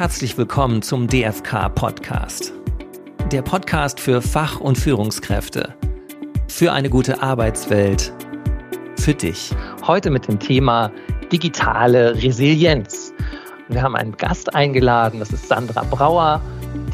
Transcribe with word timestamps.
herzlich 0.00 0.38
willkommen 0.38 0.80
zum 0.80 1.08
DFK 1.08 1.68
Podcast. 1.74 2.54
Der 3.30 3.42
Podcast 3.42 4.00
für 4.00 4.22
Fach- 4.22 4.58
und 4.58 4.78
Führungskräfte. 4.78 5.74
Für 6.48 6.72
eine 6.72 6.88
gute 6.88 7.22
Arbeitswelt. 7.22 8.10
Für 8.96 9.12
dich. 9.12 9.50
Heute 9.86 10.08
mit 10.08 10.26
dem 10.26 10.38
Thema 10.38 10.90
digitale 11.30 12.14
Resilienz. 12.14 13.12
Wir 13.68 13.82
haben 13.82 13.94
einen 13.94 14.16
Gast 14.16 14.54
eingeladen, 14.54 15.20
das 15.20 15.32
ist 15.32 15.48
Sandra 15.48 15.82
Brauer, 15.82 16.40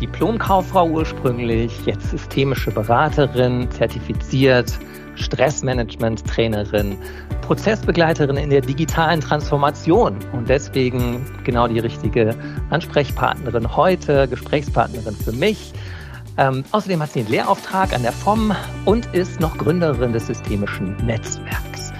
Diplomkauffrau 0.00 0.88
ursprünglich, 0.88 1.72
jetzt 1.86 2.10
systemische 2.10 2.72
Beraterin, 2.72 3.70
zertifiziert, 3.70 4.80
Stressmanagement-Trainerin, 5.16 6.96
Prozessbegleiterin 7.42 8.36
in 8.36 8.50
der 8.50 8.60
digitalen 8.60 9.20
Transformation 9.20 10.16
und 10.32 10.48
deswegen 10.48 11.24
genau 11.44 11.68
die 11.68 11.78
richtige 11.78 12.34
Ansprechpartnerin 12.70 13.76
heute, 13.76 14.28
Gesprächspartnerin 14.28 15.16
für 15.16 15.32
mich. 15.32 15.72
Ähm, 16.38 16.64
außerdem 16.70 17.00
hat 17.02 17.12
sie 17.12 17.20
einen 17.20 17.30
Lehrauftrag 17.30 17.94
an 17.94 18.02
der 18.02 18.12
FOM 18.12 18.54
und 18.84 19.06
ist 19.14 19.40
noch 19.40 19.56
Gründerin 19.56 20.12
des 20.12 20.26
systemischen 20.26 20.96
Netzwerks. 21.04 21.92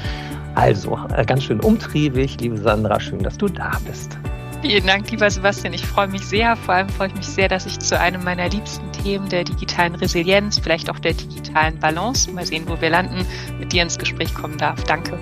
Also 0.55 0.98
äh, 1.14 1.24
ganz 1.24 1.44
schön 1.44 1.60
umtriebig, 1.60 2.41
liebe 2.41 2.58
Sandra, 2.58 3.00
schön, 3.00 3.22
dass 3.22 3.38
du 3.38 3.48
da 3.48 3.72
bist. 3.86 4.19
Vielen 4.66 4.84
Dank, 4.88 5.09
lieber 5.12 5.30
Sebastian. 5.30 5.75
Ich 5.75 5.87
freue 5.87 6.09
mich 6.09 6.27
sehr. 6.27 6.56
Vor 6.56 6.75
allem 6.75 6.88
freue 6.88 7.06
ich 7.06 7.15
mich 7.15 7.29
sehr, 7.29 7.47
dass 7.47 7.66
ich 7.66 7.79
zu 7.79 7.97
einem 8.01 8.25
meiner 8.25 8.48
liebsten 8.48 8.91
Themen 8.91 9.29
der 9.29 9.45
digitalen 9.45 9.95
Resilienz, 9.95 10.59
vielleicht 10.59 10.91
auch 10.91 10.98
der 10.98 11.12
digitalen 11.12 11.79
Balance, 11.79 12.29
mal 12.33 12.45
sehen, 12.45 12.65
wo 12.66 12.80
wir 12.80 12.91
landen, 12.91 13.25
mit 13.61 13.73
dir 13.73 13.84
ins 13.84 13.97
Gespräch 13.97 14.34
kommen 14.34 14.59
darf. 14.59 14.83
Danke. 14.83 15.20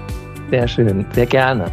Sehr 0.48 0.66
schön, 0.66 1.04
sehr 1.12 1.26
gerne. 1.26 1.70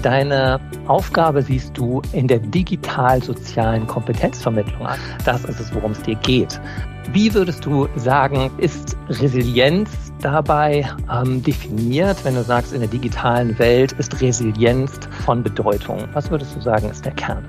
Deine 0.00 0.60
Aufgabe 0.86 1.42
siehst 1.42 1.76
du 1.76 2.02
in 2.12 2.28
der 2.28 2.38
digital-sozialen 2.38 3.88
Kompetenzvermittlung 3.88 4.86
an. 4.86 5.00
Das 5.24 5.44
ist 5.44 5.58
es, 5.58 5.74
worum 5.74 5.90
es 5.90 6.02
dir 6.02 6.14
geht. 6.14 6.60
Wie 7.12 7.32
würdest 7.32 7.64
du 7.64 7.88
sagen, 7.96 8.50
ist 8.58 8.96
Resilienz 9.08 9.88
dabei 10.20 10.86
ähm, 11.10 11.42
definiert, 11.42 12.22
wenn 12.24 12.34
du 12.34 12.42
sagst, 12.42 12.74
in 12.74 12.80
der 12.80 12.88
digitalen 12.88 13.58
Welt 13.58 13.92
ist 13.92 14.20
Resilienz 14.20 15.00
von 15.24 15.42
Bedeutung? 15.42 16.06
Was 16.12 16.30
würdest 16.30 16.54
du 16.54 16.60
sagen, 16.60 16.90
ist 16.90 17.06
der 17.06 17.12
Kern? 17.12 17.44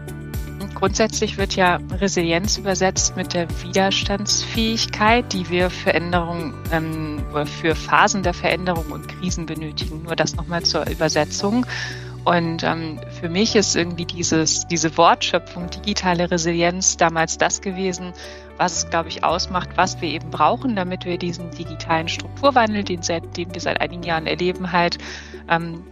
Grundsätzlich 0.75 1.37
wird 1.37 1.57
ja 1.57 1.77
Resilienz 1.91 2.57
übersetzt 2.57 3.17
mit 3.17 3.33
der 3.33 3.47
Widerstandsfähigkeit, 3.61 5.33
die 5.33 5.49
wir 5.49 5.69
für 5.69 5.93
Änderungen 5.93 6.53
ähm, 6.71 7.21
oder 7.33 7.45
für 7.45 7.75
Phasen 7.75 8.23
der 8.23 8.33
Veränderung 8.33 8.85
und 8.91 9.09
Krisen 9.09 9.45
benötigen. 9.45 10.03
Nur 10.03 10.15
das 10.15 10.37
nochmal 10.37 10.63
zur 10.63 10.89
Übersetzung. 10.89 11.65
Und 12.29 12.61
ähm, 12.61 12.99
für 13.19 13.27
mich 13.27 13.55
ist 13.55 13.75
irgendwie 13.75 14.05
dieses, 14.05 14.67
diese 14.67 14.95
Wortschöpfung 14.97 15.67
digitale 15.71 16.29
Resilienz 16.29 16.95
damals 16.95 17.39
das 17.39 17.59
gewesen, 17.59 18.13
was, 18.57 18.87
glaube 18.91 19.09
ich, 19.09 19.23
ausmacht, 19.23 19.69
was 19.77 19.99
wir 19.99 20.09
eben 20.09 20.29
brauchen, 20.29 20.75
damit 20.75 21.05
wir 21.05 21.17
diesen 21.17 21.49
digitalen 21.49 22.07
Strukturwandel, 22.07 22.83
den, 22.83 23.01
den 23.01 23.51
wir 23.51 23.59
seit 23.59 23.81
einigen 23.81 24.03
Jahren 24.03 24.27
erleben, 24.27 24.71
halt 24.71 24.99
ähm, 25.49 25.83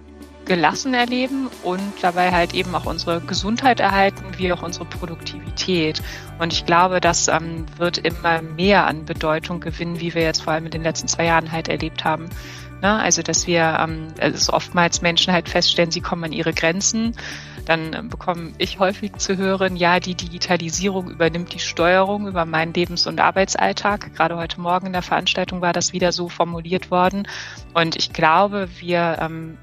gelassen 0.45 0.93
erleben 0.93 1.49
und 1.63 1.81
dabei 2.01 2.31
halt 2.31 2.53
eben 2.53 2.75
auch 2.75 2.85
unsere 2.85 3.19
Gesundheit 3.19 3.79
erhalten, 3.79 4.23
wie 4.37 4.53
auch 4.53 4.61
unsere 4.61 4.85
Produktivität. 4.85 6.03
Und 6.37 6.53
ich 6.53 6.67
glaube, 6.67 7.01
das 7.01 7.29
ähm, 7.29 7.65
wird 7.77 7.97
immer 7.97 8.43
mehr 8.43 8.85
an 8.85 9.05
Bedeutung 9.05 9.59
gewinnen, 9.59 9.99
wie 9.99 10.13
wir 10.13 10.21
jetzt 10.21 10.43
vor 10.43 10.53
allem 10.53 10.65
in 10.65 10.71
den 10.71 10.83
letzten 10.83 11.07
zwei 11.07 11.25
Jahren 11.25 11.51
halt 11.51 11.67
erlebt 11.67 12.05
haben. 12.05 12.29
Ne? 12.81 12.99
Also, 12.99 13.21
dass 13.21 13.47
wir 13.47 13.77
ähm, 13.79 14.07
also 14.19 14.53
oftmals 14.53 15.01
Menschen 15.01 15.33
halt 15.33 15.49
feststellen, 15.49 15.91
sie 15.91 16.01
kommen 16.01 16.25
an 16.25 16.31
ihre 16.31 16.53
Grenzen. 16.53 17.15
Dann 17.65 17.93
äh, 17.93 18.03
bekomme 18.03 18.53
ich 18.57 18.79
häufig 18.79 19.13
zu 19.17 19.37
hören, 19.37 19.75
ja, 19.75 19.99
die 19.99 20.15
Digitalisierung 20.15 21.09
übernimmt 21.09 21.53
die 21.53 21.59
Steuerung 21.59 22.27
über 22.27 22.45
meinen 22.45 22.73
Lebens- 22.73 23.07
und 23.07 23.19
Arbeitsalltag. 23.19 24.13
Gerade 24.15 24.37
heute 24.37 24.61
Morgen 24.61 24.87
in 24.87 24.93
der 24.93 25.01
Veranstaltung 25.01 25.61
war 25.61 25.73
das 25.73 25.93
wieder 25.93 26.11
so 26.11 26.29
formuliert 26.29 26.91
worden. 26.91 27.27
Und 27.73 27.95
ich 27.95 28.13
glaube, 28.13 28.69
wir 28.79 29.17
ähm, 29.21 29.57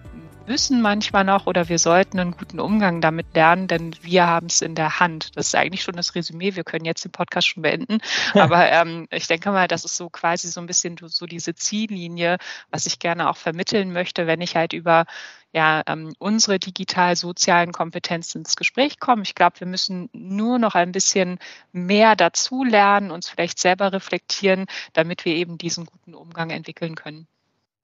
müssen 0.47 0.81
manchmal 0.82 1.25
noch 1.25 1.47
oder 1.47 1.69
wir 1.69 1.78
sollten 1.78 2.19
einen 2.19 2.32
guten 2.32 2.60
Umgang 2.60 3.00
damit 3.00 3.34
lernen, 3.34 3.69
denn 3.69 3.94
wir 4.03 4.27
haben 4.27 4.47
es 4.47 4.62
in 4.62 4.75
der 4.75 5.00
Hand. 5.00 5.37
Das 5.37 5.49
ist 5.49 5.55
eigentlich 5.55 5.82
schon 5.82 5.97
das 5.97 6.15
Resümee. 6.15 6.55
Wir 6.55 6.65
können 6.65 6.84
jetzt 6.84 7.05
den 7.05 7.12
Podcast 7.12 7.49
schon 7.49 7.62
beenden. 7.62 7.99
Aber 8.34 8.71
ähm, 8.71 9.06
ich 9.10 9.27
denke 9.27 9.50
mal, 9.50 9.69
das 9.69 9.84
ist 9.84 9.97
so 9.97 10.10
quasi 10.10 10.49
so 10.49 10.60
ein 10.60 10.66
bisschen 10.66 10.97
so 11.03 11.27
diese 11.27 11.55
Ziellinie, 11.55 12.38
was 12.71 12.87
ich 12.87 12.99
gerne 12.99 13.31
auch 13.31 13.37
vermitteln 13.37 13.93
möchte, 13.93 14.27
wenn 14.27 14.41
ich 14.41 14.56
halt 14.56 14.72
über 14.72 15.06
ja, 15.53 15.82
ähm, 15.87 16.15
unsere 16.19 16.59
digital-sozialen 16.59 17.71
Kompetenzen 17.72 18.38
ins 18.38 18.56
Gespräch 18.56 18.99
komme. 18.99 19.22
Ich 19.22 19.37
glaube, 19.37 19.61
wir 19.61 19.69
müssen 19.69 20.11
nur 20.12 20.59
noch 20.59 20.75
ein 20.75 20.91
bisschen 20.91 21.38
mehr 21.72 22.16
dazu 22.16 22.65
lernen, 22.65 23.12
uns 23.12 23.28
vielleicht 23.28 23.61
selber 23.61 23.93
reflektieren, 23.93 24.66
damit 24.94 25.25
wir 25.25 25.34
eben 25.37 25.56
diesen 25.56 25.87
guten 25.87 26.15
Umgang 26.15 26.50
entwickeln 26.50 26.97
können. 26.97 27.28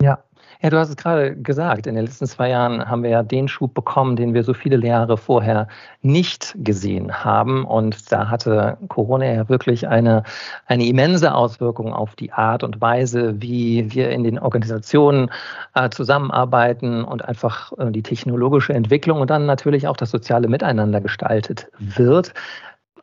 Ja. 0.01 0.19
Ja, 0.63 0.69
du 0.69 0.79
hast 0.79 0.91
es 0.91 0.97
gerade 0.97 1.35
gesagt. 1.37 1.87
In 1.87 1.95
den 1.95 2.05
letzten 2.05 2.27
zwei 2.27 2.51
Jahren 2.51 2.87
haben 2.87 3.03
wir 3.03 3.09
ja 3.09 3.23
den 3.23 3.49
Schub 3.49 3.73
bekommen, 3.73 4.17
den 4.17 4.35
wir 4.35 4.45
so 4.45 4.53
viele 4.53 4.77
Jahre 4.87 5.17
vorher 5.17 5.69
nicht 6.03 6.55
gesehen 6.59 7.25
haben. 7.25 7.65
Und 7.65 8.13
da 8.13 8.29
hatte 8.29 8.77
Corona 8.89 9.25
ja 9.25 9.49
wirklich 9.49 9.89
eine, 9.89 10.23
eine 10.67 10.85
immense 10.85 11.35
Auswirkung 11.35 11.95
auf 11.95 12.15
die 12.15 12.31
Art 12.33 12.63
und 12.63 12.79
Weise, 12.79 13.41
wie 13.41 13.91
wir 13.95 14.11
in 14.11 14.23
den 14.23 14.39
Organisationen 14.39 15.31
äh, 15.75 15.89
zusammenarbeiten 15.89 17.05
und 17.05 17.25
einfach 17.25 17.73
äh, 17.79 17.91
die 17.91 18.03
technologische 18.03 18.75
Entwicklung 18.75 19.23
und 19.23 19.31
dann 19.31 19.47
natürlich 19.47 19.89
auch 19.89 19.97
das 19.97 20.11
soziale 20.11 20.49
Miteinander 20.49 21.01
gestaltet 21.01 21.69
wird 21.79 22.35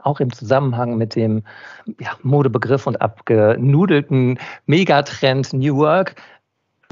auch 0.03 0.21
im 0.21 0.31
Zusammenhang 0.31 0.95
mit 0.95 1.15
dem 1.15 1.43
ja, 1.99 2.11
Modebegriff 2.23 2.87
und 2.87 3.01
abgenudelten 3.01 4.39
Megatrend 4.65 5.51
New 5.51 5.75
Work 5.75 6.15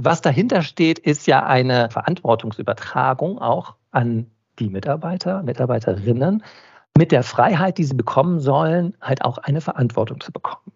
was 0.02 0.22
dahinter 0.22 0.62
steht, 0.62 1.00
ist 1.00 1.28
ja 1.28 1.46
eine 1.46 1.90
Verantwortungsübertragung 1.90 3.40
auch 3.40 3.76
an 3.92 4.30
die 4.60 4.70
Mitarbeiter, 4.70 5.44
Mitarbeiterinnen, 5.44 6.44
mit 6.98 7.12
der 7.12 7.24
Freiheit, 7.24 7.78
die 7.78 7.84
sie 7.84 7.96
bekommen 7.96 8.40
sollen, 8.40 8.96
halt 9.02 9.24
auch 9.24 9.38
eine 9.38 9.62
Verantwortung 9.62 10.22
zu 10.22 10.32
bekommen. 10.32 10.72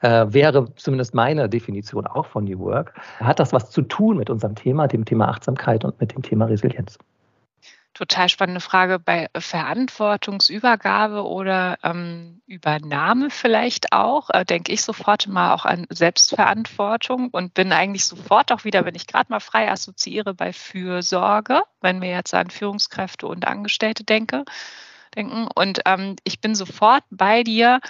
Äh, 0.00 0.26
wäre 0.28 0.74
zumindest 0.76 1.14
meine 1.14 1.48
Definition 1.48 2.06
auch 2.06 2.26
von 2.26 2.44
New 2.44 2.58
Work. 2.60 2.94
Hat 3.20 3.40
das 3.40 3.52
was 3.52 3.70
zu 3.70 3.82
tun 3.82 4.16
mit 4.16 4.30
unserem 4.30 4.54
Thema, 4.54 4.86
dem 4.86 5.04
Thema 5.04 5.28
Achtsamkeit 5.28 5.84
und 5.84 6.00
mit 6.00 6.14
dem 6.14 6.22
Thema 6.22 6.46
Resilienz? 6.46 6.98
Total 7.94 8.28
spannende 8.28 8.60
Frage 8.60 8.98
bei 8.98 9.28
Verantwortungsübergabe 9.36 11.24
oder 11.24 11.78
ähm, 11.82 12.42
Übernahme 12.46 13.30
vielleicht 13.30 13.92
auch. 13.92 14.30
Äh, 14.30 14.44
denke 14.44 14.72
ich 14.72 14.82
sofort 14.82 15.28
mal 15.28 15.54
auch 15.54 15.64
an 15.64 15.86
Selbstverantwortung 15.88 17.30
und 17.30 17.54
bin 17.54 17.72
eigentlich 17.72 18.04
sofort 18.04 18.52
auch 18.52 18.64
wieder, 18.64 18.84
wenn 18.84 18.96
ich 18.96 19.06
gerade 19.06 19.30
mal 19.30 19.40
frei 19.40 19.70
assoziiere, 19.70 20.34
bei 20.34 20.52
Fürsorge, 20.52 21.62
wenn 21.80 22.02
wir 22.02 22.10
jetzt 22.10 22.34
an 22.34 22.50
Führungskräfte 22.50 23.26
und 23.26 23.46
Angestellte 23.46 24.04
denke, 24.04 24.44
denken. 25.14 25.48
Und 25.54 25.80
ähm, 25.86 26.16
ich 26.24 26.40
bin 26.40 26.54
sofort 26.54 27.04
bei 27.10 27.44
dir, 27.44 27.80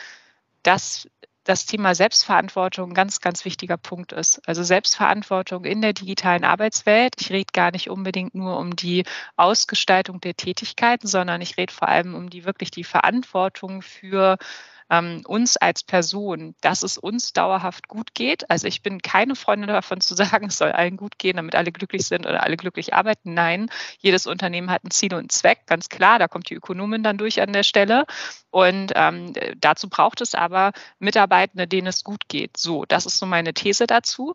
dass 0.63 1.09
das 1.45 1.67
Thema 1.67 1.95
Selbstverantwortung 1.95 2.91
ein 2.91 2.95
ganz, 2.95 3.21
ganz 3.21 3.45
wichtiger 3.45 3.77
Punkt 3.77 4.13
ist. 4.13 4.41
Also 4.49 4.63
Selbstverantwortung 4.63 5.65
in 5.65 5.83
der 5.83 5.93
digitalen 5.93 6.45
Arbeitswelt. 6.45 7.15
Ich 7.21 7.31
rede 7.31 7.53
gar 7.53 7.71
nicht 7.71 7.91
unbedingt 7.91 8.35
nur 8.35 8.59
um 8.59 8.75
die 8.75 9.05
Ausgestaltung 9.37 10.21
der 10.21 10.35
Tätigkeiten, 10.35 11.07
sondern 11.07 11.41
ich 11.43 11.57
rede 11.57 11.73
vor 11.73 11.89
allem 11.89 12.15
um 12.15 12.31
die 12.31 12.45
wirklich 12.45 12.71
die 12.71 12.85
Verantwortung 12.85 13.83
für 13.83 14.39
ähm, 14.91 15.23
uns 15.27 15.57
als 15.57 15.83
Person, 15.83 16.55
dass 16.61 16.83
es 16.83 16.99
uns 16.99 17.33
dauerhaft 17.33 17.89
gut 17.89 18.15
geht. 18.15 18.51
Also 18.51 18.67
ich 18.67 18.83
bin 18.83 19.01
keine 19.01 19.35
Freundin 19.37 19.69
davon 19.69 20.01
zu 20.01 20.15
sagen, 20.17 20.47
es 20.47 20.59
soll 20.59 20.73
allen 20.73 20.97
gut 20.97 21.19
gehen, 21.19 21.37
damit 21.37 21.55
alle 21.55 21.73
glücklich 21.73 22.07
sind 22.07 22.27
oder 22.27 22.43
alle 22.43 22.57
glücklich 22.57 22.95
arbeiten. 22.95 23.35
Nein, 23.35 23.69
jedes 23.99 24.27
Unternehmen 24.27 24.71
hat 24.71 24.85
ein 24.85 24.91
Ziel 24.91 25.15
und 25.15 25.21
einen 25.21 25.29
Zweck, 25.31 25.67
ganz 25.67 25.89
klar. 25.89 26.19
Da 26.19 26.29
kommt 26.29 26.51
die 26.51 26.55
Ökonomin 26.55 27.03
dann 27.03 27.19
durch 27.19 27.41
an 27.41 27.53
der 27.53 27.63
Stelle. 27.63 28.05
Und 28.51 28.93
ähm, 28.95 29.33
dazu 29.59 29.89
braucht 29.89 30.21
es 30.21 30.35
aber 30.35 30.73
Mitarbeitende, 30.99 31.67
denen 31.67 31.89
es 31.89 32.05
gut 32.05 32.29
geht. 32.29 32.57
So, 32.57 32.85
das 32.85 33.07
ist 33.07 33.19
so 33.19 33.27
meine 33.27 33.55
These 33.55 33.87
dazu. 33.87 34.35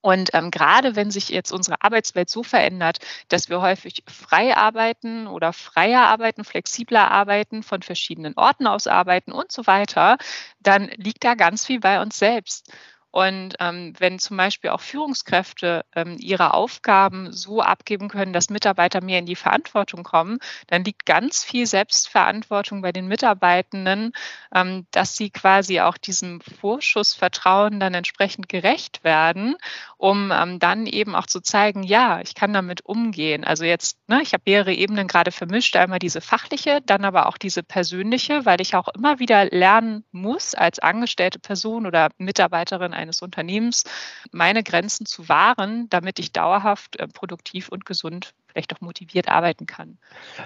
Und 0.00 0.30
ähm, 0.34 0.50
gerade 0.50 0.94
wenn 0.96 1.10
sich 1.10 1.28
jetzt 1.30 1.52
unsere 1.52 1.82
Arbeitswelt 1.82 2.30
so 2.30 2.42
verändert, 2.42 2.98
dass 3.28 3.48
wir 3.48 3.60
häufig 3.60 4.04
frei 4.06 4.56
arbeiten 4.56 5.26
oder 5.26 5.52
freier 5.52 6.02
arbeiten, 6.02 6.44
flexibler 6.44 7.10
arbeiten, 7.10 7.62
von 7.62 7.82
verschiedenen 7.82 8.34
Orten 8.36 8.66
aus 8.68 8.86
arbeiten 8.86 9.32
und 9.32 9.50
so 9.50 9.66
weiter, 9.66 10.16
dann 10.60 10.88
liegt 10.96 11.24
da 11.24 11.34
ganz 11.34 11.66
viel 11.66 11.80
bei 11.80 12.00
uns 12.00 12.18
selbst. 12.18 12.72
Und 13.16 13.54
ähm, 13.60 13.94
wenn 13.98 14.18
zum 14.18 14.36
Beispiel 14.36 14.68
auch 14.68 14.82
Führungskräfte 14.82 15.86
ähm, 15.94 16.16
ihre 16.18 16.52
Aufgaben 16.52 17.32
so 17.32 17.62
abgeben 17.62 18.10
können, 18.10 18.34
dass 18.34 18.50
Mitarbeiter 18.50 19.02
mehr 19.02 19.20
in 19.20 19.24
die 19.24 19.36
Verantwortung 19.36 20.02
kommen, 20.02 20.38
dann 20.66 20.84
liegt 20.84 21.06
ganz 21.06 21.42
viel 21.42 21.64
Selbstverantwortung 21.64 22.82
bei 22.82 22.92
den 22.92 23.08
Mitarbeitenden, 23.08 24.12
ähm, 24.54 24.86
dass 24.90 25.16
sie 25.16 25.30
quasi 25.30 25.80
auch 25.80 25.96
diesem 25.96 26.42
Vorschussvertrauen 26.42 27.80
dann 27.80 27.94
entsprechend 27.94 28.50
gerecht 28.50 29.02
werden, 29.02 29.56
um 29.96 30.30
ähm, 30.30 30.58
dann 30.58 30.84
eben 30.84 31.14
auch 31.14 31.26
zu 31.26 31.40
zeigen, 31.40 31.84
ja, 31.84 32.20
ich 32.20 32.34
kann 32.34 32.52
damit 32.52 32.84
umgehen. 32.84 33.44
Also 33.44 33.64
jetzt, 33.64 33.96
ne, 34.08 34.20
ich 34.20 34.34
habe 34.34 34.42
mehrere 34.44 34.74
Ebenen 34.74 35.08
gerade 35.08 35.32
vermischt, 35.32 35.74
einmal 35.76 36.00
diese 36.00 36.20
fachliche, 36.20 36.82
dann 36.84 37.06
aber 37.06 37.28
auch 37.28 37.38
diese 37.38 37.62
persönliche, 37.62 38.44
weil 38.44 38.60
ich 38.60 38.74
auch 38.74 38.88
immer 38.88 39.20
wieder 39.20 39.46
lernen 39.46 40.04
muss, 40.12 40.54
als 40.54 40.80
angestellte 40.80 41.38
Person 41.38 41.86
oder 41.86 42.10
Mitarbeiterin 42.18 42.92
eines 43.06 43.22
Unternehmens, 43.22 43.84
meine 44.32 44.62
Grenzen 44.62 45.06
zu 45.06 45.28
wahren, 45.28 45.88
damit 45.90 46.18
ich 46.18 46.32
dauerhaft 46.32 46.98
äh, 46.98 47.08
produktiv 47.08 47.68
und 47.68 47.86
gesund 47.86 48.34
vielleicht 48.48 48.74
auch 48.74 48.80
motiviert 48.80 49.28
arbeiten 49.28 49.66
kann. 49.66 49.98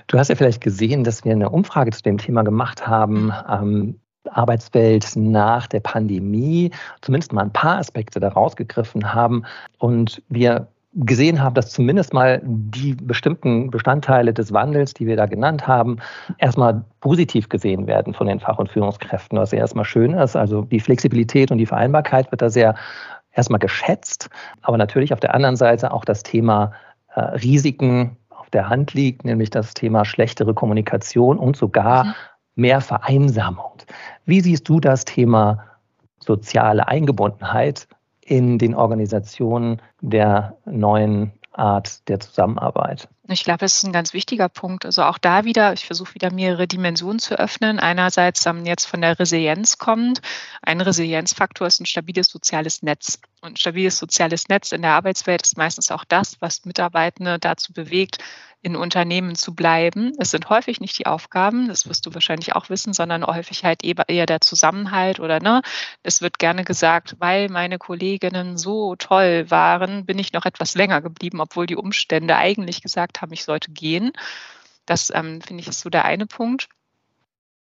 Du 0.06 0.18
hast 0.18 0.28
ja 0.28 0.36
vielleicht 0.36 0.60
gesehen, 0.60 1.04
dass 1.04 1.24
wir 1.24 1.32
eine 1.32 1.50
Umfrage 1.50 1.90
zu 1.90 2.02
dem 2.02 2.18
Thema 2.18 2.42
gemacht 2.42 2.86
haben. 2.86 3.26
Mhm. 3.26 3.34
Ähm, 3.48 4.00
Arbeitswelt 4.28 5.16
nach 5.16 5.66
der 5.66 5.80
Pandemie, 5.80 6.70
zumindest 7.00 7.32
mal 7.32 7.42
ein 7.42 7.52
paar 7.52 7.78
Aspekte 7.78 8.20
daraus 8.20 8.54
gegriffen 8.54 9.14
haben 9.14 9.44
und 9.78 10.22
wir 10.28 10.68
gesehen 10.92 11.40
haben, 11.40 11.54
dass 11.54 11.70
zumindest 11.70 12.12
mal 12.12 12.40
die 12.44 12.94
bestimmten 12.94 13.70
Bestandteile 13.70 14.34
des 14.34 14.52
Wandels, 14.52 14.92
die 14.92 15.06
wir 15.06 15.16
da 15.16 15.26
genannt 15.26 15.68
haben, 15.68 15.98
erstmal 16.38 16.84
positiv 17.00 17.48
gesehen 17.48 17.86
werden 17.86 18.12
von 18.12 18.26
den 18.26 18.40
Fach- 18.40 18.58
und 18.58 18.70
Führungskräften, 18.70 19.38
was 19.38 19.52
ja 19.52 19.58
erstmal 19.58 19.84
schön 19.84 20.14
ist. 20.14 20.34
Also 20.34 20.62
die 20.62 20.80
Flexibilität 20.80 21.52
und 21.52 21.58
die 21.58 21.66
Vereinbarkeit 21.66 22.30
wird 22.32 22.42
da 22.42 22.50
sehr 22.50 22.74
erstmal 23.32 23.60
geschätzt, 23.60 24.28
aber 24.62 24.76
natürlich 24.76 25.12
auf 25.12 25.20
der 25.20 25.34
anderen 25.34 25.56
Seite 25.56 25.92
auch 25.92 26.04
das 26.04 26.24
Thema 26.24 26.72
äh, 27.14 27.20
Risiken 27.20 28.16
auf 28.30 28.50
der 28.50 28.68
Hand 28.68 28.92
liegt, 28.94 29.24
nämlich 29.24 29.50
das 29.50 29.74
Thema 29.74 30.04
schlechtere 30.04 30.54
Kommunikation 30.54 31.38
und 31.38 31.56
sogar 31.56 32.16
mehr 32.56 32.80
Vereinsamung. 32.80 33.74
Wie 34.24 34.40
siehst 34.40 34.68
du 34.68 34.80
das 34.80 35.04
Thema 35.04 35.64
soziale 36.18 36.88
Eingebundenheit 36.88 37.86
in 38.30 38.58
den 38.58 38.76
Organisationen 38.76 39.82
der 40.00 40.56
neuen 40.64 41.32
Art 41.50 42.08
der 42.08 42.20
Zusammenarbeit. 42.20 43.08
Ich 43.32 43.44
glaube, 43.44 43.64
es 43.64 43.76
ist 43.76 43.84
ein 43.84 43.92
ganz 43.92 44.12
wichtiger 44.12 44.48
Punkt. 44.48 44.84
Also 44.84 45.04
auch 45.04 45.18
da 45.18 45.44
wieder, 45.44 45.72
ich 45.72 45.86
versuche 45.86 46.14
wieder 46.14 46.32
mehrere 46.32 46.66
Dimensionen 46.66 47.20
zu 47.20 47.38
öffnen. 47.38 47.78
Einerseits 47.78 48.44
ähm, 48.46 48.66
jetzt 48.66 48.86
von 48.86 49.00
der 49.00 49.18
Resilienz 49.20 49.78
kommt. 49.78 50.20
Ein 50.62 50.80
Resilienzfaktor 50.80 51.66
ist 51.68 51.80
ein 51.80 51.86
stabiles 51.86 52.28
soziales 52.28 52.82
Netz. 52.82 53.20
Und 53.40 53.52
ein 53.52 53.56
stabiles 53.56 53.98
soziales 53.98 54.48
Netz 54.48 54.72
in 54.72 54.82
der 54.82 54.92
Arbeitswelt 54.92 55.42
ist 55.42 55.56
meistens 55.56 55.92
auch 55.92 56.04
das, 56.04 56.40
was 56.40 56.64
Mitarbeitende 56.64 57.38
dazu 57.38 57.72
bewegt, 57.72 58.18
in 58.62 58.76
Unternehmen 58.76 59.34
zu 59.36 59.54
bleiben. 59.54 60.12
Es 60.18 60.30
sind 60.30 60.50
häufig 60.50 60.80
nicht 60.80 60.98
die 60.98 61.06
Aufgaben, 61.06 61.68
das 61.68 61.88
wirst 61.88 62.04
du 62.04 62.12
wahrscheinlich 62.12 62.54
auch 62.54 62.68
wissen, 62.68 62.92
sondern 62.92 63.24
häufig 63.24 63.64
halt 63.64 63.82
eher 63.82 64.26
der 64.26 64.40
Zusammenhalt 64.42 65.18
oder 65.18 65.40
ne, 65.40 65.62
es 66.02 66.20
wird 66.20 66.38
gerne 66.38 66.64
gesagt, 66.64 67.16
weil 67.18 67.48
meine 67.48 67.78
Kolleginnen 67.78 68.58
so 68.58 68.96
toll 68.96 69.50
waren, 69.50 70.04
bin 70.04 70.18
ich 70.18 70.32
noch 70.32 70.44
etwas 70.44 70.74
länger 70.74 71.00
geblieben, 71.00 71.40
obwohl 71.40 71.66
die 71.66 71.76
Umstände 71.76 72.36
eigentlich 72.36 72.82
gesagt 72.82 73.19
haben, 73.20 73.32
ich 73.32 73.44
sollte 73.44 73.70
gehen. 73.70 74.12
Das 74.86 75.10
ähm, 75.14 75.40
finde 75.40 75.62
ich 75.62 75.68
ist 75.68 75.80
so 75.80 75.90
der 75.90 76.04
eine 76.04 76.26
Punkt. 76.26 76.68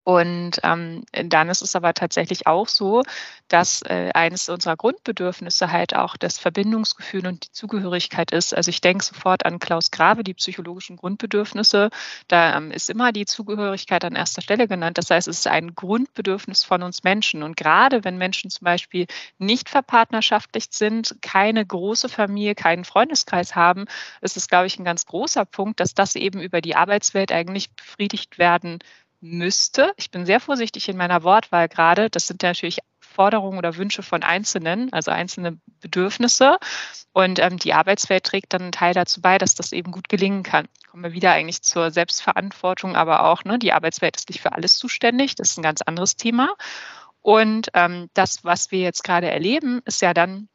Und 0.04 0.60
ähm, 0.63 1.04
dann 1.12 1.50
ist 1.50 1.62
es 1.62 1.75
aber 1.75 1.94
tatsächlich 1.94 2.48
auch 2.48 2.68
so, 2.68 3.04
dass 3.48 3.81
äh, 3.84 4.12
eines 4.13 4.50
unserer 4.50 4.75
Grundbedürfnisse 4.75 5.72
halt 5.72 5.96
auch 5.96 6.18
das 6.18 6.40
Verbindungsgefühl 6.40 7.28
und 7.28 7.46
die 7.46 7.51
Zugehörigkeit 7.51 8.31
ist. 8.31 8.56
Also 8.56 8.69
ich 8.69 8.81
denke 8.81 9.04
sofort 9.04 9.46
an 9.46 9.60
Klaus 9.60 9.92
Grave, 9.92 10.24
die 10.24 10.34
psychologischen 10.34 10.96
Grundbedürfnisse. 10.96 11.90
Da 12.28 12.57
ähm, 12.57 12.72
ist 12.72 12.90
immer 12.90 13.12
die 13.12 13.25
Zugehörigkeit 13.25 14.04
an 14.06 14.16
erster 14.16 14.42
Stelle 14.42 14.68
genannt. 14.68 14.98
Das 14.98 15.10
heißt, 15.12 15.28
es 15.28 15.40
ist 15.40 15.48
ein 15.48 15.75
Grundbedürfnis 15.75 16.63
von 16.63 16.81
uns 16.81 17.04
Menschen. 17.04 17.44
Und 17.44 17.57
gerade 17.57 18.04
wenn 18.04 18.18
Menschen 18.18 18.50
zum 18.50 18.66
Beispiel 18.66 19.06
nicht 19.38 19.69
verpartnerschaftlich 19.69 20.68
sind, 20.72 21.18
keine 21.22 21.66
große 21.66 22.10
Familie, 22.10 22.56
keinen 22.56 22.86
Freundeskreis 22.86 23.56
haben, 23.56 23.86
ist 24.22 24.38
es, 24.38 24.48
glaube 24.48 24.68
ich, 24.68 24.80
ein 24.80 24.86
ganz 24.86 25.06
großer 25.06 25.45
Punkt, 25.45 25.80
dass 25.80 25.94
das 25.94 26.16
eben 26.16 26.40
über 26.40 26.62
die 26.62 26.75
Arbeitswelt 26.75 27.31
eigentlich 27.31 27.69
befriedigt 27.75 28.40
werden 28.40 28.80
müsste. 29.21 29.94
Ich 29.98 30.12
bin 30.12 30.25
sehr 30.25 30.39
vorsichtig 30.39 30.88
in 30.89 30.98
meiner 30.98 31.24
Wortwahl 31.24 31.68
gerade. 31.68 32.10
Das 32.10 32.27
sind 32.27 32.42
natürlich 32.44 32.80
Forderungen 33.00 33.57
oder 33.57 33.75
Wünsche 33.75 34.04
von 34.04 34.24
Einzelnen, 34.24 34.94
also 34.94 35.12
einzelne 35.12 35.57
Bedürfnisse. 35.81 36.57
Und 37.12 37.39
ähm, 37.39 37.57
die 37.57 37.74
Arbeitswelt 37.74 38.24
trägt 38.24 38.54
dann 38.54 38.62
einen 38.62 38.71
Teil 38.71 38.94
dazu 38.94 39.21
bei, 39.21 39.38
dass 39.38 39.56
das 39.56 39.71
eben 39.71 39.92
gut 39.92 40.10
gelingen 40.10 40.44
kann. 40.44 40.68
Kommen 40.89 41.04
wir 41.04 41.13
wieder 41.13 41.31
eigentlich 41.33 41.62
zur 41.62 41.92
Selbstverantwortung, 41.92 42.95
aber 42.95 43.25
auch, 43.25 43.44
ne, 43.44 43.60
die 43.60 43.74
Arbeitswelt 43.74 44.16
ist 44.16 44.30
nicht 44.30 44.42
für 44.42 44.54
alles 44.54 44.77
zuständig. 44.77 45.36
Das 45.36 45.51
ist 45.51 45.57
ein 45.57 45.63
ganz 45.63 45.81
anderes 45.81 46.16
Thema. 46.16 46.56
Und 47.21 47.69
ähm, 47.74 48.10
das, 48.13 48.44
was 48.44 48.71
wir 48.71 48.80
jetzt 48.80 49.04
gerade 49.04 49.30
erleben, 49.30 49.81
ist 49.86 50.01
ja 50.01 50.13
dann 50.13 50.48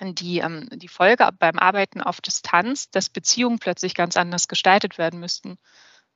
die, 0.00 0.38
ähm, 0.38 0.68
die 0.72 0.88
Folge 0.88 1.28
beim 1.38 1.58
Arbeiten 1.58 2.00
auf 2.00 2.20
Distanz, 2.20 2.90
dass 2.90 3.10
Beziehungen 3.10 3.58
plötzlich 3.58 3.94
ganz 3.94 4.16
anders 4.16 4.48
gestaltet 4.48 4.96
werden 4.96 5.20
müssten. 5.20 5.58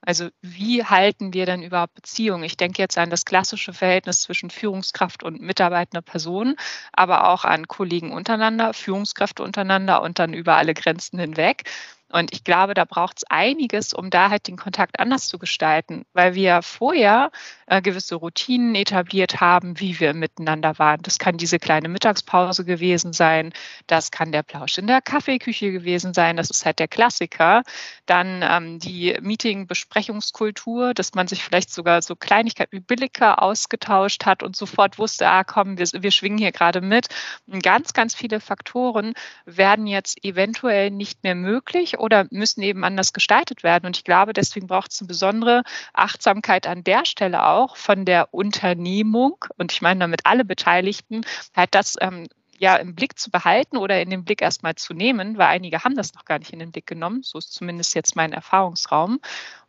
Also 0.04 0.28
wie 0.42 0.84
halten 0.84 1.32
wir 1.32 1.46
denn 1.46 1.62
überhaupt 1.62 1.94
Beziehungen? 1.94 2.42
Ich 2.44 2.56
denke 2.56 2.82
jetzt 2.82 2.98
an 2.98 3.10
das 3.10 3.24
klassische 3.24 3.72
Verhältnis 3.72 4.22
zwischen 4.22 4.50
Führungskraft 4.50 5.22
und 5.22 5.40
mitarbeitender 5.40 6.02
Person, 6.02 6.56
aber 6.92 7.28
auch 7.28 7.44
an 7.44 7.68
Kollegen 7.68 8.12
untereinander, 8.12 8.74
Führungskräfte 8.74 9.42
untereinander 9.44 10.02
und 10.02 10.18
dann 10.18 10.34
über 10.34 10.56
alle 10.56 10.74
Grenzen 10.74 11.18
hinweg. 11.20 11.64
Und 12.12 12.32
ich 12.32 12.44
glaube, 12.44 12.74
da 12.74 12.84
braucht 12.84 13.18
es 13.18 13.24
einiges, 13.30 13.94
um 13.94 14.10
da 14.10 14.28
halt 14.28 14.46
den 14.46 14.56
Kontakt 14.56 15.00
anders 15.00 15.28
zu 15.28 15.38
gestalten, 15.38 16.04
weil 16.12 16.34
wir 16.34 16.60
vorher 16.60 17.30
äh, 17.66 17.80
gewisse 17.80 18.16
Routinen 18.16 18.74
etabliert 18.74 19.40
haben, 19.40 19.80
wie 19.80 19.98
wir 19.98 20.12
miteinander 20.12 20.78
waren. 20.78 21.00
Das 21.02 21.18
kann 21.18 21.38
diese 21.38 21.58
kleine 21.58 21.88
Mittagspause 21.88 22.66
gewesen 22.66 23.14
sein, 23.14 23.52
das 23.86 24.10
kann 24.10 24.30
der 24.30 24.42
Plausch 24.42 24.76
in 24.76 24.86
der 24.86 25.00
Kaffeeküche 25.00 25.72
gewesen 25.72 26.12
sein, 26.12 26.36
das 26.36 26.50
ist 26.50 26.66
halt 26.66 26.78
der 26.78 26.88
Klassiker. 26.88 27.62
Dann 28.04 28.42
ähm, 28.42 28.78
die 28.78 29.16
Meeting-Besprechungskultur, 29.20 30.92
dass 30.92 31.14
man 31.14 31.28
sich 31.28 31.42
vielleicht 31.42 31.70
sogar 31.72 32.02
so 32.02 32.14
Kleinigkeiten 32.14 32.76
wie 32.76 32.80
Billiger 32.80 33.42
ausgetauscht 33.42 34.26
hat 34.26 34.42
und 34.42 34.54
sofort 34.54 34.98
wusste, 34.98 35.28
ah 35.28 35.44
komm, 35.44 35.78
wir, 35.78 35.86
wir 35.94 36.10
schwingen 36.10 36.38
hier 36.38 36.52
gerade 36.52 36.82
mit. 36.82 37.06
Und 37.46 37.62
ganz, 37.62 37.94
ganz 37.94 38.14
viele 38.14 38.40
Faktoren 38.40 39.14
werden 39.46 39.86
jetzt 39.86 40.22
eventuell 40.24 40.90
nicht 40.90 41.22
mehr 41.24 41.34
möglich 41.34 42.01
oder 42.02 42.26
müssen 42.30 42.62
eben 42.62 42.82
anders 42.82 43.12
gestaltet 43.12 43.62
werden. 43.62 43.86
Und 43.86 43.96
ich 43.96 44.02
glaube, 44.02 44.32
deswegen 44.32 44.66
braucht 44.66 44.90
es 44.90 45.00
eine 45.00 45.06
besondere 45.06 45.62
Achtsamkeit 45.94 46.66
an 46.66 46.82
der 46.82 47.04
Stelle 47.04 47.46
auch 47.46 47.76
von 47.76 48.04
der 48.04 48.34
Unternehmung 48.34 49.44
und 49.56 49.70
ich 49.70 49.82
meine 49.82 50.00
damit 50.00 50.26
alle 50.26 50.44
Beteiligten, 50.44 51.20
halt 51.54 51.76
das 51.76 51.94
ähm, 52.00 52.26
ja 52.58 52.74
im 52.74 52.96
Blick 52.96 53.20
zu 53.20 53.30
behalten 53.30 53.76
oder 53.76 54.02
in 54.02 54.10
den 54.10 54.24
Blick 54.24 54.42
erstmal 54.42 54.74
zu 54.74 54.94
nehmen, 54.94 55.38
weil 55.38 55.46
einige 55.46 55.84
haben 55.84 55.94
das 55.94 56.12
noch 56.14 56.24
gar 56.24 56.40
nicht 56.40 56.52
in 56.52 56.58
den 56.58 56.72
Blick 56.72 56.88
genommen. 56.88 57.22
So 57.22 57.38
ist 57.38 57.52
zumindest 57.52 57.94
jetzt 57.94 58.16
mein 58.16 58.32
Erfahrungsraum. 58.32 59.20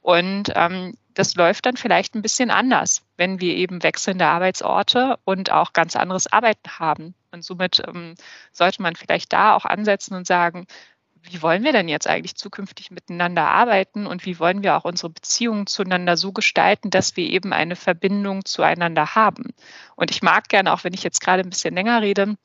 Und 0.01 0.51
ähm, 0.55 0.93
das 1.13 1.35
läuft 1.35 1.67
dann 1.67 1.77
vielleicht 1.77 2.15
ein 2.15 2.23
bisschen 2.23 2.49
anders, 2.49 3.03
wenn 3.15 3.39
wir 3.39 3.55
eben 3.55 3.83
wechselnde 3.83 4.25
Arbeitsorte 4.25 5.17
und 5.23 5.51
auch 5.51 5.73
ganz 5.73 5.95
anderes 5.95 6.31
Arbeiten 6.31 6.79
haben. 6.79 7.13
Und 7.31 7.43
somit 7.43 7.81
ähm, 7.87 8.15
sollte 8.51 8.81
man 8.81 8.95
vielleicht 8.95 9.33
da 9.33 9.55
auch 9.55 9.65
ansetzen 9.65 10.15
und 10.15 10.25
sagen, 10.25 10.65
wie 11.23 11.41
wollen 11.41 11.63
wir 11.63 11.71
denn 11.71 11.87
jetzt 11.87 12.07
eigentlich 12.07 12.35
zukünftig 12.35 12.91
miteinander 12.91 13.47
arbeiten 13.47 14.05
und 14.05 14.25
wie 14.25 14.39
wollen 14.39 14.61
wir 14.61 14.75
auch 14.75 14.83
unsere 14.83 15.09
Beziehungen 15.09 15.67
zueinander 15.67 16.17
so 16.17 16.31
gestalten, 16.33 16.89
dass 16.89 17.15
wir 17.15 17.25
eben 17.25 17.53
eine 17.53 17.75
Verbindung 17.75 18.45
zueinander 18.45 19.15
haben. 19.15 19.53
Und 19.95 20.11
ich 20.11 20.21
mag 20.21 20.49
gerne, 20.49 20.73
auch 20.73 20.83
wenn 20.83 20.93
ich 20.93 21.03
jetzt 21.03 21.21
gerade 21.21 21.43
ein 21.43 21.49
bisschen 21.49 21.75
länger 21.75 22.01
rede, 22.01 22.35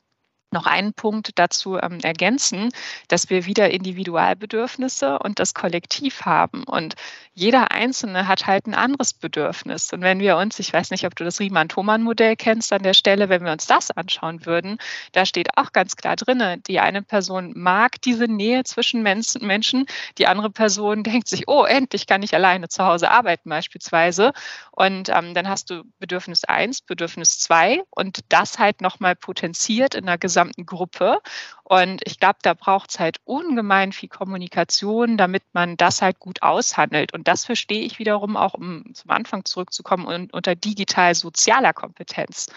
noch 0.51 0.65
einen 0.65 0.93
Punkt 0.93 1.37
dazu 1.37 1.77
ähm, 1.77 1.99
ergänzen, 2.01 2.69
dass 3.07 3.29
wir 3.29 3.45
wieder 3.45 3.69
Individualbedürfnisse 3.69 5.19
und 5.19 5.39
das 5.39 5.53
Kollektiv 5.53 6.25
haben. 6.25 6.63
Und 6.63 6.95
jeder 7.33 7.71
Einzelne 7.71 8.27
hat 8.27 8.47
halt 8.47 8.67
ein 8.67 8.73
anderes 8.73 9.13
Bedürfnis. 9.13 9.93
Und 9.93 10.01
wenn 10.01 10.19
wir 10.19 10.37
uns, 10.37 10.59
ich 10.59 10.73
weiß 10.73 10.91
nicht, 10.91 11.05
ob 11.05 11.15
du 11.15 11.23
das 11.23 11.39
Riemann-Thomann-Modell 11.39 12.35
kennst 12.35 12.73
an 12.73 12.83
der 12.83 12.93
Stelle, 12.93 13.29
wenn 13.29 13.45
wir 13.45 13.51
uns 13.51 13.67
das 13.67 13.91
anschauen 13.91 14.45
würden, 14.45 14.77
da 15.13 15.25
steht 15.25 15.57
auch 15.57 15.71
ganz 15.71 15.95
klar 15.95 16.15
drin, 16.15 16.61
die 16.67 16.79
eine 16.79 17.01
Person 17.01 17.53
mag 17.55 18.01
diese 18.01 18.25
Nähe 18.25 18.63
zwischen 18.63 19.03
Menschen, 19.03 19.85
die 20.17 20.27
andere 20.27 20.49
Person 20.49 21.03
denkt 21.09 21.27
sich, 21.27 21.47
oh, 21.47 21.63
endlich 21.63 22.07
kann 22.07 22.23
ich 22.23 22.33
alleine 22.33 22.67
zu 22.67 22.83
Hause 22.83 23.11
arbeiten 23.11 23.49
beispielsweise. 23.49 24.33
Und 24.71 25.09
ähm, 25.09 25.33
dann 25.33 25.47
hast 25.47 25.69
du 25.69 25.83
Bedürfnis 25.99 26.43
1, 26.43 26.81
Bedürfnis 26.81 27.39
2 27.39 27.83
und 27.89 28.19
das 28.29 28.59
halt 28.59 28.81
nochmal 28.81 29.15
potenziert 29.15 29.95
in 29.95 30.07
einer 30.07 30.17
gesamten 30.17 30.38
gesamten 30.39 30.65
Gruppe. 30.65 31.19
Und 31.63 32.01
ich 32.05 32.19
glaube, 32.19 32.39
da 32.41 32.53
braucht 32.53 32.91
es 32.91 32.99
halt 32.99 33.17
ungemein 33.25 33.91
viel 33.91 34.09
Kommunikation, 34.09 35.17
damit 35.17 35.43
man 35.53 35.77
das 35.77 36.01
halt 36.01 36.19
gut 36.19 36.41
aushandelt. 36.41 37.13
Und 37.13 37.27
das 37.27 37.45
verstehe 37.45 37.83
ich 37.83 37.99
wiederum 37.99 38.37
auch, 38.37 38.53
um 38.53 38.93
zum 38.93 39.11
Anfang 39.11 39.45
zurückzukommen, 39.45 40.29
unter 40.31 40.55
digital-sozialer 40.55 41.73
Kompetenz. 41.73 42.47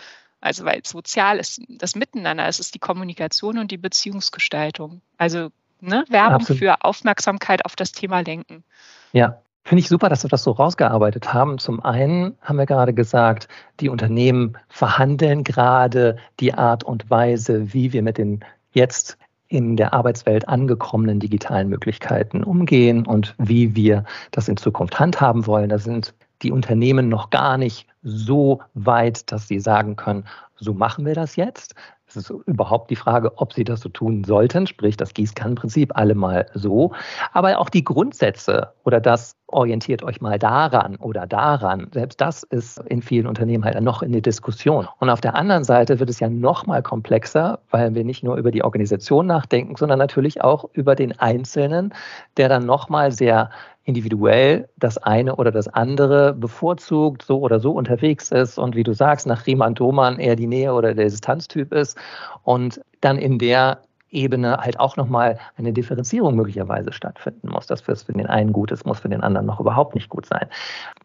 Also 0.40 0.64
weil 0.64 0.84
sozial 0.84 1.38
ist 1.38 1.60
das 1.68 1.94
Miteinander, 1.94 2.46
es 2.46 2.58
ist 2.58 2.74
die 2.74 2.80
Kommunikation 2.80 3.58
und 3.58 3.70
die 3.70 3.78
Beziehungsgestaltung. 3.78 5.00
Also 5.16 5.50
ne, 5.80 6.04
Werbung 6.08 6.40
Absolut. 6.40 6.58
für 6.58 6.84
Aufmerksamkeit 6.84 7.64
auf 7.64 7.76
das 7.76 7.92
Thema 7.92 8.20
lenken. 8.20 8.64
Ja, 9.12 9.42
Finde 9.64 9.80
ich 9.80 9.88
super, 9.88 10.08
dass 10.08 10.24
wir 10.24 10.28
das 10.28 10.42
so 10.42 10.50
rausgearbeitet 10.50 11.32
haben. 11.32 11.58
Zum 11.58 11.84
einen 11.84 12.36
haben 12.40 12.58
wir 12.58 12.66
gerade 12.66 12.92
gesagt, 12.92 13.48
die 13.78 13.88
Unternehmen 13.88 14.58
verhandeln 14.68 15.44
gerade 15.44 16.16
die 16.40 16.52
Art 16.52 16.82
und 16.82 17.08
Weise, 17.10 17.72
wie 17.72 17.92
wir 17.92 18.02
mit 18.02 18.18
den 18.18 18.44
jetzt 18.72 19.18
in 19.46 19.76
der 19.76 19.92
Arbeitswelt 19.92 20.48
angekommenen 20.48 21.20
digitalen 21.20 21.68
Möglichkeiten 21.68 22.42
umgehen 22.42 23.06
und 23.06 23.34
wie 23.38 23.76
wir 23.76 24.04
das 24.30 24.48
in 24.48 24.56
Zukunft 24.56 24.98
handhaben 24.98 25.46
wollen. 25.46 25.68
Da 25.68 25.78
sind 25.78 26.14
die 26.40 26.50
Unternehmen 26.50 27.08
noch 27.08 27.30
gar 27.30 27.56
nicht 27.56 27.86
so 28.02 28.62
weit, 28.74 29.30
dass 29.30 29.46
sie 29.46 29.60
sagen 29.60 29.94
können, 29.94 30.24
so 30.56 30.74
machen 30.74 31.04
wir 31.04 31.14
das 31.14 31.36
jetzt. 31.36 31.74
Es 32.06 32.16
ist 32.16 32.30
überhaupt 32.46 32.90
die 32.90 32.96
Frage, 32.96 33.38
ob 33.38 33.52
sie 33.52 33.64
das 33.64 33.80
so 33.80 33.88
tun 33.88 34.24
sollten, 34.24 34.66
sprich 34.66 34.96
das 34.96 35.14
Gießkannenprinzip 35.14 35.96
alle 35.96 36.14
mal 36.14 36.46
so. 36.54 36.92
Aber 37.32 37.58
auch 37.58 37.68
die 37.68 37.84
Grundsätze 37.84 38.72
oder 38.84 39.00
das 39.00 39.36
orientiert 39.52 40.02
euch 40.02 40.20
mal 40.20 40.38
daran 40.38 40.96
oder 40.96 41.26
daran, 41.26 41.88
selbst 41.92 42.20
das 42.20 42.42
ist 42.42 42.78
in 42.86 43.02
vielen 43.02 43.26
Unternehmen 43.26 43.64
halt 43.64 43.80
noch 43.80 44.02
in 44.02 44.12
der 44.12 44.20
Diskussion. 44.20 44.88
Und 44.98 45.10
auf 45.10 45.20
der 45.20 45.34
anderen 45.34 45.64
Seite 45.64 46.00
wird 46.00 46.10
es 46.10 46.20
ja 46.20 46.28
noch 46.28 46.66
mal 46.66 46.82
komplexer, 46.82 47.60
weil 47.70 47.94
wir 47.94 48.04
nicht 48.04 48.22
nur 48.24 48.36
über 48.36 48.50
die 48.50 48.64
Organisation 48.64 49.26
nachdenken, 49.26 49.76
sondern 49.76 49.98
natürlich 49.98 50.42
auch 50.42 50.68
über 50.72 50.94
den 50.94 51.18
Einzelnen, 51.18 51.94
der 52.36 52.48
dann 52.48 52.66
noch 52.66 52.88
mal 52.88 53.12
sehr 53.12 53.50
individuell 53.84 54.68
das 54.76 54.98
eine 54.98 55.36
oder 55.36 55.50
das 55.50 55.68
andere 55.68 56.34
bevorzugt, 56.34 57.22
so 57.22 57.40
oder 57.40 57.58
so 57.58 57.72
unterwegs 57.72 58.30
ist 58.30 58.58
und 58.58 58.76
wie 58.76 58.84
du 58.84 58.92
sagst, 58.92 59.26
nach 59.26 59.46
Riemann 59.46 59.74
Doman 59.74 60.18
eher 60.18 60.36
die 60.36 60.46
Nähe 60.46 60.72
oder 60.72 60.94
der 60.94 61.06
Distanztyp 61.06 61.72
ist 61.72 61.98
und 62.44 62.80
dann 63.00 63.18
in 63.18 63.38
der 63.38 63.82
Ebene 64.12 64.58
halt 64.58 64.78
auch 64.78 64.96
nochmal 64.96 65.38
eine 65.56 65.72
Differenzierung 65.72 66.36
möglicherweise 66.36 66.92
stattfinden 66.92 67.48
muss. 67.48 67.66
Das, 67.66 67.80
für 67.80 67.94
den 67.94 68.26
einen 68.26 68.52
gut 68.52 68.70
ist, 68.70 68.86
muss 68.86 69.00
für 69.00 69.08
den 69.08 69.22
anderen 69.22 69.46
noch 69.46 69.58
überhaupt 69.58 69.94
nicht 69.94 70.08
gut 70.08 70.26
sein. 70.26 70.48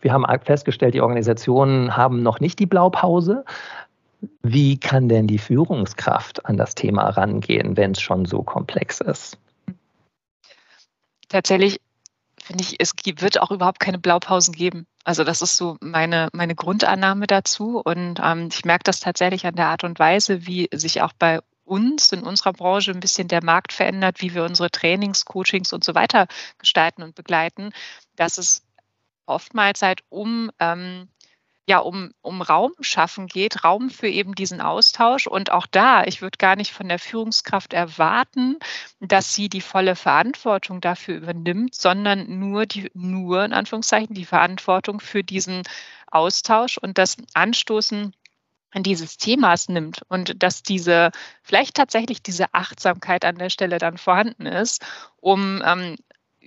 Wir 0.01 0.13
haben 0.13 0.25
festgestellt, 0.43 0.93
die 0.93 1.01
Organisationen 1.01 1.95
haben 1.95 2.21
noch 2.21 2.39
nicht 2.39 2.59
die 2.59 2.65
Blaupause. 2.65 3.45
Wie 4.41 4.77
kann 4.77 5.09
denn 5.09 5.27
die 5.27 5.37
Führungskraft 5.37 6.45
an 6.45 6.57
das 6.57 6.75
Thema 6.75 7.09
rangehen, 7.09 7.77
wenn 7.77 7.91
es 7.91 8.01
schon 8.01 8.25
so 8.25 8.43
komplex 8.43 8.99
ist? 9.01 9.37
Tatsächlich 11.29 11.79
finde 12.41 12.63
ich, 12.63 12.77
es 12.79 12.93
wird 13.03 13.41
auch 13.41 13.51
überhaupt 13.51 13.79
keine 13.79 13.99
Blaupausen 13.99 14.53
geben. 14.53 14.87
Also 15.03 15.23
das 15.23 15.41
ist 15.41 15.57
so 15.57 15.77
meine, 15.81 16.29
meine 16.33 16.55
Grundannahme 16.55 17.27
dazu. 17.27 17.81
Und 17.83 18.19
ähm, 18.23 18.49
ich 18.51 18.65
merke 18.65 18.83
das 18.85 18.99
tatsächlich 18.99 19.45
an 19.45 19.55
der 19.55 19.67
Art 19.67 19.83
und 19.83 19.99
Weise, 19.99 20.47
wie 20.47 20.69
sich 20.73 21.01
auch 21.01 21.13
bei 21.17 21.39
uns 21.67 22.12
in 22.12 22.24
unserer 22.24 22.53
Branche 22.53 22.91
ein 22.91 23.00
bisschen 23.00 23.27
der 23.27 23.43
Markt 23.43 23.74
verändert, 23.74 24.21
wie 24.21 24.33
wir 24.33 24.43
unsere 24.43 24.71
Trainings, 24.71 25.25
Coachings 25.25 25.74
und 25.74 25.83
so 25.83 25.95
weiter 25.95 26.27
gestalten 26.57 27.03
und 27.03 27.15
begleiten, 27.15 27.71
dass 28.15 28.38
es 28.38 28.63
oftmals 29.25 29.81
halt 29.81 30.01
um 30.09 30.50
ähm, 30.59 31.09
ja, 31.69 31.79
um, 31.79 32.12
um 32.21 32.41
Raum 32.41 32.71
schaffen 32.79 33.27
geht, 33.27 33.65
Raum 33.65 33.89
für 33.89 34.07
eben 34.07 34.36
diesen 34.36 34.62
Austausch. 34.62 35.27
Und 35.27 35.51
auch 35.51 35.67
da, 35.67 36.05
ich 36.05 36.21
würde 36.21 36.38
gar 36.38 36.55
nicht 36.55 36.71
von 36.71 36.88
der 36.88 36.97
Führungskraft 36.97 37.74
erwarten, 37.74 38.57
dass 39.01 39.36
sie 39.36 39.50
die 39.50 39.59
volle 39.59 39.97
Verantwortung 39.97 40.79
dafür 40.79 41.17
übernimmt, 41.17 41.75
sondern 41.75 42.39
nur 42.39 42.65
die, 42.65 42.89
nur 42.93 43.43
in 43.43 43.51
Anführungszeichen, 43.51 44.15
die 44.15 44.25
Verantwortung 44.25 45.01
für 45.01 45.25
diesen 45.25 45.63
Austausch 46.09 46.77
und 46.77 46.97
das 46.97 47.17
Anstoßen 47.33 48.13
dieses 48.75 49.17
Themas 49.17 49.69
nimmt 49.69 50.01
und 50.09 50.41
dass 50.43 50.62
diese, 50.63 51.12
vielleicht 51.41 51.75
tatsächlich 51.75 52.21
diese 52.21 52.53
Achtsamkeit 52.53 53.25
an 53.25 53.38
der 53.38 53.50
Stelle 53.50 53.77
dann 53.77 53.97
vorhanden 53.97 54.45
ist, 54.45 54.86
um 55.17 55.62
ähm, 55.65 55.95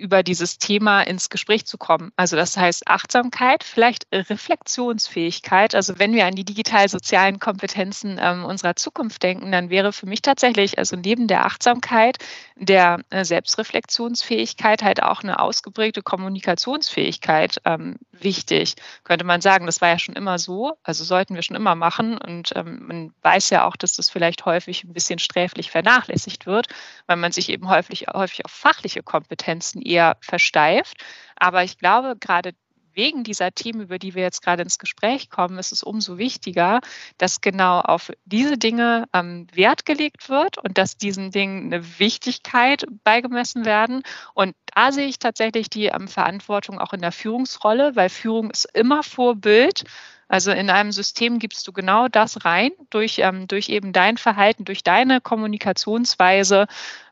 über 0.00 0.22
dieses 0.22 0.58
Thema 0.58 1.02
ins 1.02 1.30
Gespräch 1.30 1.66
zu 1.66 1.78
kommen. 1.78 2.10
Also 2.16 2.36
das 2.36 2.56
heißt 2.56 2.88
Achtsamkeit, 2.88 3.62
vielleicht 3.62 4.06
Reflexionsfähigkeit. 4.12 5.74
Also 5.74 5.98
wenn 5.98 6.14
wir 6.14 6.26
an 6.26 6.34
die 6.34 6.44
digital-sozialen 6.44 7.38
Kompetenzen 7.38 8.18
ähm, 8.20 8.44
unserer 8.44 8.76
Zukunft 8.76 9.22
denken, 9.22 9.52
dann 9.52 9.70
wäre 9.70 9.92
für 9.92 10.06
mich 10.06 10.22
tatsächlich, 10.22 10.78
also 10.78 10.96
neben 10.96 11.28
der 11.28 11.44
Achtsamkeit, 11.44 12.18
der 12.56 13.00
äh, 13.10 13.24
Selbstreflexionsfähigkeit 13.24 14.82
halt 14.82 15.02
auch 15.02 15.22
eine 15.22 15.38
ausgeprägte 15.38 16.02
Kommunikationsfähigkeit 16.02 17.58
ähm, 17.64 17.96
wichtig, 18.12 18.74
könnte 19.04 19.24
man 19.24 19.40
sagen. 19.40 19.66
Das 19.66 19.80
war 19.80 19.88
ja 19.88 19.98
schon 19.98 20.16
immer 20.16 20.38
so, 20.38 20.78
also 20.82 21.04
sollten 21.04 21.34
wir 21.34 21.42
schon 21.42 21.56
immer 21.56 21.74
machen. 21.74 22.18
Und 22.18 22.52
ähm, 22.56 22.86
man 22.86 23.14
weiß 23.22 23.50
ja 23.50 23.66
auch, 23.66 23.76
dass 23.76 23.96
das 23.96 24.10
vielleicht 24.10 24.44
häufig 24.46 24.84
ein 24.84 24.92
bisschen 24.92 25.18
sträflich 25.18 25.70
vernachlässigt 25.70 26.46
wird, 26.46 26.68
weil 27.06 27.16
man 27.16 27.32
sich 27.32 27.50
eben 27.50 27.68
häufig, 27.68 28.06
häufig 28.12 28.44
auf 28.44 28.50
fachliche 28.50 29.02
Kompetenzen 29.02 29.82
eher 29.90 30.16
versteift. 30.20 31.04
Aber 31.36 31.64
ich 31.64 31.78
glaube, 31.78 32.16
gerade 32.18 32.52
wegen 32.94 33.24
dieser 33.24 33.52
Themen, 33.52 33.82
über 33.82 33.98
die 33.98 34.14
wir 34.14 34.22
jetzt 34.22 34.42
gerade 34.42 34.62
ins 34.62 34.78
Gespräch 34.78 35.30
kommen, 35.30 35.58
ist 35.58 35.72
es 35.72 35.82
umso 35.82 36.18
wichtiger, 36.18 36.80
dass 37.18 37.40
genau 37.40 37.80
auf 37.80 38.10
diese 38.24 38.58
Dinge 38.58 39.06
ähm, 39.12 39.46
Wert 39.52 39.86
gelegt 39.86 40.28
wird 40.28 40.58
und 40.58 40.78
dass 40.78 40.96
diesen 40.96 41.30
Dingen 41.30 41.72
eine 41.72 41.98
Wichtigkeit 41.98 42.84
beigemessen 43.04 43.64
werden. 43.64 44.02
Und 44.34 44.54
da 44.74 44.92
sehe 44.92 45.06
ich 45.06 45.18
tatsächlich 45.18 45.70
die 45.70 45.86
ähm, 45.86 46.08
Verantwortung 46.08 46.78
auch 46.78 46.92
in 46.92 47.00
der 47.00 47.12
Führungsrolle, 47.12 47.96
weil 47.96 48.08
Führung 48.08 48.50
ist 48.50 48.68
immer 48.74 49.02
Vorbild. 49.02 49.84
Also 50.28 50.52
in 50.52 50.70
einem 50.70 50.92
System 50.92 51.40
gibst 51.40 51.66
du 51.66 51.72
genau 51.72 52.06
das 52.06 52.44
rein, 52.44 52.70
durch, 52.90 53.18
ähm, 53.18 53.48
durch 53.48 53.68
eben 53.68 53.92
dein 53.92 54.16
Verhalten, 54.16 54.64
durch 54.64 54.84
deine 54.84 55.20
Kommunikationsweise 55.20 56.66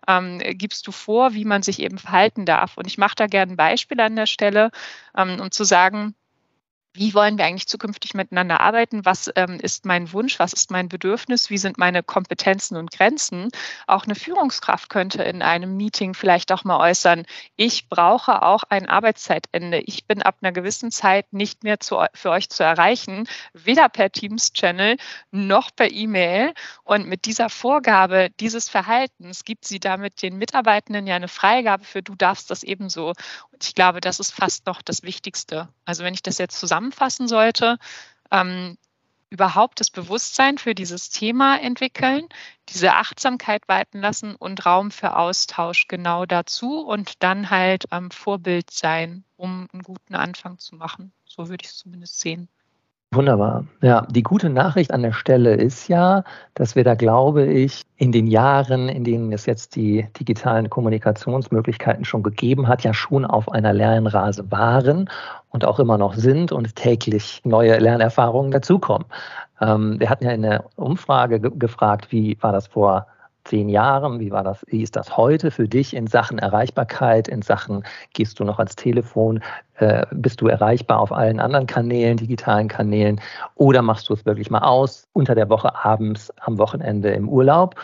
ähm, 0.08 0.38
gibst 0.40 0.86
du 0.88 0.92
vor, 0.92 1.34
wie 1.34 1.44
man 1.44 1.62
sich 1.62 1.80
eben 1.80 1.98
verhalten 1.98 2.46
darf. 2.46 2.76
Und 2.78 2.86
ich 2.86 2.98
mache 2.98 3.14
da 3.16 3.26
gerne 3.26 3.52
ein 3.52 3.56
Beispiel 3.56 4.00
an 4.00 4.16
der 4.16 4.26
Stelle, 4.26 4.70
ähm, 5.16 5.40
um 5.40 5.50
zu 5.52 5.64
sagen, 5.64 6.14
wie 6.98 7.14
wollen 7.14 7.38
wir 7.38 7.44
eigentlich 7.44 7.68
zukünftig 7.68 8.14
miteinander 8.14 8.60
arbeiten? 8.60 9.04
Was 9.04 9.30
ähm, 9.36 9.60
ist 9.60 9.84
mein 9.84 10.12
Wunsch? 10.12 10.38
Was 10.40 10.52
ist 10.52 10.72
mein 10.72 10.88
Bedürfnis? 10.88 11.48
Wie 11.48 11.58
sind 11.58 11.78
meine 11.78 12.02
Kompetenzen 12.02 12.76
und 12.76 12.90
Grenzen? 12.90 13.50
Auch 13.86 14.04
eine 14.04 14.16
Führungskraft 14.16 14.90
könnte 14.90 15.22
in 15.22 15.40
einem 15.40 15.76
Meeting 15.76 16.14
vielleicht 16.14 16.50
auch 16.50 16.64
mal 16.64 16.80
äußern, 16.80 17.24
ich 17.56 17.88
brauche 17.88 18.42
auch 18.42 18.64
ein 18.68 18.88
Arbeitszeitende. 18.88 19.78
Ich 19.78 20.06
bin 20.06 20.22
ab 20.22 20.38
einer 20.40 20.52
gewissen 20.52 20.90
Zeit 20.90 21.32
nicht 21.32 21.62
mehr 21.62 21.78
zu, 21.78 22.04
für 22.14 22.30
euch 22.30 22.50
zu 22.50 22.64
erreichen, 22.64 23.28
weder 23.52 23.88
per 23.88 24.10
Teams-Channel 24.10 24.96
noch 25.30 25.70
per 25.74 25.92
E-Mail. 25.92 26.52
Und 26.82 27.06
mit 27.06 27.26
dieser 27.26 27.48
Vorgabe 27.48 28.30
dieses 28.40 28.68
Verhaltens 28.68 29.44
gibt 29.44 29.64
sie 29.66 29.78
damit 29.78 30.20
den 30.22 30.36
Mitarbeitenden 30.36 31.06
ja 31.06 31.14
eine 31.14 31.28
Freigabe 31.28 31.84
für, 31.84 32.02
du 32.02 32.16
darfst 32.16 32.50
das 32.50 32.64
ebenso. 32.64 33.12
Ich 33.62 33.74
glaube, 33.74 34.00
das 34.00 34.20
ist 34.20 34.32
fast 34.32 34.66
noch 34.66 34.82
das 34.82 35.02
Wichtigste. 35.02 35.68
Also 35.84 36.04
wenn 36.04 36.14
ich 36.14 36.22
das 36.22 36.38
jetzt 36.38 36.58
zusammen 36.58 36.78
zusammenfassen 36.88 37.28
sollte, 37.28 37.78
ähm, 38.30 38.78
überhaupt 39.30 39.80
das 39.80 39.90
Bewusstsein 39.90 40.56
für 40.56 40.74
dieses 40.74 41.10
Thema 41.10 41.60
entwickeln, 41.60 42.28
diese 42.70 42.94
Achtsamkeit 42.94 43.68
walten 43.68 44.00
lassen 44.00 44.34
und 44.34 44.64
Raum 44.64 44.90
für 44.90 45.16
Austausch 45.16 45.86
genau 45.86 46.24
dazu 46.24 46.80
und 46.80 47.22
dann 47.22 47.50
halt 47.50 47.84
ähm, 47.90 48.10
Vorbild 48.10 48.70
sein, 48.70 49.24
um 49.36 49.68
einen 49.72 49.82
guten 49.82 50.14
Anfang 50.14 50.58
zu 50.58 50.76
machen. 50.76 51.12
So 51.26 51.48
würde 51.48 51.64
ich 51.64 51.70
es 51.70 51.76
zumindest 51.76 52.20
sehen. 52.20 52.48
Wunderbar. 53.10 53.64
Ja, 53.80 54.06
die 54.10 54.22
gute 54.22 54.50
Nachricht 54.50 54.92
an 54.92 55.00
der 55.00 55.14
Stelle 55.14 55.54
ist 55.54 55.88
ja, 55.88 56.24
dass 56.52 56.76
wir 56.76 56.84
da, 56.84 56.94
glaube 56.94 57.46
ich, 57.46 57.84
in 57.96 58.12
den 58.12 58.26
Jahren, 58.26 58.90
in 58.90 59.02
denen 59.02 59.32
es 59.32 59.46
jetzt 59.46 59.76
die 59.76 60.06
digitalen 60.20 60.68
Kommunikationsmöglichkeiten 60.68 62.04
schon 62.04 62.22
gegeben 62.22 62.68
hat, 62.68 62.84
ja 62.84 62.92
schon 62.92 63.24
auf 63.24 63.50
einer 63.50 63.72
Lernrase 63.72 64.50
waren 64.50 65.08
und 65.48 65.64
auch 65.64 65.80
immer 65.80 65.96
noch 65.96 66.12
sind 66.14 66.52
und 66.52 66.76
täglich 66.76 67.40
neue 67.44 67.78
Lernerfahrungen 67.78 68.50
dazukommen. 68.50 69.06
Ähm, 69.62 69.98
wir 69.98 70.10
hatten 70.10 70.26
ja 70.26 70.32
in 70.32 70.42
der 70.42 70.66
Umfrage 70.76 71.40
gefragt, 71.40 72.12
wie 72.12 72.36
war 72.42 72.52
das 72.52 72.66
vor 72.66 73.06
zehn 73.44 73.68
Jahren? 73.68 74.20
Wie 74.20 74.30
war 74.30 74.44
das, 74.44 74.64
wie 74.68 74.82
ist 74.82 74.96
das 74.96 75.16
heute 75.16 75.50
für 75.50 75.68
dich 75.68 75.94
in 75.94 76.06
Sachen 76.06 76.38
Erreichbarkeit, 76.38 77.28
in 77.28 77.42
Sachen, 77.42 77.84
gehst 78.12 78.38
du 78.40 78.44
noch 78.44 78.58
ans 78.58 78.76
Telefon, 78.76 79.40
äh, 79.76 80.06
bist 80.12 80.40
du 80.40 80.48
erreichbar 80.48 81.00
auf 81.00 81.12
allen 81.12 81.40
anderen 81.40 81.66
Kanälen, 81.66 82.16
digitalen 82.16 82.68
Kanälen 82.68 83.20
oder 83.54 83.82
machst 83.82 84.08
du 84.08 84.14
es 84.14 84.26
wirklich 84.26 84.50
mal 84.50 84.62
aus, 84.62 85.08
unter 85.12 85.34
der 85.34 85.48
Woche 85.48 85.74
abends, 85.84 86.32
am 86.40 86.58
Wochenende 86.58 87.10
im 87.10 87.28
Urlaub? 87.28 87.76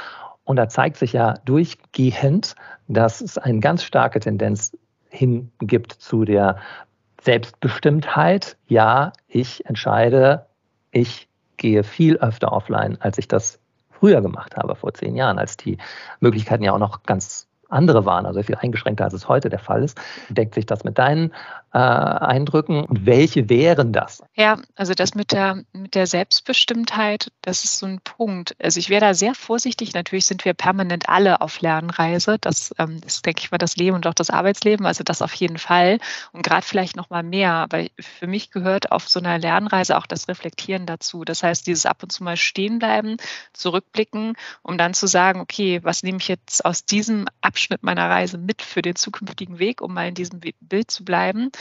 Und 0.45 0.57
da 0.57 0.69
zeigt 0.69 0.99
sich 0.99 1.15
ja 1.15 1.35
durchgehend, 1.45 2.55
dass 2.89 3.21
es 3.21 3.39
eine 3.39 3.61
ganz 3.61 3.83
starke 3.83 4.21
Tendenz 4.21 4.77
hingibt 5.09 5.93
zu 5.93 6.25
der 6.25 6.59
Selbstbestimmtheit. 7.23 8.59
Ja, 8.67 9.13
ich 9.27 9.65
entscheide, 9.67 10.47
ich 10.91 11.29
gehe 11.57 11.83
viel 11.83 12.19
öfter 12.19 12.53
offline, 12.53 12.99
als 13.01 13.17
ich 13.17 13.29
das 13.29 13.59
früher 14.05 14.21
gemacht 14.21 14.55
habe, 14.59 14.77
vor 14.77 14.93
zehn 14.93 15.17
Jahren, 15.17 15.39
als 15.39 15.57
die 15.57 15.79
Möglichkeiten 16.21 16.63
ja 16.63 16.75
auch 16.75 16.79
noch 16.79 17.05
ganz 17.05 17.49
andere 17.69 18.05
waren, 18.05 18.27
also 18.27 18.43
viel 18.43 18.57
eingeschränkter, 18.57 19.05
als 19.05 19.15
es 19.15 19.29
heute 19.29 19.49
der 19.49 19.59
Fall 19.59 19.83
ist. 19.83 19.99
Deckt 20.29 20.55
sich 20.55 20.67
das 20.67 20.85
mit 20.85 20.99
deinen 20.99 21.33
äh, 21.75 21.79
Eindrücken 21.79 22.85
und 22.85 23.05
welche 23.05 23.49
wären 23.49 23.93
das? 23.93 24.23
Ja, 24.35 24.59
also 24.77 24.95
das 24.95 25.17
mit 25.17 25.33
der, 25.33 25.65
mit 25.73 25.97
der 25.97 26.07
Selbstbestimmtheit, 26.07 27.33
das 27.43 27.65
ist 27.65 27.79
so 27.79 27.87
ein 27.87 28.01
Punkt. 28.01 28.55
Also 28.63 28.79
ich 28.79 28.91
wäre 28.91 29.01
da 29.01 29.15
sehr 29.15 29.35
vorsichtig. 29.35 29.93
Natürlich 29.93 30.27
sind 30.27 30.45
wir 30.45 30.55
permanent 30.55 31.09
alle 31.09 31.41
auf 31.41 31.61
Lernreise. 31.61 32.37
Das 32.41 32.73
ähm, 32.79 33.01
ist, 33.05 33.27
denke 33.27 33.41
ich 33.41 33.51
mal, 33.51 33.59
das 33.59 33.77
Leben 33.77 33.97
und 33.97 34.07
auch 34.07 34.15
das 34.15 34.31
Arbeitsleben. 34.31 34.87
Also 34.87 35.03
das 35.03 35.21
auf 35.21 35.35
jeden 35.35 35.59
Fall. 35.59 35.99
Und 36.33 36.45
gerade 36.45 36.65
vielleicht 36.65 36.95
noch 36.95 37.11
mal 37.11 37.25
mehr. 37.25 37.55
Aber 37.55 37.85
für 37.99 38.29
mich 38.29 38.53
gehört 38.53 38.93
auf 38.93 39.09
so 39.09 39.19
einer 39.19 39.39
Lernreise 39.39 39.99
auch 39.99 40.07
das 40.07 40.29
Reflektieren 40.29 40.87
dazu. 40.87 41.25
Das 41.25 41.43
heißt, 41.43 41.67
dieses 41.67 41.87
ab 41.87 42.05
und 42.05 42.13
zu 42.13 42.23
mal 42.23 42.37
stehen 42.37 42.79
bleiben, 42.79 43.17
zurückblicken, 43.53 44.35
um 44.63 44.79
dann 44.79 44.95
zu 44.95 45.09
sagen, 45.09 45.41
okay, 45.41 45.81
was 45.83 46.05
nehme 46.05 46.19
ich 46.19 46.29
jetzt 46.29 46.65
aus 46.65 46.85
diesem 46.85 47.27
Abschnitt 47.55 47.85
meiner 47.85 48.11
Reise 48.11 48.37
mit 48.37 48.63
für 48.63 48.83
den 48.83 48.97
zukünftigen 48.97 49.61
Weg, 49.61 49.81
um 49.81 49.95
mal 49.95 50.09
in 50.09 50.15
diesem 50.15 50.41
Bild 50.41 50.91
zu 50.91 51.05
bleiben 51.05 51.53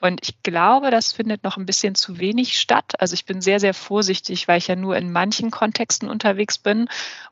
und 0.00 0.20
ich 0.22 0.42
glaube, 0.42 0.90
das 0.90 1.12
findet 1.12 1.42
noch 1.42 1.56
ein 1.56 1.66
bisschen 1.66 1.94
zu 1.94 2.18
wenig 2.18 2.60
statt. 2.60 3.00
Also 3.00 3.14
ich 3.14 3.24
bin 3.24 3.40
sehr, 3.40 3.58
sehr 3.58 3.74
vorsichtig, 3.74 4.46
weil 4.46 4.58
ich 4.58 4.68
ja 4.68 4.76
nur 4.76 4.96
in 4.96 5.10
manchen 5.10 5.50
Kontexten 5.50 6.08
unterwegs 6.08 6.58
bin 6.58 6.88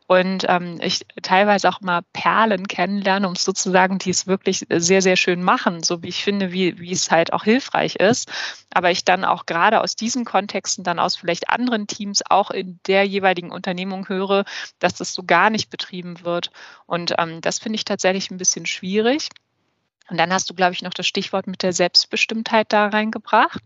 und 0.08 0.46
ähm, 0.48 0.78
ich 0.82 1.06
teilweise 1.22 1.68
auch 1.68 1.80
mal 1.80 2.02
Perlen 2.12 2.68
kennenlerne, 2.68 3.26
um 3.26 3.34
es 3.34 3.44
sozusagen, 3.44 3.98
die 3.98 4.10
es 4.10 4.26
wirklich 4.26 4.66
sehr, 4.70 5.02
sehr 5.02 5.16
schön 5.16 5.42
machen, 5.42 5.82
so 5.82 6.02
wie 6.02 6.08
ich 6.08 6.22
finde, 6.24 6.52
wie, 6.52 6.78
wie 6.78 6.92
es 6.92 7.10
halt 7.10 7.32
auch 7.32 7.44
hilfreich 7.44 7.96
ist. 7.96 8.30
Aber 8.72 8.90
ich 8.90 9.04
dann 9.04 9.24
auch 9.24 9.46
gerade 9.46 9.80
aus 9.80 9.96
diesen 9.96 10.24
Kontexten 10.24 10.84
dann 10.84 10.98
aus 10.98 11.16
vielleicht 11.16 11.48
anderen 11.48 11.86
Teams 11.86 12.22
auch 12.28 12.50
in 12.50 12.80
der 12.86 13.04
jeweiligen 13.04 13.50
Unternehmung 13.52 14.08
höre, 14.08 14.44
dass 14.78 14.94
das 14.94 15.12
so 15.12 15.22
gar 15.24 15.50
nicht 15.50 15.70
betrieben 15.70 16.24
wird. 16.24 16.50
Und 16.86 17.14
ähm, 17.18 17.40
das 17.40 17.58
finde 17.58 17.76
ich 17.76 17.84
tatsächlich 17.84 18.30
ein 18.30 18.38
bisschen 18.38 18.66
schwierig. 18.66 19.28
Und 20.08 20.18
dann 20.18 20.32
hast 20.32 20.48
du, 20.50 20.54
glaube 20.54 20.72
ich, 20.72 20.82
noch 20.82 20.94
das 20.94 21.06
Stichwort 21.06 21.46
mit 21.46 21.62
der 21.62 21.72
Selbstbestimmtheit 21.72 22.72
da 22.72 22.88
reingebracht 22.88 23.62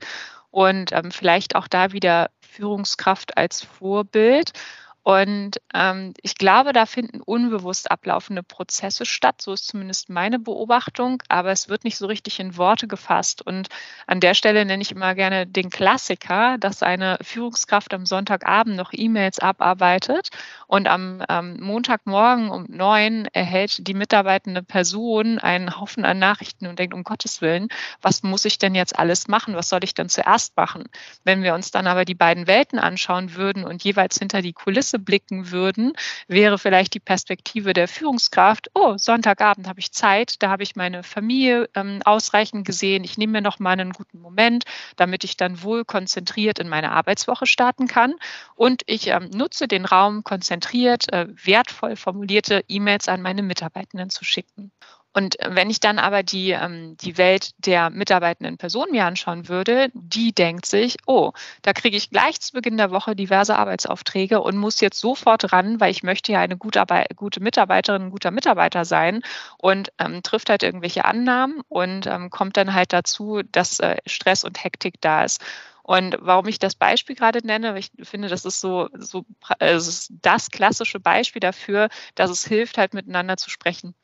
und 0.50 0.92
ähm, 0.92 1.10
vielleicht 1.10 1.54
auch 1.54 1.68
da 1.68 1.92
wieder 1.92 2.30
Führungskraft 2.40 3.36
als 3.36 3.62
Vorbild. 3.62 4.52
Und 5.02 5.60
ähm, 5.72 6.14
ich 6.22 6.34
glaube, 6.36 6.72
da 6.72 6.86
finden 6.86 7.20
unbewusst 7.20 7.90
ablaufende 7.90 8.42
Prozesse 8.42 9.06
statt. 9.06 9.40
So 9.40 9.52
ist 9.52 9.66
zumindest 9.66 10.10
meine 10.10 10.38
Beobachtung. 10.38 11.22
Aber 11.28 11.50
es 11.50 11.68
wird 11.68 11.84
nicht 11.84 11.96
so 11.96 12.06
richtig 12.06 12.38
in 12.38 12.56
Worte 12.56 12.86
gefasst. 12.86 13.40
Und 13.42 13.68
an 14.06 14.20
der 14.20 14.34
Stelle 14.34 14.64
nenne 14.64 14.82
ich 14.82 14.92
immer 14.92 15.14
gerne 15.14 15.46
den 15.46 15.70
Klassiker, 15.70 16.58
dass 16.58 16.82
eine 16.82 17.18
Führungskraft 17.22 17.94
am 17.94 18.06
Sonntagabend 18.06 18.76
noch 18.76 18.92
E-Mails 18.92 19.38
abarbeitet 19.38 20.30
und 20.66 20.86
am 20.86 21.22
ähm, 21.28 21.58
Montagmorgen 21.60 22.50
um 22.50 22.66
neun 22.68 23.26
erhält 23.32 23.86
die 23.86 23.94
mitarbeitende 23.94 24.62
Person 24.62 25.38
einen 25.38 25.80
Haufen 25.80 26.04
an 26.04 26.18
Nachrichten 26.18 26.66
und 26.66 26.78
denkt, 26.78 26.94
um 26.94 27.04
Gottes 27.04 27.40
Willen, 27.40 27.68
was 28.00 28.22
muss 28.22 28.44
ich 28.44 28.58
denn 28.58 28.74
jetzt 28.74 28.98
alles 28.98 29.28
machen? 29.28 29.56
Was 29.56 29.68
soll 29.68 29.82
ich 29.82 29.94
denn 29.94 30.08
zuerst 30.08 30.56
machen? 30.56 30.84
Wenn 31.24 31.42
wir 31.42 31.54
uns 31.54 31.70
dann 31.70 31.86
aber 31.86 32.04
die 32.04 32.14
beiden 32.14 32.46
Welten 32.46 32.78
anschauen 32.78 33.34
würden 33.34 33.64
und 33.64 33.82
jeweils 33.82 34.18
hinter 34.18 34.42
die 34.42 34.52
Kulisse 34.52 34.89
Kulisse 34.90 34.98
blicken 34.98 35.50
würden, 35.50 35.92
wäre 36.26 36.58
vielleicht 36.58 36.94
die 36.94 37.00
Perspektive 37.00 37.72
der 37.72 37.86
Führungskraft, 37.86 38.70
oh, 38.74 38.96
Sonntagabend 38.96 39.68
habe 39.68 39.80
ich 39.80 39.92
Zeit, 39.92 40.42
da 40.42 40.50
habe 40.50 40.62
ich 40.62 40.76
meine 40.76 41.02
Familie 41.02 41.68
ähm, 41.74 42.00
ausreichend 42.04 42.66
gesehen, 42.66 43.04
ich 43.04 43.16
nehme 43.16 43.34
mir 43.34 43.40
noch 43.40 43.58
mal 43.58 43.72
einen 43.72 43.92
guten 43.92 44.20
Moment, 44.20 44.64
damit 44.96 45.24
ich 45.24 45.36
dann 45.36 45.62
wohl 45.62 45.84
konzentriert 45.84 46.58
in 46.58 46.68
meine 46.68 46.90
Arbeitswoche 46.90 47.46
starten 47.46 47.86
kann 47.86 48.14
und 48.56 48.82
ich 48.86 49.08
ähm, 49.08 49.30
nutze 49.32 49.68
den 49.68 49.84
Raum, 49.84 50.24
konzentriert, 50.24 51.12
äh, 51.12 51.26
wertvoll 51.44 51.96
formulierte 51.96 52.64
E-Mails 52.68 53.08
an 53.08 53.22
meine 53.22 53.42
Mitarbeitenden 53.42 54.10
zu 54.10 54.24
schicken. 54.24 54.72
Und 55.12 55.36
wenn 55.44 55.70
ich 55.70 55.80
dann 55.80 55.98
aber 55.98 56.22
die, 56.22 56.50
ähm, 56.52 56.96
die 56.98 57.18
Welt 57.18 57.50
der 57.58 57.90
mitarbeitenden 57.90 58.58
Person 58.58 58.92
mir 58.92 59.06
anschauen 59.06 59.48
würde, 59.48 59.90
die 59.92 60.32
denkt 60.32 60.66
sich, 60.66 60.98
oh, 61.06 61.32
da 61.62 61.72
kriege 61.72 61.96
ich 61.96 62.10
gleich 62.10 62.40
zu 62.40 62.52
Beginn 62.52 62.76
der 62.76 62.92
Woche 62.92 63.16
diverse 63.16 63.56
Arbeitsaufträge 63.56 64.40
und 64.40 64.56
muss 64.56 64.80
jetzt 64.80 65.00
sofort 65.00 65.52
ran, 65.52 65.80
weil 65.80 65.90
ich 65.90 66.04
möchte 66.04 66.30
ja 66.30 66.40
eine 66.40 66.56
gute, 66.56 66.84
gute 67.16 67.40
Mitarbeiterin, 67.40 68.02
ein 68.02 68.10
guter 68.10 68.30
Mitarbeiter 68.30 68.84
sein 68.84 69.22
und 69.58 69.92
ähm, 69.98 70.22
trifft 70.22 70.48
halt 70.48 70.62
irgendwelche 70.62 71.04
Annahmen 71.04 71.60
und 71.68 72.06
ähm, 72.06 72.30
kommt 72.30 72.56
dann 72.56 72.72
halt 72.74 72.92
dazu, 72.92 73.42
dass 73.50 73.80
äh, 73.80 73.96
Stress 74.06 74.44
und 74.44 74.62
Hektik 74.62 75.00
da 75.00 75.24
ist. 75.24 75.40
Und 75.82 76.18
warum 76.20 76.46
ich 76.46 76.60
das 76.60 76.76
Beispiel 76.76 77.16
gerade 77.16 77.44
nenne, 77.44 77.76
ich 77.76 77.90
finde, 78.02 78.28
das 78.28 78.44
ist 78.44 78.60
so, 78.60 78.88
so 78.94 79.24
äh, 79.58 79.72
es 79.72 79.88
ist 79.88 80.12
das 80.22 80.50
klassische 80.50 81.00
Beispiel 81.00 81.40
dafür, 81.40 81.88
dass 82.14 82.30
es 82.30 82.46
hilft, 82.46 82.78
halt 82.78 82.94
miteinander 82.94 83.36
zu 83.36 83.50
sprechen. 83.50 83.94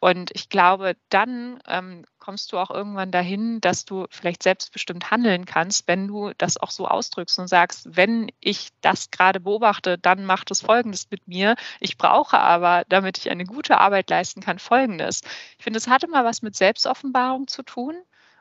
Und 0.00 0.30
ich 0.34 0.48
glaube, 0.48 0.96
dann 1.08 1.60
ähm, 1.66 2.04
kommst 2.18 2.52
du 2.52 2.58
auch 2.58 2.70
irgendwann 2.70 3.10
dahin, 3.10 3.60
dass 3.60 3.84
du 3.84 4.06
vielleicht 4.10 4.42
selbstbestimmt 4.42 5.10
handeln 5.10 5.44
kannst, 5.44 5.88
wenn 5.88 6.06
du 6.06 6.32
das 6.38 6.56
auch 6.56 6.70
so 6.70 6.86
ausdrückst 6.86 7.38
und 7.38 7.48
sagst, 7.48 7.96
wenn 7.96 8.30
ich 8.40 8.68
das 8.80 9.10
gerade 9.10 9.40
beobachte, 9.40 9.98
dann 9.98 10.24
macht 10.24 10.50
es 10.50 10.60
Folgendes 10.60 11.10
mit 11.10 11.26
mir. 11.26 11.56
Ich 11.80 11.98
brauche 11.98 12.38
aber, 12.38 12.84
damit 12.88 13.18
ich 13.18 13.30
eine 13.30 13.44
gute 13.44 13.78
Arbeit 13.78 14.10
leisten 14.10 14.40
kann, 14.40 14.58
Folgendes. 14.58 15.22
Ich 15.58 15.64
finde, 15.64 15.78
es 15.78 15.88
hat 15.88 16.04
immer 16.04 16.24
was 16.24 16.42
mit 16.42 16.54
Selbstoffenbarung 16.54 17.48
zu 17.48 17.62
tun. 17.62 17.94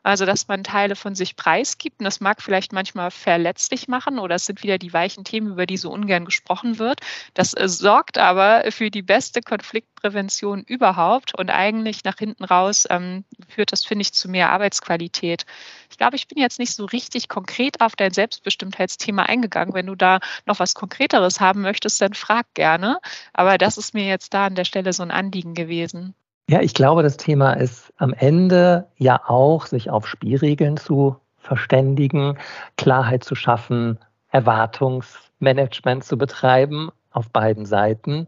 Also, 0.08 0.26
dass 0.26 0.48
man 0.48 0.64
Teile 0.64 0.96
von 0.96 1.16
sich 1.16 1.36
preisgibt. 1.36 2.00
Und 2.00 2.06
das 2.06 2.22
mag 2.22 2.42
vielleicht 2.42 2.72
manchmal 2.72 3.12
verletzlich 3.12 3.90
machen 3.90 4.20
oder 4.20 4.36
es 4.36 4.46
sind 4.46 4.64
wieder 4.64 4.78
die 4.78 4.94
weichen 4.94 5.26
Themen, 5.26 5.52
über 5.52 5.66
die 5.66 5.76
so 5.76 5.92
ungern 5.92 6.24
gesprochen 6.24 6.80
wird. 6.80 7.02
Das 7.34 7.54
äh, 7.54 7.68
sorgt 7.68 8.18
aber 8.18 8.72
für 8.72 8.90
die 8.90 9.02
beste 9.02 9.42
Konfliktprävention 9.42 10.64
überhaupt. 10.64 11.38
Und 11.38 11.50
eigentlich 11.50 12.06
nach 12.06 12.20
hinten 12.20 12.46
raus 12.46 12.86
ähm, 12.90 13.26
führt 13.50 13.74
das, 13.74 13.84
finde 13.84 14.04
ich, 14.04 14.14
zu 14.14 14.30
mehr 14.30 14.50
Arbeitsqualität. 14.54 15.46
Ich 15.92 15.98
glaube, 15.98 16.16
ich 16.16 16.30
bin 16.30 16.38
jetzt 16.38 16.58
nicht 16.58 16.74
so 16.74 16.86
richtig 16.86 17.28
konkret 17.28 17.82
auf 17.82 17.98
dein 17.98 18.14
Selbstbestimmtheitsthema 18.14 19.24
eingegangen. 19.24 19.74
Wenn 19.74 19.88
du 19.88 19.96
da 19.96 20.22
noch 20.46 20.60
was 20.60 20.74
Konkreteres 20.74 21.42
haben 21.42 21.64
möchtest, 21.64 22.00
dann 22.00 22.14
frag 22.14 22.46
gerne. 22.54 23.00
Aber 23.34 23.58
das 23.58 23.78
ist 23.78 23.94
mir 23.94 24.08
jetzt 24.08 24.34
da 24.34 24.46
an 24.46 24.56
der 24.56 24.64
Stelle 24.64 24.94
so 24.94 25.04
ein 25.04 25.12
Anliegen 25.12 25.54
gewesen. 25.54 26.16
Ja, 26.50 26.62
ich 26.62 26.74
glaube, 26.74 27.04
das 27.04 27.18
Thema 27.18 27.54
ist 27.54 27.92
am 27.98 28.14
Ende 28.14 28.88
ja 28.96 29.22
auch, 29.28 29.66
sich 29.66 29.90
auf 29.90 30.08
Spielregeln 30.08 30.78
zu 30.78 31.18
verständigen, 31.38 32.38
Klarheit 32.78 33.24
zu 33.24 33.36
schaffen, 33.36 34.00
Erwartungsmanagement 34.30 36.06
zu 36.06 36.18
betreiben 36.18 36.90
auf 37.12 37.30
beiden 37.32 37.66
Seiten 37.66 38.28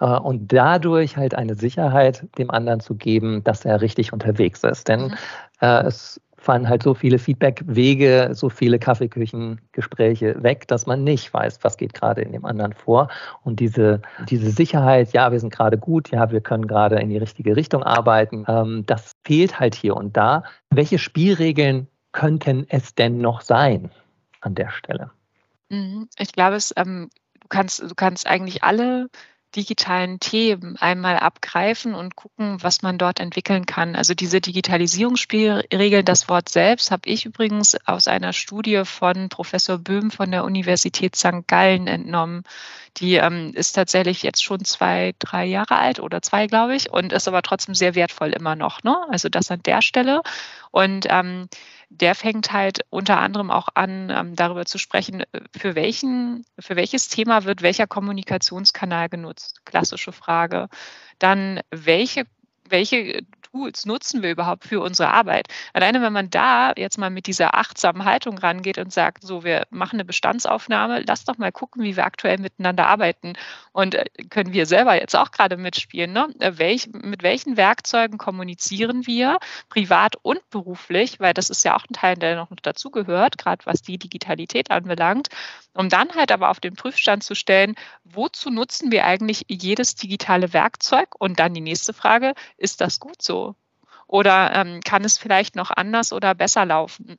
äh, 0.00 0.06
und 0.06 0.52
dadurch 0.52 1.16
halt 1.16 1.34
eine 1.34 1.54
Sicherheit 1.54 2.26
dem 2.38 2.50
anderen 2.50 2.80
zu 2.80 2.94
geben, 2.94 3.44
dass 3.44 3.64
er 3.64 3.80
richtig 3.80 4.12
unterwegs 4.12 4.64
ist. 4.64 4.88
Denn 4.88 5.08
mhm. 5.08 5.14
äh, 5.60 5.82
es 5.82 6.20
fallen 6.40 6.68
halt 6.68 6.82
so 6.82 6.94
viele 6.94 7.18
Feedbackwege, 7.18 8.30
so 8.32 8.48
viele 8.48 8.78
Kaffeeküchengespräche 8.78 10.42
weg, 10.42 10.66
dass 10.68 10.86
man 10.86 11.04
nicht 11.04 11.32
weiß, 11.32 11.58
was 11.62 11.76
geht 11.76 11.92
gerade 11.92 12.22
in 12.22 12.32
dem 12.32 12.46
anderen 12.46 12.72
vor. 12.72 13.08
Und 13.44 13.60
diese, 13.60 14.00
diese 14.28 14.50
Sicherheit, 14.50 15.12
ja, 15.12 15.30
wir 15.30 15.38
sind 15.38 15.52
gerade 15.52 15.76
gut, 15.76 16.10
ja, 16.10 16.30
wir 16.30 16.40
können 16.40 16.66
gerade 16.66 16.98
in 16.98 17.10
die 17.10 17.18
richtige 17.18 17.56
Richtung 17.56 17.82
arbeiten, 17.82 18.44
ähm, 18.48 18.84
das 18.86 19.16
fehlt 19.24 19.60
halt 19.60 19.74
hier 19.74 19.96
und 19.96 20.16
da. 20.16 20.44
Welche 20.70 20.98
Spielregeln 20.98 21.88
könnten 22.12 22.66
es 22.68 22.94
denn 22.94 23.18
noch 23.18 23.42
sein 23.42 23.90
an 24.40 24.54
der 24.54 24.70
Stelle? 24.70 25.10
Mhm. 25.68 26.08
Ich 26.18 26.32
glaube, 26.32 26.56
es, 26.56 26.72
ähm, 26.76 27.10
du, 27.40 27.48
kannst, 27.48 27.82
du 27.82 27.94
kannst 27.94 28.26
eigentlich 28.26 28.64
alle 28.64 29.08
digitalen 29.56 30.20
Themen 30.20 30.76
einmal 30.76 31.18
abgreifen 31.18 31.94
und 31.94 32.16
gucken, 32.16 32.62
was 32.62 32.82
man 32.82 32.98
dort 32.98 33.20
entwickeln 33.20 33.66
kann. 33.66 33.96
Also 33.96 34.14
diese 34.14 34.40
Digitalisierungsspielregeln, 34.40 36.04
das 36.04 36.28
Wort 36.28 36.48
selbst 36.48 36.90
habe 36.90 37.08
ich 37.08 37.26
übrigens 37.26 37.76
aus 37.86 38.08
einer 38.08 38.32
Studie 38.32 38.82
von 38.84 39.28
Professor 39.28 39.78
Böhm 39.78 40.10
von 40.10 40.30
der 40.30 40.44
Universität 40.44 41.16
St. 41.16 41.46
Gallen 41.46 41.86
entnommen. 41.86 42.44
Die 42.96 43.14
ähm, 43.14 43.52
ist 43.54 43.72
tatsächlich 43.72 44.22
jetzt 44.22 44.42
schon 44.42 44.64
zwei, 44.64 45.14
drei 45.18 45.44
Jahre 45.44 45.76
alt 45.76 46.00
oder 46.00 46.22
zwei, 46.22 46.46
glaube 46.46 46.74
ich, 46.74 46.90
und 46.90 47.12
ist 47.12 47.28
aber 47.28 47.42
trotzdem 47.42 47.74
sehr 47.74 47.94
wertvoll 47.94 48.30
immer 48.30 48.56
noch. 48.56 48.82
Ne? 48.82 48.96
Also 49.10 49.28
das 49.28 49.50
an 49.50 49.62
der 49.62 49.82
Stelle. 49.82 50.22
Und 50.70 51.06
ähm, 51.08 51.48
der 51.88 52.14
fängt 52.14 52.52
halt 52.52 52.80
unter 52.90 53.18
anderem 53.18 53.50
auch 53.50 53.68
an, 53.74 54.10
ähm, 54.10 54.36
darüber 54.36 54.64
zu 54.64 54.78
sprechen, 54.78 55.22
äh, 55.32 55.40
für, 55.56 55.74
welchen, 55.74 56.44
für 56.58 56.76
welches 56.76 57.08
Thema 57.08 57.44
wird 57.44 57.62
welcher 57.62 57.86
Kommunikationskanal 57.86 59.08
genutzt? 59.08 59.64
Klassische 59.64 60.12
Frage. 60.12 60.68
Dann, 61.18 61.60
welche, 61.70 62.24
welche 62.68 63.22
Tools 63.52 63.84
nutzen 63.84 64.22
wir 64.22 64.30
überhaupt 64.30 64.64
für 64.64 64.80
unsere 64.80 65.10
Arbeit? 65.10 65.48
Alleine 65.72 66.02
wenn 66.02 66.12
man 66.12 66.30
da 66.30 66.72
jetzt 66.76 66.98
mal 66.98 67.10
mit 67.10 67.26
dieser 67.26 67.54
achtsamen 67.56 68.04
Haltung 68.04 68.38
rangeht 68.38 68.78
und 68.78 68.92
sagt, 68.92 69.24
so, 69.24 69.42
wir 69.42 69.66
machen 69.70 69.96
eine 69.96 70.04
Bestandsaufnahme, 70.04 71.02
lass 71.06 71.24
doch 71.24 71.36
mal 71.36 71.50
gucken, 71.50 71.82
wie 71.82 71.96
wir 71.96 72.04
aktuell 72.04 72.38
miteinander 72.38 72.86
arbeiten. 72.86 73.32
Und 73.72 73.96
äh, 73.96 74.04
können 74.30 74.52
wir 74.52 74.66
selber 74.66 74.94
jetzt 75.00 75.16
auch 75.16 75.32
gerade 75.32 75.56
mitspielen. 75.56 76.12
Ne? 76.12 76.28
Äh, 76.38 76.58
welch, 76.58 76.90
mit 76.92 77.22
welchen 77.22 77.56
Werkzeugen 77.56 78.18
kommunizieren 78.18 79.06
wir, 79.06 79.38
privat 79.68 80.16
und 80.22 80.48
beruflich, 80.50 81.18
weil 81.18 81.34
das 81.34 81.50
ist 81.50 81.64
ja 81.64 81.76
auch 81.76 81.84
ein 81.90 81.94
Teil, 81.94 82.16
der 82.16 82.36
noch 82.36 82.50
dazugehört, 82.62 83.36
gerade 83.38 83.66
was 83.66 83.82
die 83.82 83.98
Digitalität 83.98 84.70
anbelangt. 84.70 85.28
Um 85.74 85.88
dann 85.88 86.14
halt 86.14 86.32
aber 86.32 86.50
auf 86.50 86.60
den 86.60 86.74
Prüfstand 86.74 87.22
zu 87.22 87.34
stellen, 87.34 87.74
wozu 88.04 88.50
nutzen 88.50 88.90
wir 88.90 89.04
eigentlich 89.06 89.44
jedes 89.48 89.94
digitale 89.94 90.52
Werkzeug? 90.52 91.14
Und 91.18 91.38
dann 91.40 91.54
die 91.54 91.60
nächste 91.60 91.92
Frage, 91.92 92.34
ist 92.56 92.80
das 92.80 93.00
gut 93.00 93.22
so? 93.22 93.54
Oder 94.06 94.52
ähm, 94.54 94.80
kann 94.80 95.04
es 95.04 95.18
vielleicht 95.18 95.56
noch 95.56 95.70
anders 95.70 96.12
oder 96.12 96.34
besser 96.34 96.66
laufen? 96.66 97.18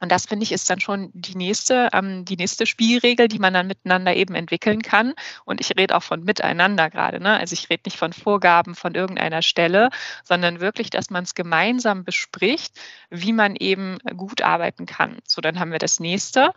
Und 0.00 0.12
das 0.12 0.26
finde 0.26 0.44
ich 0.44 0.52
ist 0.52 0.68
dann 0.68 0.80
schon 0.80 1.10
die 1.14 1.36
nächste, 1.36 1.88
ähm, 1.92 2.24
die 2.24 2.36
nächste 2.36 2.66
Spielregel, 2.66 3.28
die 3.28 3.38
man 3.38 3.54
dann 3.54 3.66
miteinander 3.66 4.14
eben 4.14 4.34
entwickeln 4.34 4.82
kann. 4.82 5.14
Und 5.44 5.60
ich 5.60 5.70
rede 5.78 5.96
auch 5.96 6.02
von 6.02 6.24
miteinander 6.24 6.90
gerade. 6.90 7.20
Ne? 7.20 7.38
Also 7.38 7.54
ich 7.54 7.70
rede 7.70 7.82
nicht 7.86 7.96
von 7.96 8.12
Vorgaben 8.12 8.74
von 8.74 8.94
irgendeiner 8.94 9.42
Stelle, 9.42 9.90
sondern 10.22 10.60
wirklich, 10.60 10.90
dass 10.90 11.10
man 11.10 11.24
es 11.24 11.34
gemeinsam 11.34 12.04
bespricht, 12.04 12.78
wie 13.10 13.32
man 13.32 13.56
eben 13.56 13.98
gut 14.16 14.42
arbeiten 14.42 14.86
kann. 14.86 15.18
So, 15.26 15.40
dann 15.40 15.58
haben 15.58 15.72
wir 15.72 15.78
das 15.78 16.00
nächste. 16.00 16.52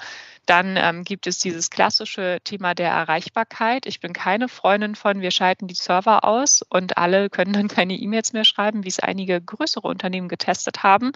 Dann 0.45 0.77
ähm, 0.77 1.03
gibt 1.03 1.27
es 1.27 1.39
dieses 1.39 1.69
klassische 1.69 2.39
Thema 2.43 2.73
der 2.73 2.89
Erreichbarkeit. 2.89 3.85
Ich 3.85 3.99
bin 3.99 4.13
keine 4.13 4.47
Freundin 4.47 4.95
von, 4.95 5.19
wir 5.21 5.31
schalten 5.31 5.67
die 5.67 5.75
Server 5.75 6.23
aus 6.23 6.61
und 6.69 6.97
alle 6.97 7.29
können 7.29 7.51
dann 7.51 7.67
keine 7.67 7.95
E-Mails 7.95 8.31
mehr 8.31 8.45
schreiben, 8.45 8.85
wie 8.85 8.89
es 8.89 8.99
einige 8.99 9.41
größere 9.41 9.85
Unternehmen 9.85 10.29
getestet 10.29 10.83
haben, 10.83 11.11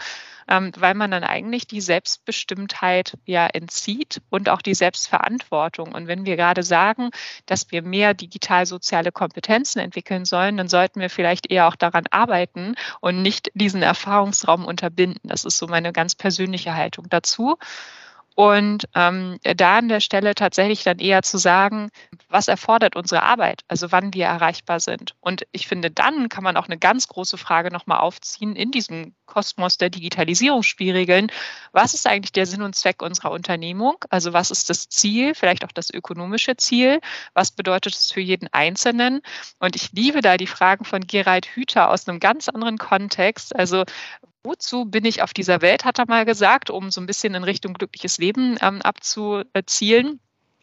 ähm, 0.50 0.72
weil 0.78 0.96
man 0.96 1.12
dann 1.12 1.24
eigentlich 1.24 1.66
die 1.66 1.80
Selbstbestimmtheit 2.12 3.18
ja 3.26 3.48
entzieht 3.48 4.22
und 4.30 4.50
auch 4.50 4.62
die 4.62 4.74
Selbstverantwortung. 4.74 5.94
Und 5.94 6.08
wenn 6.08 6.26
wir 6.26 6.36
gerade 6.36 6.64
sagen, 6.64 7.12
dass 7.46 7.72
wir 7.72 7.82
mehr 7.82 8.14
digital-soziale 8.14 9.12
Kompetenzen 9.12 9.80
entwickeln 9.80 10.26
sollen, 10.26 10.58
dann 10.58 10.68
sollten 10.68 11.00
wir 11.00 11.10
vielleicht 11.10 11.50
eher 11.50 11.68
auch 11.68 11.76
daran 11.76 12.06
arbeiten 12.12 12.76
und 13.00 13.22
nicht 13.22 13.52
diesen 13.54 13.82
Erfahrungsraum 13.82 14.66
unterbinden. 14.66 15.30
Das 15.30 15.46
ist 15.46 15.58
so 15.58 15.68
meine 15.68 15.94
ganz 15.94 16.16
persönliche 16.16 16.76
Haltung 16.76 17.08
dazu. 17.10 17.58
Und 18.42 18.86
ähm, 18.96 19.38
da 19.44 19.78
an 19.78 19.88
der 19.88 20.00
Stelle 20.00 20.34
tatsächlich 20.34 20.84
dann 20.84 20.98
eher 20.98 21.22
zu 21.22 21.38
sagen, 21.38 21.92
was 22.28 22.48
erfordert 22.48 22.96
unsere 22.96 23.22
Arbeit, 23.22 23.62
also 23.68 23.92
wann 23.92 24.16
wir 24.16 24.26
erreichbar 24.26 24.80
sind. 24.80 25.14
Und 25.20 25.46
ich 25.52 25.68
finde, 25.68 25.92
dann 25.92 26.28
kann 26.28 26.44
man 26.44 26.58
auch 26.58 26.66
eine 26.66 26.80
ganz 26.80 27.08
große 27.08 27.38
Frage 27.38 27.70
nochmal 27.70 28.00
aufziehen 28.00 28.56
in 28.56 28.72
diesem 28.72 29.14
Kosmos 29.28 29.78
der 29.78 29.92
Digitalisierungsspielregeln. 29.92 31.32
Was 31.72 31.94
ist 31.94 32.08
eigentlich 32.08 32.32
der 32.32 32.48
Sinn 32.48 32.64
und 32.64 32.76
Zweck 32.76 33.04
unserer 33.04 33.30
Unternehmung? 33.30 33.98
Also 34.10 34.34
was 34.34 34.50
ist 34.50 34.72
das 34.72 34.90
Ziel, 34.90 35.36
vielleicht 35.36 35.64
auch 35.64 35.72
das 35.72 35.92
ökonomische 35.92 36.58
Ziel? 36.58 37.00
Was 37.36 37.52
bedeutet 37.52 37.94
es 37.94 38.12
für 38.12 38.22
jeden 38.22 38.48
Einzelnen? 38.52 39.22
Und 39.60 39.76
ich 39.76 39.92
liebe 39.92 40.22
da 40.22 40.38
die 40.38 40.48
Fragen 40.48 40.84
von 40.84 41.06
Gerald 41.06 41.46
Hüther 41.46 41.92
aus 41.92 42.08
einem 42.08 42.20
ganz 42.20 42.50
anderen 42.50 42.80
Kontext. 42.80 43.56
Also 43.56 43.86
Wozu 44.44 44.86
bin 44.86 45.06
ich 45.06 45.22
auf 45.22 45.34
dieser 45.34 45.62
Welt, 45.62 45.86
hat 45.86 46.00
er 46.00 46.08
mal 46.08 46.26
gesagt, 46.26 46.70
um 46.70 46.90
so 46.90 47.00
ein 47.00 47.06
bisschen 47.06 47.36
in 47.36 47.44
Richtung 47.44 47.74
glückliches 47.74 48.18
Leben 48.18 48.58
ähm, 48.62 48.82
abzuzielen. 48.82 50.20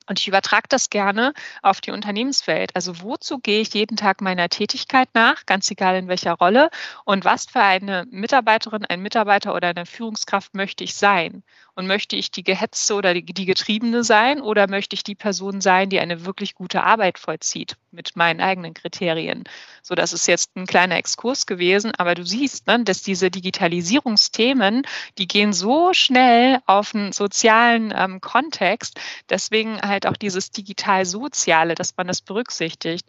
Und 0.09 0.19
ich 0.19 0.27
übertrage 0.27 0.67
das 0.69 0.91
gerne 0.91 1.35
auf 1.63 1.81
die 1.81 1.91
Unternehmenswelt. 1.91 2.75
Also 2.75 3.03
wozu 3.03 3.39
gehe 3.39 3.61
ich 3.61 3.75
jeden 3.75 3.97
Tag 3.97 4.21
meiner 4.23 4.49
Tätigkeit 4.49 5.09
nach, 5.15 5.45
ganz 5.45 5.71
egal 5.71 5.97
in 5.97 6.09
welcher 6.09 6.33
Rolle, 6.33 6.71
und 7.05 7.25
was 7.25 7.47
für 7.47 7.61
eine 7.61 8.07
Mitarbeiterin, 8.11 8.87
ein 8.87 9.01
Mitarbeiter 9.01 9.55
oder 9.55 9.69
eine 9.69 9.87
Führungskraft 9.87 10.55
möchte 10.55 10.83
ich 10.83 10.95
sein? 10.95 11.45
Und 11.79 11.87
möchte 11.87 12.17
ich 12.17 12.33
die 12.33 12.43
Gehetzte 12.43 12.97
oder 12.97 13.15
die, 13.15 13.47
Getriebene 13.47 14.03
sein 14.03 14.41
oder 14.41 14.69
möchte 14.69 14.95
ich 14.95 15.05
die 15.05 15.15
Person 15.15 15.61
sein, 15.61 15.89
die 15.91 16.01
eine 16.01 16.27
wirklich 16.27 16.57
gute 16.57 16.83
Arbeit 16.83 17.21
vollzieht 17.21 17.77
mit 17.93 18.17
meinen 18.17 18.41
eigenen 18.41 18.75
Kriterien? 18.75 19.45
So, 19.81 19.95
das 19.95 20.13
ist 20.13 20.27
jetzt 20.27 20.57
ein 20.57 20.67
kleiner 20.67 20.97
Exkurs 20.97 21.47
gewesen, 21.47 21.93
aber 21.97 22.17
du 22.17 22.27
siehst, 22.27 22.67
ne, 22.67 22.83
dass 22.83 23.03
diese 23.03 23.31
Digitalisierungsthemen, 23.31 24.83
die 25.19 25.29
gehen 25.29 25.53
so 25.53 25.93
schnell 25.93 26.59
auf 26.67 26.97
einen 26.97 27.13
sozialen 27.13 27.95
ähm, 27.97 28.21
Kontext. 28.21 28.99
Deswegen 29.31 29.81
halt 29.81 30.05
auch 30.09 30.17
dieses 30.17 30.51
digital-soziale, 30.51 31.77
dass 31.77 31.97
man 31.97 32.09
das 32.09 32.23
berücksichtigt. 32.23 33.07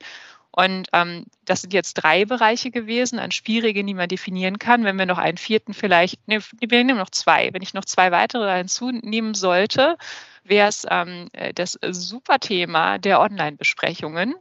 Und 0.52 0.88
ähm, 0.94 1.26
das 1.46 1.62
sind 1.62 1.74
jetzt 1.74 1.94
drei 1.96 2.26
Bereiche 2.26 2.72
gewesen 2.72 3.20
an 3.20 3.32
Spielregeln, 3.32 3.88
die 3.88 3.94
man 3.94 4.10
definieren 4.10 4.60
kann. 4.60 4.84
Wenn 4.84 4.98
wir 4.98 5.06
noch 5.06 5.18
einen 5.18 5.38
vierten 5.38 5.74
vielleicht, 5.74 6.28
ne, 6.28 6.40
wir 6.60 6.84
nehmen 6.84 6.98
noch 6.98 7.12
zwei. 7.12 7.50
Wenn 7.54 7.62
ich 7.62 7.74
noch 7.74 7.86
zwei 7.86 8.12
weitere 8.12 8.58
hinzunehmen 8.58 9.36
sollte, 9.36 9.98
wäre 10.44 10.68
es 10.68 10.86
ähm, 10.90 11.30
das 11.56 11.78
super 11.92 12.40
Thema 12.40 12.98
der 12.98 13.22
Online-Besprechungen. 13.22 14.36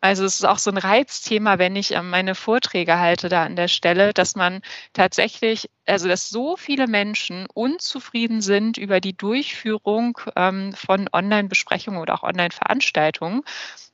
Also 0.00 0.24
es 0.24 0.36
ist 0.36 0.44
auch 0.44 0.58
so 0.58 0.70
ein 0.70 0.76
Reizthema, 0.76 1.58
wenn 1.58 1.74
ich 1.74 1.92
ähm, 1.92 2.10
meine 2.10 2.34
Vorträge 2.34 2.98
halte 2.98 3.28
da 3.28 3.44
an 3.44 3.56
der 3.56 3.68
Stelle, 3.68 4.12
dass 4.12 4.36
man 4.36 4.60
tatsächlich, 4.92 5.70
also 5.86 6.06
dass 6.06 6.28
so 6.28 6.56
viele 6.56 6.86
Menschen 6.86 7.46
unzufrieden 7.54 8.42
sind 8.42 8.76
über 8.76 9.00
die 9.00 9.16
Durchführung 9.16 10.18
ähm, 10.36 10.72
von 10.74 11.08
Online-Besprechungen 11.12 12.00
oder 12.00 12.14
auch 12.14 12.22
Online-Veranstaltungen 12.24 13.42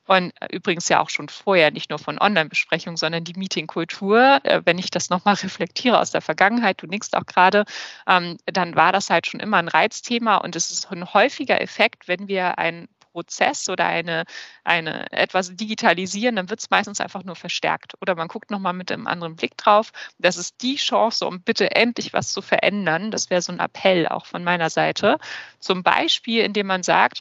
und 0.05 0.33
äh, 0.41 0.47
übrigens 0.51 0.89
ja 0.89 0.99
auch 0.99 1.09
schon 1.09 1.29
vorher, 1.29 1.71
nicht 1.71 1.89
nur 1.89 1.99
von 1.99 2.19
Online-Besprechungen, 2.19 2.97
sondern 2.97 3.23
die 3.23 3.33
Meetingkultur, 3.37 4.39
äh, 4.43 4.61
wenn 4.65 4.77
ich 4.77 4.91
das 4.91 5.09
nochmal 5.09 5.35
reflektiere 5.43 5.99
aus 5.99 6.11
der 6.11 6.21
Vergangenheit, 6.21 6.81
du 6.81 6.87
nickst 6.87 7.15
auch 7.15 7.25
gerade, 7.25 7.65
ähm, 8.07 8.37
dann 8.45 8.75
war 8.75 8.91
das 8.91 9.09
halt 9.09 9.27
schon 9.27 9.39
immer 9.39 9.57
ein 9.57 9.67
Reizthema 9.67 10.37
und 10.37 10.55
es 10.55 10.71
ist 10.71 10.91
ein 10.91 11.13
häufiger 11.13 11.61
Effekt, 11.61 12.07
wenn 12.07 12.27
wir 12.27 12.57
ein 12.57 12.87
Prozess 13.13 13.69
oder 13.69 13.85
eine, 13.85 14.25
eine 14.63 15.09
etwas 15.11 15.55
digitalisieren, 15.55 16.35
dann 16.35 16.49
wird 16.49 16.59
es 16.59 16.69
meistens 16.69 16.99
einfach 16.99 17.23
nur 17.23 17.35
verstärkt. 17.35 17.93
Oder 18.01 18.15
man 18.15 18.27
guckt 18.27 18.51
nochmal 18.51 18.73
mit 18.73 18.91
einem 18.91 19.07
anderen 19.07 19.35
Blick 19.35 19.55
drauf. 19.55 19.91
Das 20.17 20.35
ist 20.35 20.61
die 20.61 20.75
Chance, 20.75 21.25
um 21.25 21.41
bitte 21.41 21.75
endlich 21.75 22.11
was 22.11 22.33
zu 22.33 22.41
verändern. 22.41 23.11
Das 23.11 23.29
wäre 23.29 23.41
so 23.41 23.53
ein 23.53 23.59
Appell 23.59 24.07
auch 24.07 24.25
von 24.25 24.43
meiner 24.43 24.69
Seite. 24.69 25.19
Zum 25.59 25.83
Beispiel, 25.83 26.43
indem 26.43 26.67
man 26.67 26.81
sagt, 26.83 27.19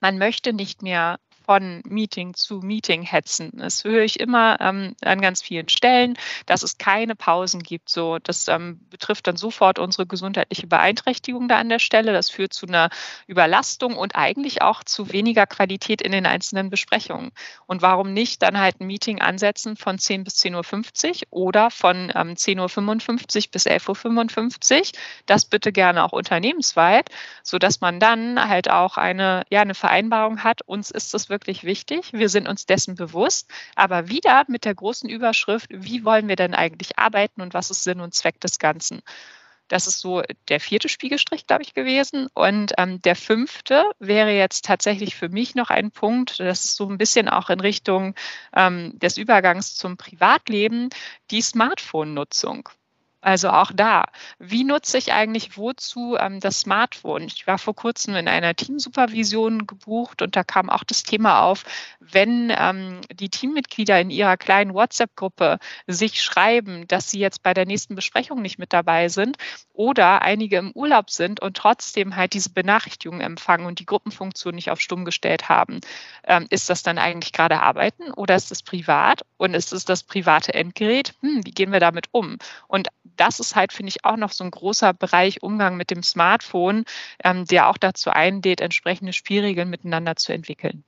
man 0.00 0.18
möchte 0.18 0.52
nicht 0.52 0.82
mehr 0.82 1.18
von 1.44 1.82
Meeting 1.86 2.34
zu 2.34 2.60
Meeting 2.60 3.02
hetzen. 3.02 3.52
Das 3.54 3.84
höre 3.84 4.02
ich 4.02 4.20
immer 4.20 4.60
ähm, 4.60 4.94
an 5.02 5.20
ganz 5.20 5.42
vielen 5.42 5.68
Stellen, 5.68 6.16
dass 6.46 6.62
es 6.62 6.78
keine 6.78 7.14
Pausen 7.14 7.62
gibt. 7.62 7.88
So, 7.88 8.18
das 8.18 8.48
ähm, 8.48 8.80
betrifft 8.90 9.26
dann 9.26 9.36
sofort 9.36 9.78
unsere 9.78 10.06
gesundheitliche 10.06 10.66
Beeinträchtigung 10.66 11.48
da 11.48 11.58
an 11.58 11.68
der 11.68 11.78
Stelle. 11.78 12.12
Das 12.12 12.30
führt 12.30 12.52
zu 12.52 12.66
einer 12.66 12.90
Überlastung 13.26 13.96
und 13.96 14.16
eigentlich 14.16 14.62
auch 14.62 14.84
zu 14.84 15.12
weniger 15.12 15.46
Qualität 15.46 16.00
in 16.00 16.12
den 16.12 16.26
einzelnen 16.26 16.70
Besprechungen. 16.70 17.32
Und 17.66 17.82
warum 17.82 18.12
nicht 18.12 18.42
dann 18.42 18.58
halt 18.58 18.80
ein 18.80 18.86
Meeting 18.86 19.20
ansetzen 19.20 19.76
von 19.76 19.98
10 19.98 20.24
bis 20.24 20.36
10.50 20.36 21.24
Uhr 21.30 21.44
oder 21.44 21.70
von 21.70 22.12
ähm, 22.14 22.34
10.55 22.34 23.46
Uhr 23.46 23.50
bis 23.52 23.66
11.55 23.66 24.78
Uhr? 24.78 24.82
Das 25.26 25.44
bitte 25.44 25.72
gerne 25.72 26.04
auch 26.04 26.12
unternehmensweit, 26.12 27.10
sodass 27.42 27.80
man 27.80 28.00
dann 28.00 28.48
halt 28.48 28.70
auch 28.70 28.96
eine, 28.96 29.44
ja, 29.50 29.60
eine 29.60 29.74
Vereinbarung 29.74 30.42
hat. 30.42 30.62
Uns 30.62 30.90
ist 30.90 31.14
es 31.14 31.28
wirklich 31.34 31.64
wichtig. 31.64 32.12
Wir 32.12 32.28
sind 32.28 32.48
uns 32.48 32.64
dessen 32.64 32.94
bewusst. 32.94 33.50
Aber 33.74 34.08
wieder 34.08 34.44
mit 34.46 34.64
der 34.64 34.74
großen 34.74 35.10
Überschrift, 35.10 35.66
wie 35.70 36.04
wollen 36.04 36.28
wir 36.28 36.36
denn 36.36 36.54
eigentlich 36.54 36.96
arbeiten 36.98 37.42
und 37.42 37.54
was 37.54 37.70
ist 37.70 37.82
Sinn 37.82 38.00
und 38.00 38.14
Zweck 38.14 38.40
des 38.40 38.60
Ganzen? 38.60 39.02
Das 39.68 39.86
ist 39.86 40.00
so 40.00 40.22
der 40.48 40.60
vierte 40.60 40.88
Spiegelstrich, 40.88 41.46
glaube 41.46 41.62
ich, 41.62 41.74
gewesen. 41.74 42.28
Und 42.34 42.72
ähm, 42.78 43.00
der 43.02 43.16
fünfte 43.16 43.84
wäre 43.98 44.30
jetzt 44.30 44.64
tatsächlich 44.64 45.16
für 45.16 45.28
mich 45.28 45.54
noch 45.54 45.70
ein 45.70 45.90
Punkt, 45.90 46.38
das 46.38 46.64
ist 46.64 46.76
so 46.76 46.88
ein 46.88 46.98
bisschen 46.98 47.28
auch 47.28 47.50
in 47.50 47.60
Richtung 47.60 48.14
ähm, 48.54 48.98
des 48.98 49.16
Übergangs 49.16 49.74
zum 49.74 49.96
Privatleben, 49.96 50.90
die 51.30 51.42
Smartphone-Nutzung. 51.42 52.68
Also 53.24 53.48
auch 53.48 53.72
da, 53.74 54.04
wie 54.38 54.64
nutze 54.64 54.98
ich 54.98 55.14
eigentlich 55.14 55.56
wozu 55.56 56.14
ähm, 56.20 56.40
das 56.40 56.60
Smartphone? 56.60 57.22
Ich 57.22 57.46
war 57.46 57.56
vor 57.56 57.74
kurzem 57.74 58.16
in 58.16 58.28
einer 58.28 58.54
Teamsupervision 58.54 59.66
gebucht 59.66 60.20
und 60.20 60.36
da 60.36 60.44
kam 60.44 60.68
auch 60.68 60.84
das 60.84 61.04
Thema 61.04 61.40
auf, 61.40 61.64
wenn 62.00 62.52
ähm, 62.54 63.00
die 63.10 63.30
Teammitglieder 63.30 63.98
in 63.98 64.10
ihrer 64.10 64.36
kleinen 64.36 64.74
WhatsApp-Gruppe 64.74 65.58
sich 65.86 66.22
schreiben, 66.22 66.86
dass 66.86 67.10
sie 67.10 67.18
jetzt 67.18 67.42
bei 67.42 67.54
der 67.54 67.64
nächsten 67.64 67.94
Besprechung 67.94 68.42
nicht 68.42 68.58
mit 68.58 68.74
dabei 68.74 69.08
sind 69.08 69.38
oder 69.72 70.20
einige 70.20 70.58
im 70.58 70.72
Urlaub 70.72 71.08
sind 71.08 71.40
und 71.40 71.56
trotzdem 71.56 72.16
halt 72.16 72.34
diese 72.34 72.50
Benachrichtigungen 72.50 73.22
empfangen 73.22 73.64
und 73.64 73.78
die 73.78 73.86
Gruppenfunktion 73.86 74.54
nicht 74.54 74.70
auf 74.70 74.82
stumm 74.82 75.06
gestellt 75.06 75.48
haben. 75.48 75.80
Ähm, 76.24 76.46
ist 76.50 76.68
das 76.68 76.82
dann 76.82 76.98
eigentlich 76.98 77.32
gerade 77.32 77.62
Arbeiten 77.62 78.10
oder 78.12 78.36
ist 78.36 78.52
es 78.52 78.62
privat? 78.62 79.22
Und 79.38 79.54
ist 79.54 79.72
es 79.72 79.86
das 79.86 80.02
private 80.02 80.52
Endgerät? 80.52 81.14
Hm, 81.20 81.40
wie 81.44 81.52
gehen 81.52 81.72
wir 81.72 81.80
damit 81.80 82.08
um? 82.12 82.36
Und 82.68 82.88
das 83.16 83.40
ist 83.40 83.56
halt, 83.56 83.72
finde 83.72 83.90
ich, 83.90 84.04
auch 84.04 84.16
noch 84.16 84.32
so 84.32 84.44
ein 84.44 84.50
großer 84.50 84.92
Bereich 84.94 85.42
Umgang 85.42 85.76
mit 85.76 85.90
dem 85.90 86.02
Smartphone, 86.02 86.84
ähm, 87.22 87.44
der 87.46 87.68
auch 87.68 87.78
dazu 87.78 88.10
einlädt, 88.10 88.60
entsprechende 88.60 89.12
Spielregeln 89.12 89.70
miteinander 89.70 90.16
zu 90.16 90.32
entwickeln. 90.32 90.84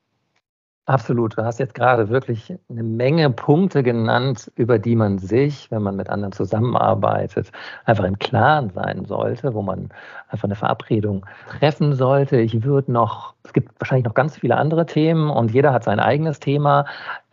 Absolut. 0.88 1.36
Du 1.36 1.42
hast 1.44 1.58
jetzt 1.58 1.74
gerade 1.74 2.10
wirklich 2.10 2.54
eine 2.70 2.84
Menge 2.84 3.28
Punkte 3.30 3.82
genannt, 3.82 4.52
über 4.54 4.78
die 4.78 4.94
man 4.94 5.18
sich, 5.18 5.68
wenn 5.72 5.82
man 5.82 5.96
mit 5.96 6.08
anderen 6.08 6.30
zusammenarbeitet, 6.30 7.50
einfach 7.86 8.04
im 8.04 8.16
Klaren 8.20 8.70
sein 8.70 9.04
sollte, 9.04 9.52
wo 9.54 9.62
man 9.62 9.88
einfach 10.28 10.44
eine 10.44 10.54
Verabredung 10.54 11.26
treffen 11.58 11.92
sollte. 11.94 12.38
Ich 12.38 12.62
würde 12.62 12.92
noch, 12.92 13.34
es 13.42 13.52
gibt 13.52 13.72
wahrscheinlich 13.80 14.04
noch 14.06 14.14
ganz 14.14 14.38
viele 14.38 14.56
andere 14.58 14.86
Themen 14.86 15.28
und 15.28 15.50
jeder 15.52 15.72
hat 15.72 15.82
sein 15.82 15.98
eigenes 15.98 16.38
Thema. 16.38 16.84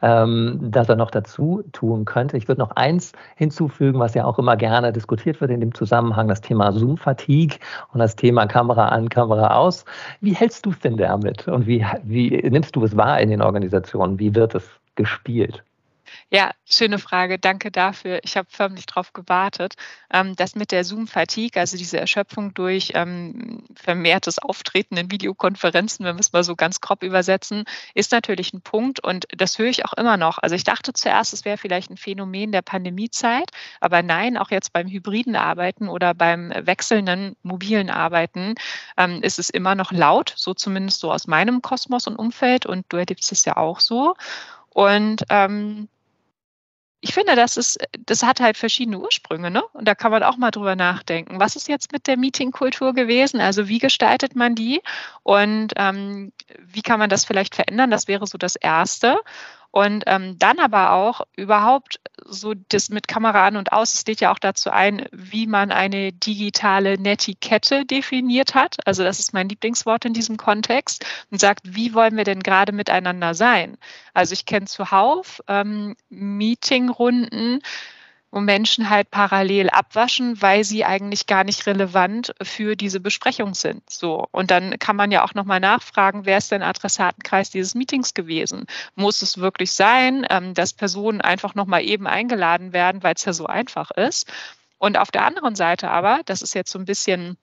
ähm, 0.02 0.60
das 0.62 0.90
er 0.90 0.96
noch 0.98 1.12
dazu 1.12 1.64
tun 1.72 2.06
könnte. 2.06 2.36
Ich 2.38 2.48
würde 2.50 2.60
noch 2.62 2.72
eins 2.72 3.14
hinzufügen, 3.38 4.00
was 4.00 4.14
ja 4.14 4.26
auch 4.26 4.38
immer 4.38 4.58
gerne 4.58 4.92
diskutiert 4.92 5.40
wird 5.40 5.50
in 5.52 5.62
dem 5.62 5.74
Zusammenhang, 5.74 6.28
das 6.28 6.42
Thema 6.42 6.74
Zoom-Fatigue 6.74 7.58
und 7.94 8.00
das 8.00 8.16
Thema 8.18 8.46
Kamera 8.46 8.90
an, 8.90 9.08
Kamera 9.10 9.56
aus. 9.56 9.86
Wie 10.20 10.34
hältst 10.34 10.66
du 10.66 10.72
es 10.72 10.80
denn 10.80 10.98
damit 10.98 11.48
und 11.48 11.68
wie, 11.68 11.86
wie 12.04 12.32
nimmst 12.50 12.76
du 12.76 12.84
es 12.84 12.98
wahr 12.98 13.20
in 13.22 13.30
den 13.30 13.42
Organisationen? 13.46 14.20
Wie 14.20 14.36
wird 14.36 14.56
es 14.56 14.64
gespielt? 14.96 15.64
Ja, 16.30 16.52
schöne 16.66 17.00
Frage. 17.00 17.40
Danke 17.40 17.72
dafür. 17.72 18.20
Ich 18.24 18.38
habe 18.38 18.48
förmlich 18.50 18.86
darauf 18.86 19.14
gewartet. 19.14 19.76
Ähm, 20.12 20.36
das 20.36 20.56
mit 20.56 20.72
der 20.72 20.84
Zoom-Fatigue, 20.84 21.60
also 21.60 21.78
diese 21.78 22.00
Erschöpfung 22.00 22.54
durch 22.54 22.92
ähm, 22.96 23.64
vermehrtes 23.76 24.40
Auftreten 24.40 24.98
in 24.98 25.12
Videokonferenzen, 25.12 26.06
wenn 26.06 26.16
wir 26.16 26.22
es 26.22 26.34
mal 26.34 26.44
so 26.44 26.56
ganz 26.56 26.82
grob 26.82 27.04
übersetzen, 27.04 27.66
ist 27.94 28.12
natürlich 28.12 28.54
ein 28.54 28.62
Punkt 28.62 29.00
und 29.00 29.26
das 29.36 29.58
höre 29.60 29.68
ich 29.68 29.86
auch 29.86 29.94
immer 29.94 30.18
noch. 30.18 30.40
Also 30.40 30.56
ich 30.56 30.64
dachte 30.64 30.94
zuerst, 30.94 31.34
es 31.34 31.46
wäre 31.46 31.58
vielleicht 31.58 31.90
ein 31.92 31.98
Phänomen 31.98 32.52
der 32.52 32.62
Pandemiezeit, 32.62 33.52
aber 33.80 34.02
nein, 34.02 34.38
auch 34.38 34.52
jetzt 34.52 34.74
beim 34.74 34.88
hybriden 34.88 35.36
Arbeiten 35.36 35.88
oder 35.88 36.14
beim 36.14 36.52
wechselnden 36.56 37.36
mobilen 37.44 37.90
Arbeiten 37.90 38.56
ähm, 38.98 39.22
ist 39.22 39.40
es 39.40 39.50
immer 39.50 39.76
noch 39.76 39.92
laut, 39.92 40.34
so 40.36 40.54
zumindest 40.54 41.00
so 41.00 41.12
aus 41.12 41.28
meinem 41.28 41.62
Kosmos 41.62 42.08
und 42.08 42.16
Umfeld 42.16 42.66
und 42.66 42.86
du 42.90 42.98
erlebst 42.98 43.32
es 43.32 43.46
ja 43.46 43.58
auch 43.58 43.80
so. 43.80 44.16
Und 44.74 45.24
ähm, 45.30 45.88
ich 47.04 47.14
finde, 47.14 47.36
das 47.36 47.58
ist, 47.58 47.78
das 48.06 48.24
hat 48.24 48.40
halt 48.40 48.56
verschiedene 48.56 48.98
Ursprünge, 48.98 49.52
ne? 49.52 49.62
Und 49.74 49.90
da 49.90 49.94
kann 49.94 50.10
man 50.10 50.24
auch 50.24 50.38
mal 50.38 50.52
drüber 50.52 50.78
nachdenken. 50.78 51.38
Was 51.38 51.58
ist 51.58 51.68
jetzt 51.68 51.92
mit 51.92 52.08
der 52.08 52.16
Meetingkultur 52.16 52.94
gewesen? 52.94 53.42
Also 53.42 53.68
wie 53.68 53.80
gestaltet 53.80 54.38
man 54.38 54.56
die? 54.56 54.82
Und 55.22 55.74
ähm, 55.76 56.32
wie 56.62 56.82
kann 56.82 57.00
man 57.00 57.10
das 57.10 57.26
vielleicht 57.26 57.56
verändern? 57.56 57.92
Das 57.92 58.08
wäre 58.08 58.26
so 58.26 58.38
das 58.38 58.56
Erste. 58.56 59.20
Und 59.74 60.04
ähm, 60.06 60.38
dann 60.38 60.60
aber 60.60 60.92
auch 60.92 61.22
überhaupt 61.36 62.00
so 62.26 62.54
das 62.70 62.90
mit 62.90 63.08
Kamera 63.08 63.48
an 63.48 63.58
und 63.58 63.72
aus, 63.72 63.96
es 63.96 64.06
lädt 64.06 64.22
ja 64.22 64.32
auch 64.32 64.38
dazu 64.38 64.70
ein, 64.70 65.08
wie 65.12 65.48
man 65.48 65.72
eine 65.72 66.14
digitale 66.14 67.00
Netiquette 67.00 67.84
definiert 67.84 68.54
hat. 68.54 68.78
Also 68.86 69.04
das 69.04 69.18
ist 69.18 69.34
mein 69.34 69.50
Lieblingswort 69.50 70.06
in 70.06 70.14
diesem 70.14 70.38
Kontext 70.38 71.04
und 71.32 71.40
sagt, 71.40 71.62
wie 71.64 71.96
wollen 71.96 72.16
wir 72.16 72.24
denn 72.24 72.42
gerade 72.42 72.72
miteinander 72.72 73.34
sein? 73.34 73.80
Also 74.14 74.34
ich 74.34 74.46
kenne 74.46 74.68
zuhauf 74.68 75.42
ähm, 75.48 75.96
Meetingrunden, 76.10 77.64
wo 78.34 78.40
Menschen 78.40 78.90
halt 78.90 79.12
parallel 79.12 79.70
abwaschen, 79.70 80.42
weil 80.42 80.64
sie 80.64 80.84
eigentlich 80.84 81.28
gar 81.28 81.44
nicht 81.44 81.68
relevant 81.68 82.34
für 82.42 82.76
diese 82.76 83.00
Besprechung 83.00 83.54
sind. 83.54 83.88
So. 83.88 84.28
Und 84.32 84.50
dann 84.50 84.80
kann 84.80 84.96
man 84.96 85.12
ja 85.12 85.24
auch 85.24 85.36
nochmal 85.36 85.60
nachfragen, 85.60 86.26
wer 86.26 86.40
ist 86.40 86.52
denn 86.52 86.64
Adressatenkreis 86.64 87.52
dieses 87.52 87.76
Meetings 87.76 88.16
gewesen? 88.16 88.66
Muss 88.96 89.22
es 89.22 89.38
wirklich 89.38 89.74
sein, 89.74 90.26
ähm, 90.32 90.56
dass 90.56 90.74
Personen 90.74 91.22
einfach 91.22 91.54
nochmal 91.54 91.84
eben 91.84 92.08
eingeladen 92.08 92.74
werden, 92.74 93.04
weil 93.04 93.14
es 93.14 93.24
ja 93.24 93.34
so 93.34 93.46
einfach 93.46 93.92
ist? 93.92 94.28
Und 94.80 94.98
auf 94.98 95.12
der 95.12 95.26
anderen 95.26 95.54
Seite 95.54 95.92
aber, 95.92 96.22
das 96.26 96.42
ist 96.42 96.56
jetzt 96.56 96.72
so 96.72 96.80
ein 96.80 96.86
bisschen 96.86 97.38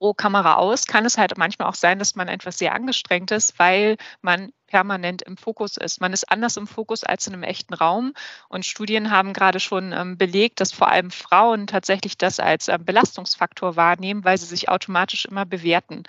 pro 0.00 0.14
Kamera 0.14 0.54
aus, 0.54 0.86
kann 0.86 1.04
es 1.04 1.18
halt 1.18 1.36
manchmal 1.36 1.68
auch 1.68 1.74
sein, 1.74 1.98
dass 1.98 2.16
man 2.16 2.26
etwas 2.26 2.58
sehr 2.58 2.74
angestrengt 2.74 3.30
ist, 3.32 3.58
weil 3.58 3.98
man 4.22 4.50
permanent 4.66 5.20
im 5.22 5.36
Fokus 5.36 5.76
ist. 5.76 6.00
Man 6.00 6.14
ist 6.14 6.30
anders 6.30 6.56
im 6.56 6.66
Fokus 6.66 7.04
als 7.04 7.26
in 7.26 7.34
einem 7.34 7.42
echten 7.42 7.74
Raum. 7.74 8.14
Und 8.48 8.64
Studien 8.64 9.10
haben 9.10 9.34
gerade 9.34 9.60
schon 9.60 9.92
ähm, 9.92 10.16
belegt, 10.16 10.60
dass 10.60 10.72
vor 10.72 10.88
allem 10.88 11.10
Frauen 11.10 11.66
tatsächlich 11.66 12.16
das 12.16 12.40
als 12.40 12.68
ähm, 12.68 12.84
Belastungsfaktor 12.84 13.76
wahrnehmen, 13.76 14.24
weil 14.24 14.38
sie 14.38 14.46
sich 14.46 14.70
automatisch 14.70 15.26
immer 15.26 15.44
bewerten. 15.44 16.04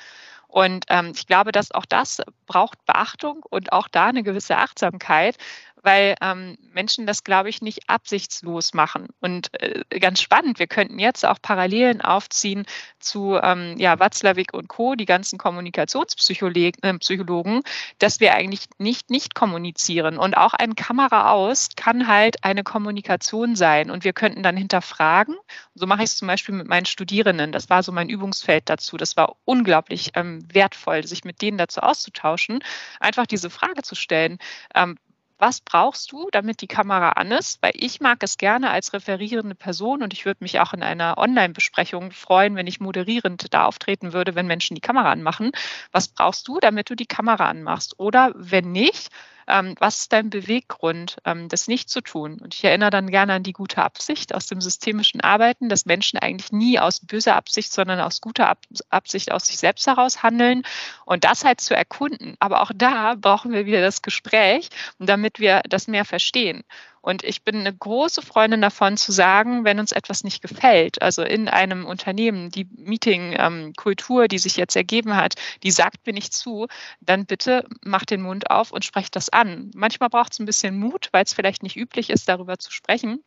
Und 0.51 0.83
ähm, 0.89 1.13
ich 1.15 1.27
glaube, 1.27 1.53
dass 1.53 1.71
auch 1.71 1.85
das 1.85 2.21
braucht 2.45 2.85
Beachtung 2.85 3.41
und 3.49 3.71
auch 3.71 3.87
da 3.87 4.07
eine 4.07 4.21
gewisse 4.21 4.57
Achtsamkeit, 4.57 5.37
weil 5.83 6.15
ähm, 6.21 6.57
Menschen 6.73 7.05
das, 7.05 7.23
glaube 7.23 7.49
ich, 7.49 7.61
nicht 7.61 7.89
absichtslos 7.89 8.73
machen. 8.73 9.07
Und 9.19 9.49
äh, 9.61 9.83
ganz 9.99 10.21
spannend, 10.21 10.59
wir 10.59 10.67
könnten 10.67 10.99
jetzt 10.99 11.25
auch 11.25 11.41
Parallelen 11.41 12.01
aufziehen 12.01 12.65
zu 12.99 13.39
ähm, 13.41 13.75
ja, 13.77 13.99
Watzlawick 13.99 14.53
und 14.53 14.67
Co., 14.67 14.95
die 14.95 15.05
ganzen 15.05 15.39
Kommunikationspsychologen, 15.39 17.59
äh, 17.59 17.61
dass 17.99 18.19
wir 18.19 18.35
eigentlich 18.35 18.65
nicht 18.77 19.09
nicht 19.09 19.35
kommunizieren. 19.35 20.17
Und 20.17 20.37
auch 20.37 20.53
ein 20.53 20.75
Kamera 20.75 21.31
aus 21.31 21.69
kann 21.75 22.07
halt 22.07 22.43
eine 22.43 22.63
Kommunikation 22.63 23.55
sein. 23.55 23.89
Und 23.89 24.03
wir 24.03 24.13
könnten 24.13 24.43
dann 24.43 24.57
hinterfragen. 24.57 25.35
So 25.73 25.87
mache 25.87 26.03
ich 26.03 26.09
es 26.09 26.17
zum 26.17 26.27
Beispiel 26.27 26.55
mit 26.55 26.67
meinen 26.67 26.85
Studierenden. 26.85 27.51
Das 27.51 27.69
war 27.69 27.83
so 27.83 27.91
mein 27.91 28.09
Übungsfeld 28.09 28.69
dazu. 28.69 28.97
Das 28.97 29.17
war 29.17 29.35
unglaublich 29.45 30.11
ähm, 30.15 30.40
wertvoll, 30.53 31.05
sich 31.05 31.23
mit 31.23 31.41
denen 31.41 31.57
dazu 31.57 31.81
auszutauschen, 31.81 32.59
einfach 32.99 33.25
diese 33.25 33.49
Frage 33.49 33.81
zu 33.83 33.95
stellen. 33.95 34.37
Ähm, 34.75 34.97
was 35.41 35.59
brauchst 35.59 36.11
du, 36.11 36.29
damit 36.31 36.61
die 36.61 36.67
Kamera 36.67 37.09
an 37.13 37.31
ist? 37.31 37.63
Weil 37.63 37.71
ich 37.73 37.99
mag 37.99 38.21
es 38.21 38.37
gerne 38.37 38.69
als 38.69 38.93
referierende 38.93 39.55
Person 39.55 40.03
und 40.03 40.13
ich 40.13 40.23
würde 40.25 40.43
mich 40.43 40.59
auch 40.59 40.71
in 40.71 40.83
einer 40.83 41.17
Online-Besprechung 41.17 42.11
freuen, 42.11 42.55
wenn 42.55 42.67
ich 42.67 42.79
moderierend 42.79 43.51
da 43.51 43.65
auftreten 43.65 44.13
würde, 44.13 44.35
wenn 44.35 44.45
Menschen 44.45 44.75
die 44.75 44.81
Kamera 44.81 45.11
anmachen. 45.11 45.51
Was 45.91 46.09
brauchst 46.09 46.47
du, 46.47 46.59
damit 46.59 46.91
du 46.91 46.95
die 46.95 47.07
Kamera 47.07 47.49
anmachst? 47.49 47.97
Oder 47.97 48.33
wenn 48.35 48.71
nicht, 48.71 49.09
ähm, 49.51 49.75
was 49.79 49.99
ist 49.99 50.13
dein 50.13 50.29
Beweggrund, 50.29 51.17
ähm, 51.25 51.49
das 51.49 51.67
nicht 51.67 51.89
zu 51.89 52.01
tun? 52.01 52.39
Und 52.41 52.55
ich 52.55 52.63
erinnere 52.63 52.89
dann 52.89 53.11
gerne 53.11 53.33
an 53.33 53.43
die 53.43 53.53
gute 53.53 53.83
Absicht 53.83 54.33
aus 54.33 54.47
dem 54.47 54.61
systemischen 54.61 55.21
Arbeiten, 55.21 55.69
dass 55.69 55.85
Menschen 55.85 56.17
eigentlich 56.17 56.51
nie 56.51 56.79
aus 56.79 57.01
böser 57.01 57.35
Absicht, 57.35 57.71
sondern 57.73 57.99
aus 57.99 58.21
guter 58.21 58.49
Ab 58.49 58.59
Absicht 58.89 59.31
aus 59.31 59.47
sich 59.47 59.57
selbst 59.57 59.87
heraus 59.87 60.23
handeln 60.23 60.63
und 61.05 61.23
das 61.23 61.43
halt 61.43 61.61
zu 61.61 61.75
erkunden. 61.75 62.35
Aber 62.39 62.61
auch 62.61 62.71
da 62.73 63.15
brauchen 63.15 63.51
wir 63.51 63.65
wieder 63.65 63.81
das 63.81 64.01
Gespräch, 64.01 64.69
damit 64.99 65.39
wir 65.39 65.61
das 65.67 65.87
mehr 65.87 66.05
verstehen. 66.05 66.63
Und 67.01 67.23
ich 67.23 67.43
bin 67.43 67.57
eine 67.57 67.73
große 67.75 68.21
Freundin 68.21 68.61
davon 68.61 68.95
zu 68.97 69.11
sagen, 69.11 69.65
wenn 69.65 69.79
uns 69.79 69.91
etwas 69.91 70.23
nicht 70.23 70.41
gefällt, 70.41 71.01
also 71.01 71.23
in 71.23 71.47
einem 71.47 71.85
Unternehmen, 71.85 72.51
die 72.51 72.67
Meeting-Kultur, 72.75 74.27
die 74.27 74.37
sich 74.37 74.55
jetzt 74.55 74.75
ergeben 74.75 75.15
hat, 75.15 75.35
die 75.63 75.71
sagt 75.71 76.05
mir 76.05 76.13
nicht 76.13 76.33
zu, 76.33 76.67
dann 77.01 77.25
bitte 77.25 77.65
macht 77.83 78.11
den 78.11 78.21
Mund 78.21 78.51
auf 78.51 78.71
und 78.71 78.85
sprecht 78.85 79.15
das 79.15 79.29
an. 79.29 79.71
Manchmal 79.75 80.09
braucht 80.09 80.33
es 80.33 80.39
ein 80.39 80.45
bisschen 80.45 80.77
Mut, 80.77 81.09
weil 81.11 81.23
es 81.23 81.33
vielleicht 81.33 81.63
nicht 81.63 81.75
üblich 81.75 82.09
ist, 82.09 82.29
darüber 82.29 82.59
zu 82.59 82.71
sprechen. 82.71 83.23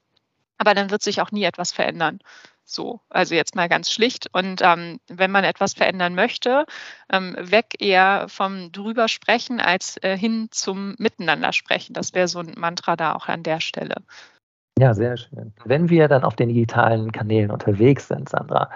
Aber 0.59 0.75
dann 0.75 0.91
wird 0.91 1.03
sich 1.03 1.21
auch 1.21 1.33
nie 1.33 1.45
etwas 1.45 1.73
verändern. 1.73 2.21
So, 2.67 3.01
also 3.11 3.35
jetzt 3.35 3.57
mal 3.57 3.69
ganz 3.69 3.93
schlicht. 3.93 4.29
Und 4.33 4.63
ähm, 4.63 4.99
wenn 5.09 5.31
man 5.31 5.45
etwas 5.45 5.75
verändern 5.75 6.15
möchte, 6.15 6.65
ähm, 7.13 7.37
weg 7.39 7.75
eher 7.79 8.27
vom 8.29 8.73
drüber 8.73 9.09
sprechen 9.09 9.61
als 9.61 9.99
äh, 10.03 10.17
hin 10.17 10.49
zum 10.51 10.95
Miteinander 10.99 11.53
sprechen. 11.53 11.93
Das 11.93 12.15
wäre 12.15 12.29
so 12.29 12.39
ein 12.39 12.55
Mantra 12.57 12.97
da 12.97 13.15
auch 13.15 13.29
an 13.29 13.43
der 13.43 13.61
Stelle. 13.61 13.97
Ja, 14.79 14.95
sehr 14.95 15.17
schön. 15.17 15.53
Wenn 15.65 15.89
wir 15.89 16.09
dann 16.09 16.25
auf 16.25 16.37
den 16.37 16.49
digitalen 16.49 17.13
Kanälen 17.13 17.51
unterwegs 17.51 18.09
sind, 18.09 18.29
Sandra, 18.29 18.71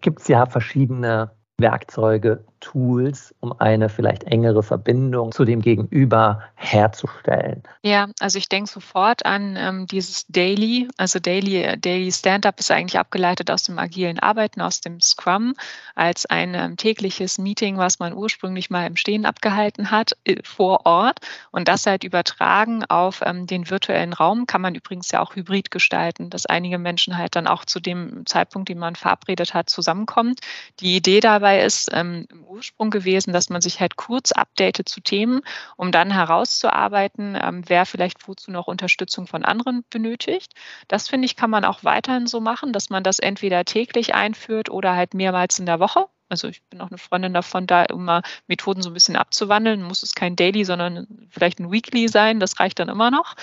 gibt 0.00 0.20
es 0.20 0.28
ja 0.28 0.46
verschiedene 0.46 1.32
Werkzeuge, 1.58 2.44
Tools, 2.62 3.34
um 3.40 3.52
eine 3.58 3.88
vielleicht 3.88 4.24
engere 4.24 4.62
Verbindung 4.62 5.32
zu 5.32 5.44
dem 5.44 5.60
Gegenüber 5.60 6.42
herzustellen? 6.54 7.62
Ja, 7.82 8.08
also 8.20 8.38
ich 8.38 8.48
denke 8.48 8.70
sofort 8.70 9.26
an 9.26 9.56
ähm, 9.58 9.86
dieses 9.86 10.26
Daily. 10.28 10.88
Also 10.96 11.18
Daily, 11.18 11.76
Daily 11.78 12.10
Stand-up 12.12 12.60
ist 12.60 12.70
eigentlich 12.70 12.98
abgeleitet 12.98 13.50
aus 13.50 13.64
dem 13.64 13.78
agilen 13.78 14.20
Arbeiten, 14.20 14.60
aus 14.60 14.80
dem 14.80 15.00
Scrum, 15.00 15.54
als 15.94 16.24
ein 16.26 16.54
ähm, 16.54 16.76
tägliches 16.76 17.38
Meeting, 17.38 17.78
was 17.78 17.98
man 17.98 18.14
ursprünglich 18.14 18.70
mal 18.70 18.86
im 18.86 18.96
Stehen 18.96 19.26
abgehalten 19.26 19.90
hat, 19.90 20.12
äh, 20.24 20.36
vor 20.44 20.86
Ort. 20.86 21.18
Und 21.50 21.66
das 21.66 21.84
halt 21.86 22.04
übertragen 22.04 22.84
auf 22.84 23.22
ähm, 23.24 23.46
den 23.46 23.68
virtuellen 23.68 24.12
Raum, 24.12 24.46
kann 24.46 24.60
man 24.60 24.76
übrigens 24.76 25.10
ja 25.10 25.20
auch 25.20 25.34
hybrid 25.34 25.72
gestalten, 25.72 26.30
dass 26.30 26.46
einige 26.46 26.78
Menschen 26.78 27.18
halt 27.18 27.34
dann 27.34 27.48
auch 27.48 27.64
zu 27.64 27.80
dem 27.80 28.24
Zeitpunkt, 28.24 28.68
den 28.68 28.78
man 28.78 28.94
verabredet 28.94 29.52
hat, 29.52 29.68
zusammenkommt. 29.68 30.38
Die 30.78 30.96
Idee 30.96 31.18
dabei 31.18 31.51
ist, 31.60 31.90
ähm, 31.92 32.26
im 32.30 32.44
Ursprung 32.44 32.90
gewesen, 32.90 33.32
dass 33.32 33.50
man 33.50 33.60
sich 33.60 33.80
halt 33.80 33.96
kurz 33.96 34.32
updatet 34.32 34.88
zu 34.88 35.00
Themen, 35.00 35.42
um 35.76 35.92
dann 35.92 36.10
herauszuarbeiten, 36.10 37.38
ähm, 37.40 37.62
wer 37.66 37.86
vielleicht 37.86 38.26
wozu 38.28 38.50
noch 38.50 38.66
Unterstützung 38.66 39.26
von 39.26 39.44
anderen 39.44 39.84
benötigt. 39.90 40.54
Das 40.88 41.08
finde 41.08 41.26
ich, 41.26 41.36
kann 41.36 41.50
man 41.50 41.64
auch 41.64 41.84
weiterhin 41.84 42.26
so 42.26 42.40
machen, 42.40 42.72
dass 42.72 42.90
man 42.90 43.02
das 43.02 43.18
entweder 43.18 43.64
täglich 43.64 44.14
einführt 44.14 44.70
oder 44.70 44.94
halt 44.94 45.14
mehrmals 45.14 45.58
in 45.58 45.66
der 45.66 45.80
Woche. 45.80 46.06
Also 46.32 46.48
ich 46.48 46.62
bin 46.62 46.80
auch 46.80 46.88
eine 46.88 46.96
Freundin 46.96 47.34
davon, 47.34 47.66
da 47.66 47.84
immer 47.84 48.22
Methoden 48.46 48.80
so 48.80 48.88
ein 48.88 48.94
bisschen 48.94 49.16
abzuwandeln. 49.16 49.82
Muss 49.82 50.02
es 50.02 50.14
kein 50.14 50.34
Daily, 50.34 50.64
sondern 50.64 51.28
vielleicht 51.30 51.60
ein 51.60 51.70
Weekly 51.70 52.08
sein. 52.08 52.40
Das 52.40 52.58
reicht 52.58 52.78
dann 52.78 52.88
immer 52.88 53.10
noch. 53.10 53.34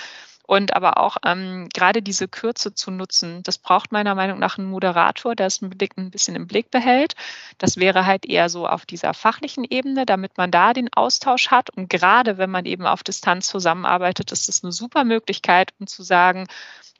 Und 0.50 0.74
aber 0.74 0.98
auch 0.98 1.16
ähm, 1.24 1.68
gerade 1.72 2.02
diese 2.02 2.26
Kürze 2.26 2.74
zu 2.74 2.90
nutzen, 2.90 3.44
das 3.44 3.56
braucht 3.56 3.92
meiner 3.92 4.16
Meinung 4.16 4.40
nach 4.40 4.58
einen 4.58 4.68
Moderator, 4.68 5.36
der 5.36 5.46
es 5.46 5.62
ein 5.62 5.70
bisschen 6.10 6.34
im 6.34 6.48
Blick 6.48 6.72
behält. 6.72 7.14
Das 7.58 7.76
wäre 7.76 8.04
halt 8.04 8.26
eher 8.26 8.48
so 8.48 8.66
auf 8.66 8.84
dieser 8.84 9.14
fachlichen 9.14 9.62
Ebene, 9.62 10.06
damit 10.06 10.38
man 10.38 10.50
da 10.50 10.72
den 10.72 10.92
Austausch 10.92 11.52
hat. 11.52 11.70
Und 11.70 11.88
gerade 11.88 12.36
wenn 12.36 12.50
man 12.50 12.64
eben 12.64 12.84
auf 12.84 13.04
Distanz 13.04 13.46
zusammenarbeitet, 13.46 14.32
ist 14.32 14.48
das 14.48 14.64
eine 14.64 14.72
super 14.72 15.04
Möglichkeit, 15.04 15.72
um 15.78 15.86
zu 15.86 16.02
sagen, 16.02 16.48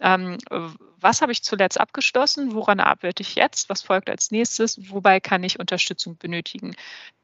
ähm, 0.00 0.38
was 1.00 1.22
habe 1.22 1.32
ich 1.32 1.42
zuletzt 1.42 1.80
abgeschlossen, 1.80 2.54
woran 2.54 2.80
arbeite 2.80 3.22
ich 3.22 3.34
jetzt, 3.34 3.68
was 3.68 3.82
folgt 3.82 4.10
als 4.10 4.30
nächstes, 4.30 4.90
wobei 4.90 5.20
kann 5.20 5.42
ich 5.42 5.58
Unterstützung 5.58 6.16
benötigen. 6.18 6.74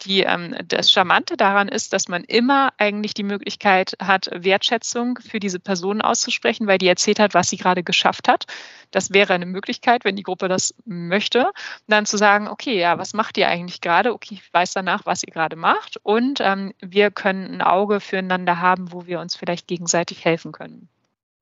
Die, 0.02 0.20
ähm, 0.20 0.56
das 0.66 0.90
Charmante 0.90 1.36
daran 1.36 1.68
ist, 1.68 1.92
dass 1.92 2.08
man 2.08 2.24
immer 2.24 2.72
eigentlich 2.78 3.14
die 3.14 3.22
Möglichkeit 3.22 3.96
hat, 4.00 4.30
Wertschätzung 4.32 5.18
für 5.18 5.40
diese 5.40 5.60
Person 5.60 6.00
auszusprechen, 6.00 6.66
weil 6.66 6.78
die 6.78 6.88
erzählt 6.88 7.18
hat, 7.18 7.34
was 7.34 7.50
sie 7.50 7.56
gerade 7.56 7.82
geschafft 7.82 8.28
hat. 8.28 8.46
Das 8.90 9.12
wäre 9.12 9.34
eine 9.34 9.46
Möglichkeit, 9.46 10.04
wenn 10.04 10.16
die 10.16 10.22
Gruppe 10.22 10.48
das 10.48 10.74
möchte, 10.84 11.50
dann 11.86 12.06
zu 12.06 12.16
sagen, 12.16 12.48
okay, 12.48 12.78
ja, 12.78 12.98
was 12.98 13.14
macht 13.14 13.36
ihr 13.36 13.48
eigentlich 13.48 13.80
gerade? 13.80 14.12
Okay, 14.12 14.34
ich 14.34 14.52
weiß 14.52 14.72
danach, 14.72 15.06
was 15.06 15.22
ihr 15.22 15.32
gerade 15.32 15.56
macht 15.56 15.98
und 16.02 16.40
ähm, 16.40 16.72
wir 16.80 17.10
können 17.10 17.54
ein 17.54 17.62
Auge 17.62 18.00
füreinander 18.00 18.60
haben, 18.60 18.92
wo 18.92 19.06
wir 19.06 19.20
uns 19.20 19.36
vielleicht 19.36 19.66
gegenseitig 19.66 20.24
helfen 20.24 20.52
können. 20.52 20.88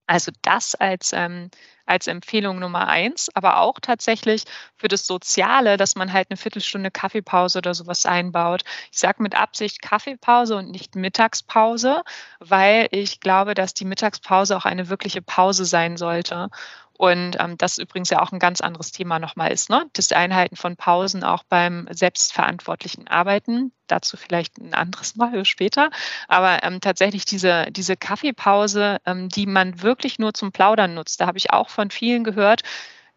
Also 0.07 0.33
das 0.43 0.75
als, 0.75 1.13
ähm, 1.15 1.51
als 1.87 2.07
Empfehlung 2.07 2.59
Nummer 2.59 2.89
eins, 2.89 3.31
aber 3.35 3.59
auch 3.61 3.79
tatsächlich 3.81 4.45
für 4.77 4.89
das 4.89 5.07
Soziale, 5.07 5.77
dass 5.79 5.97
man 5.97 6.13
halt 6.13 6.31
eine 6.31 6.37
Viertelstunde 6.37 6.91
Kaffeepause 6.91 7.59
oder 7.59 7.75
sowas 7.75 8.05
einbaut. 8.07 8.65
Ich 8.93 8.99
sage 8.99 9.23
mit 9.23 9.35
Absicht 9.35 9.81
Kaffeepause 9.83 10.57
und 10.57 10.71
nicht 10.71 10.95
Mittagspause, 10.95 12.03
weil 12.39 12.89
ich 12.91 13.21
glaube, 13.21 13.55
dass 13.55 13.75
die 13.75 13.85
Mittagspause 13.87 14.57
auch 14.57 14.65
eine 14.67 14.89
wirkliche 14.91 15.23
Pause 15.23 15.65
sein 15.65 15.97
sollte. 15.97 16.49
Und 16.97 17.37
ähm, 17.41 17.59
das 17.59 17.79
übrigens 17.79 18.11
ja 18.11 18.23
auch 18.23 18.33
ein 18.33 18.39
ganz 18.39 18.61
anderes 18.61 18.93
Thema 18.93 19.19
nochmal 19.19 19.51
ist, 19.51 19.69
ne? 19.69 19.87
Das 19.95 20.13
Einhalten 20.13 20.57
von 20.57 20.77
Pausen 20.77 21.25
auch 21.25 21.43
beim 21.43 21.89
selbstverantwortlichen 21.91 23.09
Arbeiten. 23.09 23.73
Dazu 23.89 24.17
vielleicht 24.17 24.59
ein 24.59 24.75
anderes 24.75 25.17
Mal 25.17 25.45
später. 25.45 25.91
Aber 26.29 26.63
ähm, 26.63 26.81
tatsächlich 26.81 27.25
diese, 27.25 27.67
diese 27.71 27.97
Kaffeepause, 27.97 28.99
ähm, 29.07 29.29
die 29.29 29.47
man 29.47 29.83
wirklich 29.83 30.19
nur 30.19 30.35
zum 30.35 30.53
Plaudern 30.53 30.95
nutzt, 30.95 31.21
da 31.21 31.27
habe 31.27 31.39
ich 31.39 31.53
auch 31.53 31.69
von 31.69 31.91
vielen 31.91 32.23
gehört, 32.23 32.63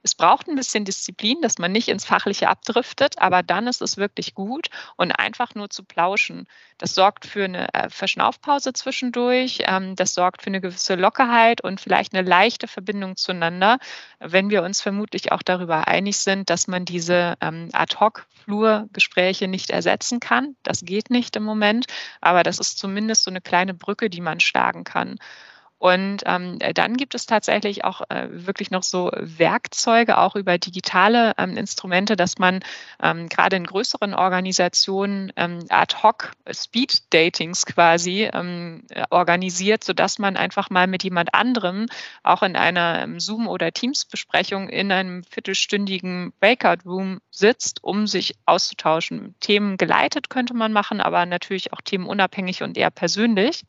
es 0.08 0.16
braucht 0.16 0.48
ein 0.48 0.56
bisschen 0.56 0.86
Disziplin, 0.86 1.42
dass 1.42 1.58
man 1.58 1.74
nicht 1.74 1.90
ins 1.90 2.06
Fachliche 2.06 2.48
abdriftet, 2.48 3.16
aber 3.18 3.44
dann 3.44 3.68
ist 3.68 3.82
es 3.82 3.98
wirklich 3.98 4.34
gut 4.36 4.70
und 4.96 5.12
einfach 5.12 5.54
nur 5.54 5.70
zu 5.70 5.84
plauschen. 5.84 6.48
Das 6.78 6.96
sorgt 6.96 7.26
für 7.26 7.44
eine 7.44 7.74
äh, 7.74 7.90
Verschnaufpause 7.90 8.72
zwischendurch, 8.72 9.64
ähm, 9.66 9.98
das 9.98 10.14
sorgt 10.14 10.44
für 10.44 10.48
eine 10.48 10.62
gewisse 10.62 10.96
Lockerheit 10.96 11.60
und 11.60 11.82
vielleicht 11.82 12.14
eine 12.14 12.26
leichte 12.26 12.70
Verbindung 12.70 13.18
zueinander, 13.18 13.80
wenn 14.20 14.50
wir 14.50 14.64
uns 14.64 14.82
vermutlich 14.82 15.34
auch 15.34 15.44
darüber 15.44 15.90
einig 15.90 16.20
sind, 16.20 16.50
dass 16.50 16.70
man 16.70 16.86
diese 16.86 17.36
ähm, 17.42 17.68
Ad-Hoc-Flurgespräche 17.74 19.50
nicht 19.50 19.72
ersetzen 19.72 20.22
kann. 20.22 20.56
Das 20.64 20.86
geht 20.86 21.10
nicht 21.10 21.36
im 21.36 21.44
Moment, 21.44 21.88
aber 22.22 22.44
das 22.44 22.60
ist 22.60 22.80
zumindest 22.80 23.26
so 23.26 23.30
eine 23.30 23.42
kleine 23.42 23.74
Brücke, 23.74 24.10
die 24.10 24.22
man 24.22 24.40
schlagen 24.40 24.86
kann. 24.86 25.18
Und 25.80 26.24
ähm, 26.26 26.58
dann 26.74 26.98
gibt 26.98 27.14
es 27.14 27.28
tatsächlich 27.28 27.84
auch 27.84 28.02
äh, 28.10 28.28
wirklich 28.32 28.72
noch 28.72 28.82
so 28.82 29.12
Werkzeuge, 29.14 30.18
auch 30.18 30.36
über 30.36 30.58
digitale 30.58 31.34
ähm, 31.38 31.56
Instrumente, 31.56 32.16
dass 32.16 32.40
man 32.40 32.62
ähm, 33.02 33.30
gerade 33.30 33.58
in 33.58 33.66
größeren 33.66 34.16
Organisationen 34.16 35.32
ähm, 35.36 35.60
ad 35.70 35.98
hoc 36.02 36.32
Speed-Datings 36.52 37.68
quasi 37.68 38.28
ähm, 38.34 38.86
organisiert, 39.12 39.84
sodass 39.84 40.18
man 40.18 40.36
einfach 40.36 40.72
mal 40.72 40.88
mit 40.88 41.04
jemand 41.04 41.36
anderem 41.36 41.86
auch 42.24 42.42
in 42.42 42.56
einer 42.56 43.04
ähm, 43.04 43.20
Zoom- 43.20 43.48
oder 43.48 43.72
Teams-Besprechung 43.72 44.70
in 44.70 44.92
einem 44.92 45.24
viertelstündigen 45.26 46.34
Breakout-Room 46.40 47.20
sitzt, 47.30 47.84
um 47.84 48.08
sich 48.08 48.34
auszutauschen. 48.48 49.36
Themen 49.42 49.78
geleitet 49.78 50.32
könnte 50.32 50.56
man 50.56 50.74
machen, 50.74 51.02
aber 51.02 51.28
natürlich 51.28 51.72
auch 51.74 51.82
themenunabhängig 51.82 52.64
und 52.64 52.78
eher 52.78 52.90
persönlich. 52.90 53.64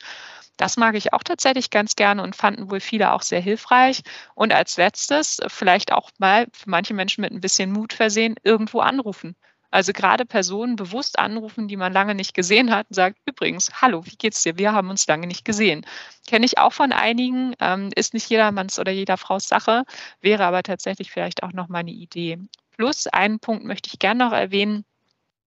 Das 0.59 0.77
mag 0.77 0.94
ich 0.97 1.12
auch 1.14 1.23
tatsächlich 1.23 1.71
ganz 1.71 1.97
gerne 1.97 2.23
und 2.23 2.37
fanden 2.37 2.71
wohl 2.71 2.81
viele 2.81 3.12
auch 3.12 3.23
sehr 3.23 3.40
hilfreich. 3.40 4.03
Und 4.35 4.53
als 4.53 4.77
letztes, 4.77 5.38
vielleicht 5.47 5.92
auch 5.92 6.11
mal 6.18 6.49
für 6.53 6.68
manche 6.68 6.94
Menschen 6.94 7.23
mit 7.23 7.33
ein 7.33 7.40
bisschen 7.40 7.73
Mut 7.73 7.92
versehen, 7.94 8.35
irgendwo 8.42 8.81
anrufen. 8.81 9.37
Also 9.71 9.92
gerade 9.92 10.25
Personen 10.27 10.77
bewusst 10.77 11.18
anrufen, 11.18 11.68
die 11.68 11.77
man 11.77 11.92
lange 11.92 12.14
nicht 12.14 12.35
gesehen 12.35 12.71
hat 12.73 12.88
und 12.88 12.94
sagt, 12.94 13.18
übrigens, 13.27 13.71
hallo, 13.83 14.05
wie 14.07 14.16
geht's 14.16 14.42
dir? 14.42 14.59
Wir 14.59 14.73
haben 14.73 14.90
uns 14.90 15.07
lange 15.07 15.27
nicht 15.27 15.44
gesehen. 15.44 15.87
Kenne 16.27 16.47
ich 16.47 16.59
auch 16.59 16.73
von 16.73 16.90
einigen, 16.92 17.55
ähm, 17.61 17.90
ist 17.94 18.14
nicht 18.14 18.29
jedermanns 18.29 18.79
oder 18.79 18.92
jeder 18.92 19.16
Frau's 19.18 19.47
Sache, 19.47 19.85
wäre 20.21 20.44
aber 20.44 20.62
tatsächlich 20.62 21.11
vielleicht 21.11 21.42
auch 21.42 21.53
noch 21.53 21.68
mal 21.68 21.81
eine 21.81 21.92
Idee. 21.92 22.38
Plus 22.77 23.07
einen 23.07 23.40
Punkt 23.40 23.64
möchte 23.64 23.90
ich 23.92 23.99
gerne 23.99 24.25
noch 24.25 24.33
erwähnen, 24.33 24.85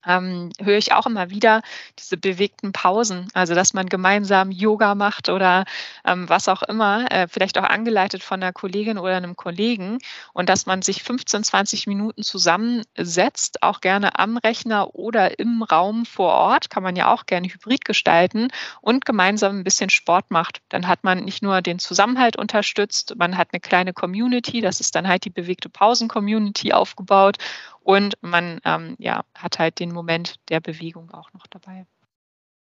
ähm, 0.06 0.50
höre 0.60 0.78
ich 0.78 0.94
auch 0.94 1.06
immer 1.06 1.30
wieder 1.30 1.62
diese 2.00 2.18
bewegten 2.18 2.72
Pausen, 2.72 3.28
also 3.34 3.56
dass 3.56 3.74
man 3.74 3.88
gemeinsam 3.88 4.52
Yoga 4.52 4.96
macht 4.96 5.30
oder 5.30 5.66
ähm, 6.06 6.28
was 6.30 6.48
auch 6.48 6.64
immer, 6.64 7.12
äh, 7.12 7.28
vielleicht 7.28 7.58
auch 7.58 7.64
angeleitet 7.64 8.24
von 8.24 8.42
einer 8.42 8.54
Kollegin 8.54 8.98
oder 8.98 9.18
einem 9.18 9.36
Kollegen 9.36 10.00
und 10.34 10.50
dass 10.50 10.66
man 10.66 10.82
sich 10.82 11.04
15, 11.04 11.44
20 11.44 11.88
Minuten 11.88 12.24
zusammensetzt, 12.24 13.64
auch 13.64 13.82
gerne 13.82 14.18
am 14.20 14.38
Rechner 14.38 14.96
oder 14.96 15.40
im 15.40 15.64
Raum 15.64 16.06
vor 16.06 16.34
Ort, 16.34 16.70
kann 16.70 16.84
man 16.84 16.96
ja 16.96 17.14
auch 17.14 17.26
gerne 17.26 17.48
hybrid 17.48 17.86
gestalten 17.86 18.50
und 18.82 19.06
gemeinsam 19.06 19.60
ein 19.60 19.64
bisschen 19.64 19.90
Sport 19.90 20.32
macht. 20.32 20.62
Dann 20.70 20.88
hat 20.88 21.04
man 21.04 21.24
nicht 21.24 21.44
nur 21.44 21.62
den 21.62 21.80
Zusammenhalt 21.80 22.38
unterstützt, 22.38 23.16
man 23.18 23.38
hat 23.38 23.50
eine 23.52 23.60
kleine 23.60 23.94
Community, 23.94 24.62
das 24.62 24.80
ist 24.80 24.96
dann 24.96 25.08
halt 25.08 25.26
die 25.26 25.30
bewegte 25.30 25.70
Pausen-Community 25.70 26.74
aufgebaut 26.74 27.38
und 27.84 28.18
man 28.22 28.60
ähm, 28.64 28.96
ja, 29.00 29.24
hat 29.36 29.60
halt 29.60 29.80
den 29.80 29.92
Moment 29.92 30.36
der 30.50 30.60
Bewegung 30.60 31.12
auch 31.12 31.34
noch 31.34 31.48
dabei. 31.48 31.86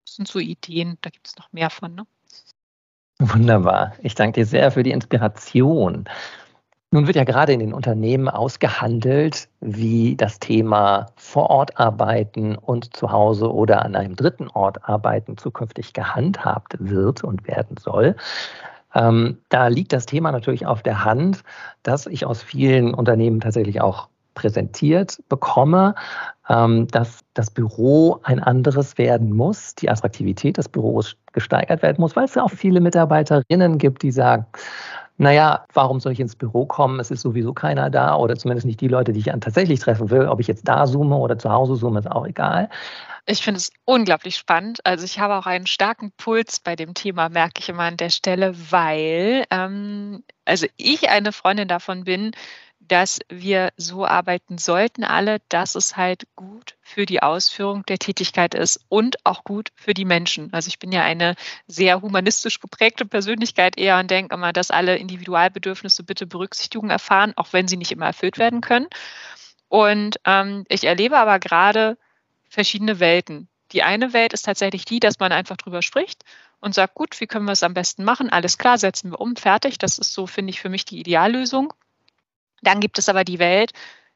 Das 0.06 0.16
sind 0.16 0.28
so 0.28 0.40
Ideen, 0.40 0.98
da 1.02 1.10
gibt 1.10 1.28
es 1.28 1.38
noch 1.38 1.52
mehr 1.52 1.70
von. 1.70 1.96
Ne? 1.96 2.08
Wunderbar. 3.20 3.94
Ich 4.02 4.16
danke 4.16 4.42
dir 4.42 4.46
sehr 4.46 4.72
für 4.72 4.84
die 4.84 4.92
Inspiration. 4.92 6.08
Nun 6.92 7.06
wird 7.06 7.18
ja 7.18 7.26
gerade 7.26 7.52
in 7.52 7.60
den 7.60 7.74
Unternehmen 7.74 8.30
ausgehandelt, 8.30 9.50
wie 9.60 10.16
das 10.16 10.40
Thema 10.40 11.08
vor 11.18 11.50
Ort 11.50 11.78
arbeiten 11.78 12.56
und 12.56 12.96
zu 12.96 13.12
Hause 13.12 13.54
oder 13.54 13.84
an 13.84 13.96
einem 13.96 14.16
dritten 14.16 14.48
Ort 14.48 14.88
arbeiten 14.88 15.38
zukünftig 15.38 15.92
gehandhabt 15.92 16.76
wird 16.80 17.26
und 17.26 17.46
werden 17.46 17.76
soll. 17.78 18.16
Ähm, 18.96 19.40
da 19.50 19.68
liegt 19.68 19.92
das 19.92 20.06
Thema 20.06 20.32
natürlich 20.32 20.66
auf 20.66 20.82
der 20.82 21.04
Hand, 21.04 21.44
dass 21.84 22.08
ich 22.08 22.26
aus 22.26 22.42
vielen 22.42 22.94
Unternehmen 22.94 23.42
tatsächlich 23.42 23.82
auch 23.82 24.08
präsentiert 24.38 25.17
bekomme, 25.30 25.95
ähm, 26.47 26.88
dass 26.88 27.21
das 27.34 27.50
Büro 27.50 28.19
ein 28.23 28.39
anderes 28.39 28.97
werden 29.00 29.36
muss, 29.36 29.73
die 29.73 29.89
Attraktivität 29.89 30.58
des 30.58 30.69
Büros 30.69 31.17
gesteigert 31.34 31.82
werden 31.82 31.97
muss, 32.00 32.15
weil 32.15 32.26
es 32.26 32.36
ja 32.36 32.43
auch 32.43 32.52
viele 32.52 32.80
Mitarbeiterinnen 32.80 33.80
gibt, 33.80 34.04
die 34.04 34.12
sagen, 34.12 34.45
naja, 35.17 35.65
warum 35.73 36.00
soll 36.00 36.12
ich 36.12 36.19
ins 36.19 36.36
Büro 36.36 36.67
kommen? 36.67 37.00
Es 37.00 37.10
ist 37.10 37.21
sowieso 37.21 37.52
keiner 37.52 37.89
da 37.89 38.15
oder 38.15 38.36
zumindest 38.36 38.67
nicht 38.67 38.80
die 38.80 38.88
Leute, 38.88 39.13
die 39.13 39.19
ich 39.19 39.26
tatsächlich 39.26 39.80
treffen 39.80 40.12
will. 40.12 40.28
Ob 40.28 40.39
ich 40.39 40.45
jetzt 40.45 40.67
da 40.67 40.86
zoome 40.86 41.15
oder 41.15 41.39
zu 41.39 41.52
Hause 41.52 41.76
zoome, 41.76 42.00
ist 42.00 42.12
auch 42.12 42.28
egal. 42.28 42.69
Ich 43.26 43.41
finde 43.41 43.58
es 43.58 43.71
unglaublich 43.84 44.38
spannend. 44.38 44.80
Also 44.86 45.04
ich 45.04 45.19
habe 45.19 45.36
auch 45.36 45.47
einen 45.47 45.65
starken 45.65 46.12
Puls 46.15 46.60
bei 46.60 46.76
dem 46.76 46.93
Thema, 46.93 47.30
merke 47.30 47.60
ich 47.60 47.67
immer 47.67 47.84
an 47.84 47.97
der 47.97 48.12
Stelle, 48.12 48.54
weil 48.69 49.45
ähm, 49.50 50.23
also 50.45 50.67
ich 50.78 51.10
eine 51.10 51.32
Freundin 51.32 51.67
davon 51.67 52.04
bin, 52.04 52.32
dass 52.88 53.19
wir 53.30 53.71
so 53.78 54.06
arbeiten 54.06 54.58
sollten, 54.58 55.04
alle, 55.04 55.39
dass 55.50 55.76
es 55.76 55.97
halt 55.97 56.28
gut 56.36 56.76
für 56.82 57.06
die 57.06 57.21
Ausführung 57.21 57.86
der 57.86 58.00
Tätigkeit 58.00 58.54
ist 58.56 58.80
und 58.89 59.17
auch 59.26 59.43
gut 59.43 59.71
für 59.76 59.93
die 59.93 60.06
Menschen. 60.06 60.52
Also 60.54 60.69
ich 60.69 60.80
bin 60.80 60.91
ja 60.91 61.04
eine 61.04 61.36
sehr 61.67 62.02
humanistisch 62.02 62.60
geprägte 62.60 63.06
Persönlichkeit 63.06 63.78
eher 63.78 64.00
und 64.00 64.10
denke 64.10 64.34
immer, 64.34 64.54
dass 64.54 64.71
alle 64.71 64.97
Individualbedürfnisse 64.97 66.04
bitte 66.04 66.26
Berücksichtigung 66.26 66.89
erfahren, 66.89 67.34
auch 67.36 67.54
wenn 67.54 67.67
sie 67.67 67.78
nicht 67.78 67.91
immer 67.91 68.08
erfüllt 68.08 68.38
werden 68.38 68.62
können. 68.62 68.88
Und 69.69 70.17
ähm, 70.26 70.65
ich 70.69 70.86
erlebe 70.86 71.17
aber 71.17 71.39
gerade 71.39 71.97
verschiedene 72.50 73.00
Welten. 73.00 73.50
Die 73.73 73.84
eine 73.84 74.13
Welt 74.13 74.34
ist 74.34 74.43
tatsächlich 74.43 74.86
die, 74.86 75.00
dass 75.00 75.19
man 75.19 75.32
einfach 75.32 75.58
drüber 75.58 75.82
spricht 75.82 76.23
und 76.62 76.73
sagt, 76.73 76.95
gut, 76.95 77.19
wie 77.19 77.28
können 77.28 77.45
wir 77.45 77.52
es 77.52 77.63
am 77.63 77.73
besten 77.73 78.04
machen? 78.04 78.30
Alles 78.30 78.58
klar, 78.58 78.78
setzen 78.78 79.12
wir 79.12 79.19
um, 79.19 79.36
fertig. 79.36 79.78
Das 79.78 79.97
ist 79.97 80.13
so, 80.13 80.26
finde 80.26 80.52
ich, 80.52 80.62
für 80.62 80.69
mich 80.69 80.86
die 80.86 81.00
Ideallösung. 81.00 81.73
Dann 82.62 82.80
gibt 82.80 82.98
es 83.00 83.10
aber 83.10 83.24
die 83.24 83.39
Welt 83.39 83.72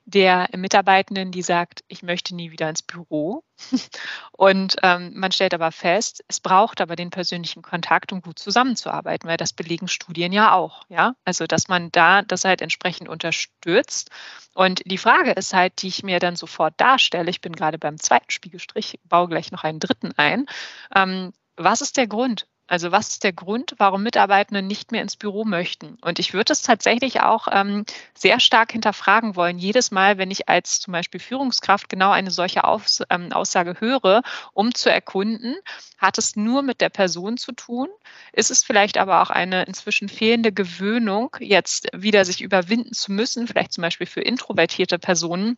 der 0.06 0.50
Mitarbeitenden, 0.56 1.32
die 1.32 1.42
sagt, 1.42 1.84
ich 1.88 2.04
möchte 2.04 2.36
nie 2.36 2.52
wieder 2.52 2.70
ins 2.70 2.82
Büro. 2.82 3.44
Und 4.32 4.76
ähm, 4.82 5.12
man 5.16 5.32
stellt 5.32 5.54
aber 5.54 5.72
fest, 5.72 6.24
es 6.28 6.40
braucht 6.40 6.82
aber 6.82 6.96
den 6.96 7.12
persönlichen 7.12 7.62
Kontakt, 7.62 8.12
um 8.12 8.22
gut 8.22 8.40
zusammenzuarbeiten, 8.40 9.30
weil 9.30 9.38
das 9.38 9.54
belegen 9.54 9.88
Studien 9.88 10.34
ja 10.34 10.54
auch. 10.54 10.84
Ja, 10.90 11.16
also 11.24 11.46
dass 11.46 11.68
man 11.68 11.92
da 11.92 12.24
das 12.24 12.44
halt 12.44 12.62
entsprechend 12.62 13.10
unterstützt. 13.10 14.10
Und 14.54 14.82
die 14.86 14.98
Frage 14.98 15.32
ist 15.32 15.54
halt, 15.54 15.82
die 15.82 15.88
ich 15.88 16.04
mir 16.04 16.20
dann 16.20 16.36
sofort 16.36 16.74
darstelle, 16.78 17.30
ich 17.30 17.42
bin 17.42 17.54
gerade 17.54 17.78
beim 17.78 18.00
zweiten 18.00 18.32
Spiegelstrich, 18.32 19.00
baue 19.04 19.30
gleich 19.30 19.52
noch 19.52 19.64
einen 19.64 19.80
dritten 19.80 20.12
ein. 20.18 20.48
Ähm, 20.96 21.32
was 21.58 21.82
ist 21.82 21.98
der 21.98 22.08
Grund? 22.08 22.48
Also 22.72 22.94
was 22.94 23.10
ist 23.10 23.26
der 23.26 23.34
Grund, 23.34 23.76
warum 23.80 24.02
Mitarbeitende 24.02 24.62
nicht 24.62 24.94
mehr 24.94 25.02
ins 25.02 25.18
Büro 25.18 25.44
möchten? 25.44 25.98
Und 26.00 26.20
ich 26.20 26.34
würde 26.34 26.54
es 26.54 26.62
tatsächlich 26.62 27.20
auch 27.20 27.50
ähm, 27.52 27.84
sehr 28.14 28.40
stark 28.40 28.72
hinterfragen 28.72 29.36
wollen, 29.36 29.58
jedes 29.58 29.92
Mal, 29.92 30.18
wenn 30.18 30.32
ich 30.32 30.48
als 30.48 30.80
zum 30.80 30.94
Beispiel 30.94 31.20
Führungskraft 31.20 31.90
genau 31.90 32.12
eine 32.12 32.32
solche 32.32 32.64
Aus, 32.64 33.04
ähm, 33.10 33.34
Aussage 33.34 33.82
höre, 33.82 34.22
um 34.54 34.74
zu 34.74 34.90
erkunden, 34.90 35.58
hat 35.98 36.18
es 36.18 36.38
nur 36.38 36.62
mit 36.62 36.80
der 36.80 36.88
Person 36.88 37.36
zu 37.36 37.52
tun? 37.52 37.90
Ist 38.32 38.52
es 38.52 38.64
vielleicht 38.64 38.98
aber 38.98 39.22
auch 39.22 39.32
eine 39.32 39.64
inzwischen 39.64 40.08
fehlende 40.08 40.54
Gewöhnung, 40.54 41.36
jetzt 41.42 41.90
wieder 41.94 42.24
sich 42.24 42.42
überwinden 42.42 42.94
zu 42.94 43.12
müssen, 43.12 43.48
vielleicht 43.48 43.74
zum 43.74 43.82
Beispiel 43.82 44.08
für 44.08 44.22
introvertierte 44.22 44.98
Personen? 44.98 45.58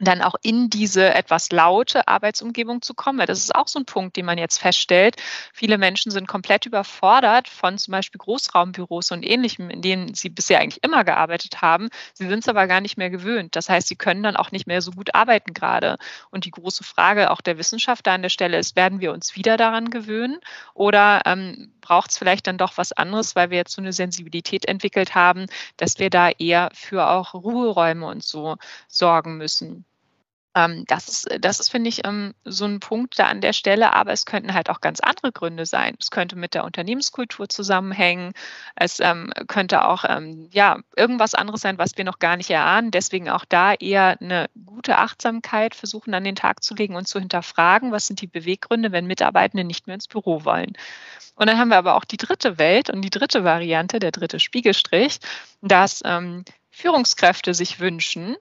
Dann 0.00 0.20
auch 0.20 0.34
in 0.42 0.68
diese 0.68 1.14
etwas 1.14 1.50
laute 1.50 2.06
Arbeitsumgebung 2.06 2.82
zu 2.82 2.94
kommen. 2.94 3.18
Weil 3.18 3.26
das 3.26 3.38
ist 3.38 3.54
auch 3.54 3.68
so 3.68 3.78
ein 3.78 3.86
Punkt, 3.86 4.16
den 4.16 4.26
man 4.26 4.38
jetzt 4.38 4.58
feststellt. 4.58 5.16
Viele 5.52 5.78
Menschen 5.78 6.12
sind 6.12 6.28
komplett 6.28 6.66
überfordert 6.66 7.48
von 7.48 7.78
zum 7.78 7.92
Beispiel 7.92 8.18
Großraumbüros 8.18 9.10
und 9.10 9.24
ähnlichem, 9.24 9.70
in 9.70 9.82
denen 9.82 10.14
sie 10.14 10.28
bisher 10.28 10.60
eigentlich 10.60 10.84
immer 10.84 11.04
gearbeitet 11.04 11.62
haben. 11.62 11.88
Sie 12.12 12.28
sind 12.28 12.40
es 12.40 12.48
aber 12.48 12.66
gar 12.66 12.80
nicht 12.80 12.98
mehr 12.98 13.10
gewöhnt. 13.10 13.56
Das 13.56 13.68
heißt, 13.68 13.88
sie 13.88 13.96
können 13.96 14.22
dann 14.22 14.36
auch 14.36 14.50
nicht 14.52 14.66
mehr 14.66 14.82
so 14.82 14.90
gut 14.90 15.14
arbeiten 15.14 15.54
gerade. 15.54 15.96
Und 16.30 16.44
die 16.44 16.50
große 16.50 16.84
Frage 16.84 17.30
auch 17.30 17.40
der 17.40 17.58
Wissenschaft 17.58 18.06
da 18.06 18.14
an 18.14 18.22
der 18.22 18.28
Stelle 18.28 18.58
ist, 18.58 18.76
werden 18.76 19.00
wir 19.00 19.12
uns 19.12 19.34
wieder 19.34 19.56
daran 19.56 19.90
gewöhnen 19.90 20.38
oder 20.74 21.22
ähm, 21.24 21.72
braucht 21.80 22.10
es 22.10 22.18
vielleicht 22.18 22.46
dann 22.46 22.58
doch 22.58 22.76
was 22.76 22.92
anderes, 22.92 23.36
weil 23.36 23.50
wir 23.50 23.58
jetzt 23.58 23.72
so 23.72 23.80
eine 23.80 23.92
Sensibilität 23.92 24.66
entwickelt 24.66 25.14
haben, 25.14 25.46
dass 25.76 25.98
wir 25.98 26.10
da 26.10 26.30
eher 26.30 26.70
für 26.74 27.08
auch 27.08 27.32
Ruheräume 27.32 28.06
und 28.06 28.22
so 28.22 28.56
sorgen 28.88 29.38
müssen. 29.38 29.85
Ähm, 30.56 30.84
das 30.86 31.08
ist, 31.08 31.28
das 31.40 31.60
ist, 31.60 31.68
finde 31.68 31.90
ich, 31.90 32.06
ähm, 32.06 32.32
so 32.44 32.64
ein 32.64 32.80
Punkt 32.80 33.18
da 33.18 33.26
an 33.26 33.42
der 33.42 33.52
Stelle, 33.52 33.92
aber 33.92 34.12
es 34.12 34.24
könnten 34.24 34.54
halt 34.54 34.70
auch 34.70 34.80
ganz 34.80 35.00
andere 35.00 35.30
Gründe 35.30 35.66
sein. 35.66 35.96
Es 36.00 36.10
könnte 36.10 36.34
mit 36.34 36.54
der 36.54 36.64
Unternehmenskultur 36.64 37.48
zusammenhängen. 37.50 38.32
Es 38.74 38.98
ähm, 39.00 39.30
könnte 39.48 39.86
auch 39.86 40.04
ja, 40.50 40.78
irgendwas 40.96 41.34
anderes 41.34 41.60
sein, 41.60 41.78
was 41.78 41.96
wir 41.96 42.04
noch 42.04 42.18
gar 42.18 42.36
nicht 42.36 42.48
erahnen. 42.50 42.90
Deswegen 42.90 43.28
auch 43.28 43.44
da 43.44 43.74
eher 43.74 44.16
eine 44.20 44.46
gute 44.64 44.96
Achtsamkeit 44.98 45.74
versuchen 45.74 46.14
an 46.14 46.24
den 46.24 46.36
Tag 46.36 46.62
zu 46.62 46.74
legen 46.74 46.96
und 46.96 47.06
zu 47.06 47.18
hinterfragen, 47.18 47.92
was 47.92 48.06
sind 48.06 48.20
die 48.22 48.26
Beweggründe, 48.26 48.92
wenn 48.92 49.06
Mitarbeitende 49.06 49.64
nicht 49.64 49.86
mehr 49.86 49.94
ins 49.94 50.08
Büro 50.08 50.44
wollen. 50.44 50.72
Und 51.34 51.48
dann 51.48 51.58
haben 51.58 51.68
wir 51.68 51.76
aber 51.76 51.96
auch 51.96 52.04
die 52.04 52.16
dritte 52.16 52.56
Welt 52.58 52.88
und 52.88 53.02
die 53.02 53.10
dritte 53.10 53.44
Variante, 53.44 53.98
der 53.98 54.12
dritte 54.12 54.40
Spiegelstrich, 54.40 55.18
dass 55.60 56.02
Führungskräfte 56.70 57.52
sich 57.52 57.80
wünschen, 57.80 58.36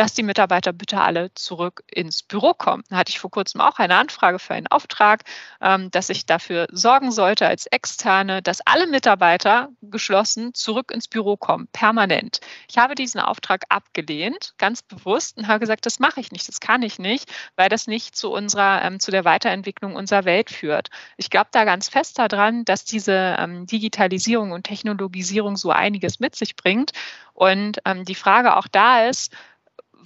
dass 0.00 0.14
die 0.14 0.22
Mitarbeiter 0.22 0.72
bitte 0.72 0.98
alle 0.98 1.30
zurück 1.34 1.82
ins 1.86 2.22
Büro 2.22 2.54
kommen. 2.54 2.82
Da 2.88 2.96
hatte 2.96 3.10
ich 3.10 3.20
vor 3.20 3.30
kurzem 3.30 3.60
auch 3.60 3.78
eine 3.78 3.96
Anfrage 3.96 4.38
für 4.38 4.54
einen 4.54 4.66
Auftrag, 4.66 5.24
ähm, 5.60 5.90
dass 5.90 6.08
ich 6.08 6.24
dafür 6.24 6.68
sorgen 6.72 7.12
sollte 7.12 7.46
als 7.46 7.66
Externe, 7.66 8.40
dass 8.40 8.62
alle 8.62 8.86
Mitarbeiter 8.86 9.68
geschlossen 9.82 10.54
zurück 10.54 10.90
ins 10.90 11.06
Büro 11.06 11.36
kommen, 11.36 11.68
permanent. 11.72 12.40
Ich 12.66 12.78
habe 12.78 12.94
diesen 12.94 13.20
Auftrag 13.20 13.64
abgelehnt, 13.68 14.54
ganz 14.56 14.80
bewusst, 14.80 15.36
und 15.36 15.48
habe 15.48 15.60
gesagt, 15.60 15.84
das 15.84 15.98
mache 15.98 16.20
ich 16.20 16.32
nicht, 16.32 16.48
das 16.48 16.60
kann 16.60 16.80
ich 16.80 16.98
nicht, 16.98 17.30
weil 17.56 17.68
das 17.68 17.86
nicht 17.86 18.16
zu 18.16 18.32
unserer, 18.32 18.82
ähm, 18.82 19.00
zu 19.00 19.10
der 19.10 19.26
Weiterentwicklung 19.26 19.96
unserer 19.96 20.24
Welt 20.24 20.48
führt. 20.48 20.88
Ich 21.18 21.28
glaube 21.28 21.48
da 21.52 21.64
ganz 21.64 21.90
fest 21.90 22.18
daran, 22.18 22.64
dass 22.64 22.86
diese 22.86 23.36
ähm, 23.38 23.66
Digitalisierung 23.66 24.52
und 24.52 24.64
Technologisierung 24.64 25.58
so 25.58 25.70
einiges 25.70 26.20
mit 26.20 26.36
sich 26.36 26.56
bringt. 26.56 26.92
Und 27.34 27.80
die 28.02 28.14
Frage 28.14 28.56
auch 28.56 28.68
da 28.68 29.06
ist, 29.08 29.32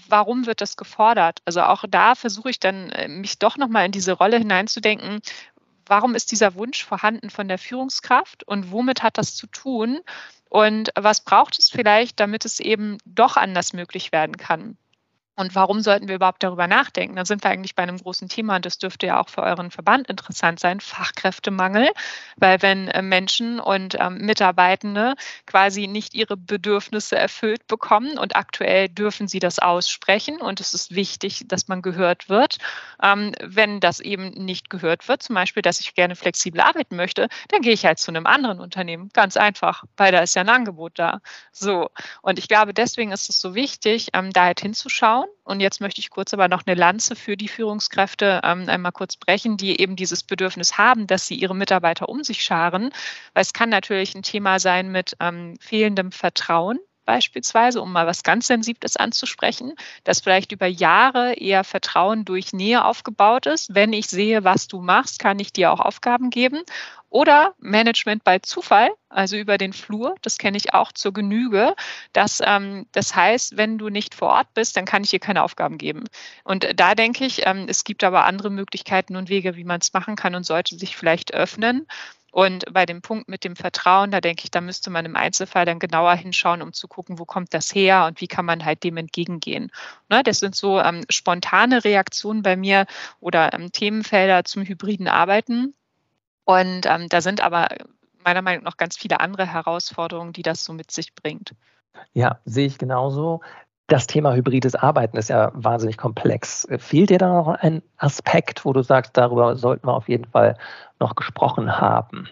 warum 0.09 0.47
wird 0.47 0.61
das 0.61 0.77
gefordert? 0.77 1.41
Also 1.45 1.63
auch 1.63 1.85
da 1.89 2.15
versuche 2.15 2.51
ich 2.51 2.61
dann, 2.61 2.91
äh, 2.91 3.09
mich 3.09 3.39
doch 3.39 3.57
nochmal 3.57 3.87
in 3.87 3.93
diese 3.93 4.13
Rolle 4.13 4.39
hineinzudenken. 4.39 5.21
Warum 5.87 6.15
ist 6.15 6.33
dieser 6.33 6.55
Wunsch 6.55 6.85
vorhanden 6.85 7.31
von 7.31 7.49
der 7.49 7.59
Führungskraft 7.59 8.47
und 8.47 8.71
womit 8.71 9.03
hat 9.03 9.19
das 9.19 9.35
zu 9.35 9.47
tun? 9.47 10.01
Und 10.49 10.91
was 10.95 11.25
braucht 11.25 11.59
es 11.59 11.69
vielleicht, 11.69 12.21
damit 12.21 12.45
es 12.45 12.61
eben 12.61 12.99
doch 13.05 13.37
anders 13.37 13.73
möglich 13.73 14.13
werden 14.13 14.37
kann? 14.37 14.79
Und 15.37 15.55
warum 15.57 15.81
sollten 15.81 16.07
wir 16.07 16.15
überhaupt 16.15 16.43
darüber 16.45 16.69
nachdenken? 16.69 17.17
Da 17.17 17.25
sind 17.25 17.43
wir 17.43 17.51
eigentlich 17.51 17.75
bei 17.75 17.83
einem 17.83 17.99
großen 17.99 18.29
Thema 18.29 18.57
und 18.57 18.65
das 18.65 18.79
dürfte 18.79 19.07
ja 19.07 19.21
auch 19.21 19.29
für 19.29 19.43
euren 19.43 19.73
Verband 19.73 20.09
interessant 20.09 20.61
sein, 20.61 20.81
Fachkräftemangel. 20.81 21.91
Weil 22.37 22.63
wenn 22.63 22.89
äh, 22.89 23.03
Menschen 23.03 23.59
und 23.59 23.97
ähm, 23.99 24.19
Mitarbeitende 24.19 25.15
quasi 25.47 25.89
nicht 25.89 26.15
ihre 26.15 26.37
Bedürfnisse 26.37 27.17
erfüllt 27.17 27.67
bekommen 27.67 28.17
und 28.17 28.37
aktuell 28.37 28.89
dürfen 28.89 29.27
sie 29.27 29.41
das 29.41 29.59
aussprechen 29.59 30.41
und 30.41 30.61
es 30.61 30.73
ist 30.73 30.95
wichtig, 30.95 31.45
dass 31.49 31.67
man 31.67 31.83
gehört 31.83 32.29
wird. 32.29 32.59
Ähm, 33.03 33.33
wenn 33.43 33.81
das 33.81 33.99
eben 33.99 34.29
nicht 34.31 34.71
gehört 34.71 35.09
wird, 35.09 35.23
zum 35.23 35.35
Beispiel, 35.35 35.63
dass 35.63 35.81
ich 35.81 35.95
gerne 35.95 36.15
flexibel 36.15 36.61
arbeiten 36.61 36.95
möchte, 36.95 37.29
dann 37.49 37.61
gehe 37.61 37.73
ich 37.73 37.85
halt 37.85 37.99
zu 37.99 38.13
einem 38.13 38.27
anderen 38.27 38.61
Unternehmen. 38.61 39.11
Ganz 39.13 39.37
einfach, 39.37 39.85
weil 39.97 40.13
da 40.13 40.21
ist 40.21 40.37
ja 40.37 40.43
ein 40.43 40.49
Angebot 40.49 40.93
da. 40.99 41.21
So. 41.51 41.91
Und 42.23 42.39
ich 42.39 42.47
glaube, 42.47 42.73
deswegen 42.73 43.11
ist 43.11 43.29
es 43.29 43.41
so 43.41 43.57
wichtig, 43.57 44.11
ähm, 44.13 44.33
da 44.33 44.45
halt 44.45 44.61
hinzuschauen 44.61 45.24
schauen. 45.25 45.35
Und 45.45 45.61
jetzt 45.61 45.81
möchte 45.81 46.01
ich 46.01 46.11
kurz 46.11 46.33
aber 46.35 46.49
noch 46.49 46.63
eine 46.67 46.79
Lanze 46.79 47.17
für 47.17 47.37
die 47.37 47.49
Führungskräfte 47.49 48.41
ähm, 48.45 48.69
einmal 48.69 48.93
kurz 48.93 49.17
brechen, 49.17 49.57
die 49.57 49.81
eben 49.81 49.97
dieses 49.97 50.23
Bedürfnis 50.23 50.79
haben, 50.79 51.07
dass 51.07 51.27
sie 51.27 51.35
ihre 51.35 51.55
Mitarbeiter 51.55 52.09
um 52.09 52.25
sich 52.25 52.43
scharen. 52.43 52.91
Weil 53.35 53.43
es 53.43 53.53
kann 53.53 53.69
natürlich 53.69 54.15
ein 54.15 54.23
Thema 54.23 54.59
sein 54.59 54.91
mit 54.91 55.17
ähm, 55.21 55.57
fehlendem 55.61 56.13
Vertrauen 56.13 56.79
beispielsweise, 57.05 57.81
um 57.81 57.93
mal 57.93 58.07
was 58.07 58.23
ganz 58.23 58.47
Sensibles 58.47 58.97
anzusprechen, 58.97 59.75
dass 60.05 60.21
vielleicht 60.21 60.53
über 60.53 60.67
Jahre 60.67 61.35
eher 61.35 61.65
Vertrauen 61.65 62.25
durch 62.25 62.53
Nähe 62.53 62.85
aufgebaut 62.85 63.47
ist. 63.47 63.75
Wenn 63.75 63.93
ich 63.93 64.09
sehe, 64.09 64.45
was 64.45 64.69
du 64.69 64.81
machst, 64.81 65.19
kann 65.19 65.39
ich 65.39 65.53
dir 65.53 65.73
auch 65.73 65.81
Aufgaben 65.81 66.31
geben. 66.31 66.63
Oder 67.15 67.55
Management 67.61 68.25
bei 68.25 68.41
Zufall, 68.41 68.91
also 69.09 69.37
über 69.37 69.57
den 69.57 69.73
Flur, 69.73 70.17
das 70.23 70.37
kenne 70.37 70.57
ich 70.57 70.75
auch 70.75 70.91
zur 70.91 71.13
Genüge. 71.13 71.77
Das, 72.13 72.41
ähm, 72.45 72.87
das 72.91 73.15
heißt, 73.15 73.57
wenn 73.57 73.79
du 73.79 73.89
nicht 73.89 74.17
vor 74.17 74.31
Ort 74.31 74.53
bist, 74.55 74.77
dann 74.77 74.85
kann 74.85 75.05
ich 75.05 75.11
dir 75.11 75.21
keine 75.21 75.45
Aufgaben 75.45 75.79
geben. 75.79 76.03
Und 76.43 76.67
da 76.75 76.97
denke 76.97 77.25
ich, 77.25 77.47
ähm, 77.47 77.67
es 77.69 77.85
gibt 77.85 78.03
aber 78.03 78.25
andere 78.25 78.51
Möglichkeiten 78.51 79.15
und 79.15 79.29
Wege, 79.29 79.55
wie 79.55 79.63
man 79.63 79.81
es 79.81 79.93
machen 79.93 80.17
kann 80.17 80.35
und 80.35 80.45
sollte 80.45 80.77
sich 80.77 80.97
vielleicht 80.97 81.33
öffnen. 81.33 81.87
Und 82.35 82.65
bei 82.73 82.85
dem 82.85 83.01
Punkt 83.01 83.29
mit 83.29 83.45
dem 83.45 83.55
Vertrauen, 83.55 84.11
da 84.11 84.21
denke 84.21 84.43
ich, 84.43 84.51
da 84.51 84.61
müsste 84.61 84.91
man 84.91 85.05
im 85.05 85.15
Einzelfall 85.15 85.67
dann 85.67 85.79
genauer 85.79 86.17
hinschauen, 86.17 86.63
um 86.63 86.73
zu 86.73 86.89
gucken, 86.89 87.21
wo 87.21 87.25
kommt 87.25 87.55
das 87.55 87.73
her 87.73 88.07
und 88.07 88.21
wie 88.21 88.27
kann 88.27 88.45
man 88.45 88.65
halt 88.65 88.83
dem 88.83 88.97
entgegengehen. 88.97 89.71
Ne, 90.09 90.21
das 90.25 90.41
sind 90.41 90.57
so 90.57 90.81
ähm, 90.81 91.05
spontane 91.09 91.85
Reaktionen 91.85 92.43
bei 92.43 92.57
mir 92.57 92.87
oder 93.21 93.55
ähm, 93.55 93.71
Themenfelder 93.71 94.43
zum 94.43 94.65
hybriden 94.65 95.07
Arbeiten. 95.07 95.75
Und 96.43 96.87
ähm, 96.87 97.09
da 97.09 97.21
sind 97.21 97.41
aber 97.41 97.69
meiner 98.25 98.43
Meinung 98.43 98.65
nach 98.65 98.79
ganz 98.79 98.97
viele 98.97 99.21
andere 99.21 99.47
Herausforderungen, 99.47 100.33
die 100.33 100.43
das 100.43 100.65
so 100.65 100.73
mit 100.73 100.91
sich 100.91 101.15
bringt. 101.15 101.55
Ja, 102.15 102.41
sehe 102.45 102.67
ich 102.67 102.79
genauso. 102.79 103.43
Das 103.87 104.07
Thema 104.07 104.35
hybrides 104.35 104.75
Arbeiten 104.75 105.19
ist 105.19 105.29
ja 105.29 105.51
wahnsinnig 105.55 105.99
komplex. 105.99 106.67
Fehlt 106.79 107.11
dir 107.11 107.19
da 107.19 107.29
noch 107.29 107.49
ein 107.49 107.83
Aspekt, 107.99 108.65
wo 108.65 108.73
du 108.73 108.83
sagst, 108.83 109.17
darüber 109.17 109.57
sollten 109.57 109.87
wir 109.87 109.95
auf 109.95 110.09
jeden 110.09 110.25
Fall 110.25 110.57
noch 110.99 111.15
gesprochen 111.15 111.79
haben? 111.79 112.29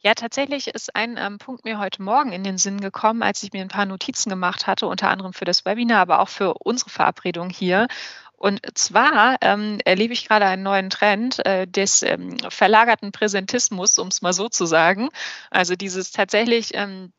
Ja, 0.00 0.14
tatsächlich 0.14 0.68
ist 0.68 0.94
ein 0.94 1.16
ähm, 1.18 1.38
Punkt 1.38 1.64
mir 1.64 1.78
heute 1.78 2.02
Morgen 2.02 2.30
in 2.30 2.44
den 2.44 2.58
Sinn 2.58 2.80
gekommen, 2.80 3.22
als 3.22 3.42
ich 3.42 3.52
mir 3.52 3.62
ein 3.62 3.68
paar 3.68 3.86
Notizen 3.86 4.30
gemacht 4.30 4.66
hatte, 4.66 4.86
unter 4.86 5.08
anderem 5.08 5.32
für 5.32 5.44
das 5.44 5.64
Webinar, 5.64 6.00
aber 6.00 6.20
auch 6.20 6.28
für 6.28 6.54
unsere 6.54 6.90
Verabredung 6.90 7.48
hier. 7.48 7.88
Und 8.36 8.60
zwar 8.74 9.38
ähm, 9.40 9.78
erlebe 9.84 10.12
ich 10.12 10.28
gerade 10.28 10.44
einen 10.44 10.62
neuen 10.62 10.90
Trend 10.90 11.44
äh, 11.46 11.66
des 11.66 12.02
ähm, 12.02 12.36
verlagerten 12.50 13.10
Präsentismus, 13.10 13.98
um 13.98 14.08
es 14.08 14.20
mal 14.20 14.34
so 14.34 14.48
zu 14.50 14.66
sagen. 14.66 15.08
Also 15.50 15.74
dieses 15.74 16.12
tatsächlich 16.12 16.72
ähm, 16.74 17.12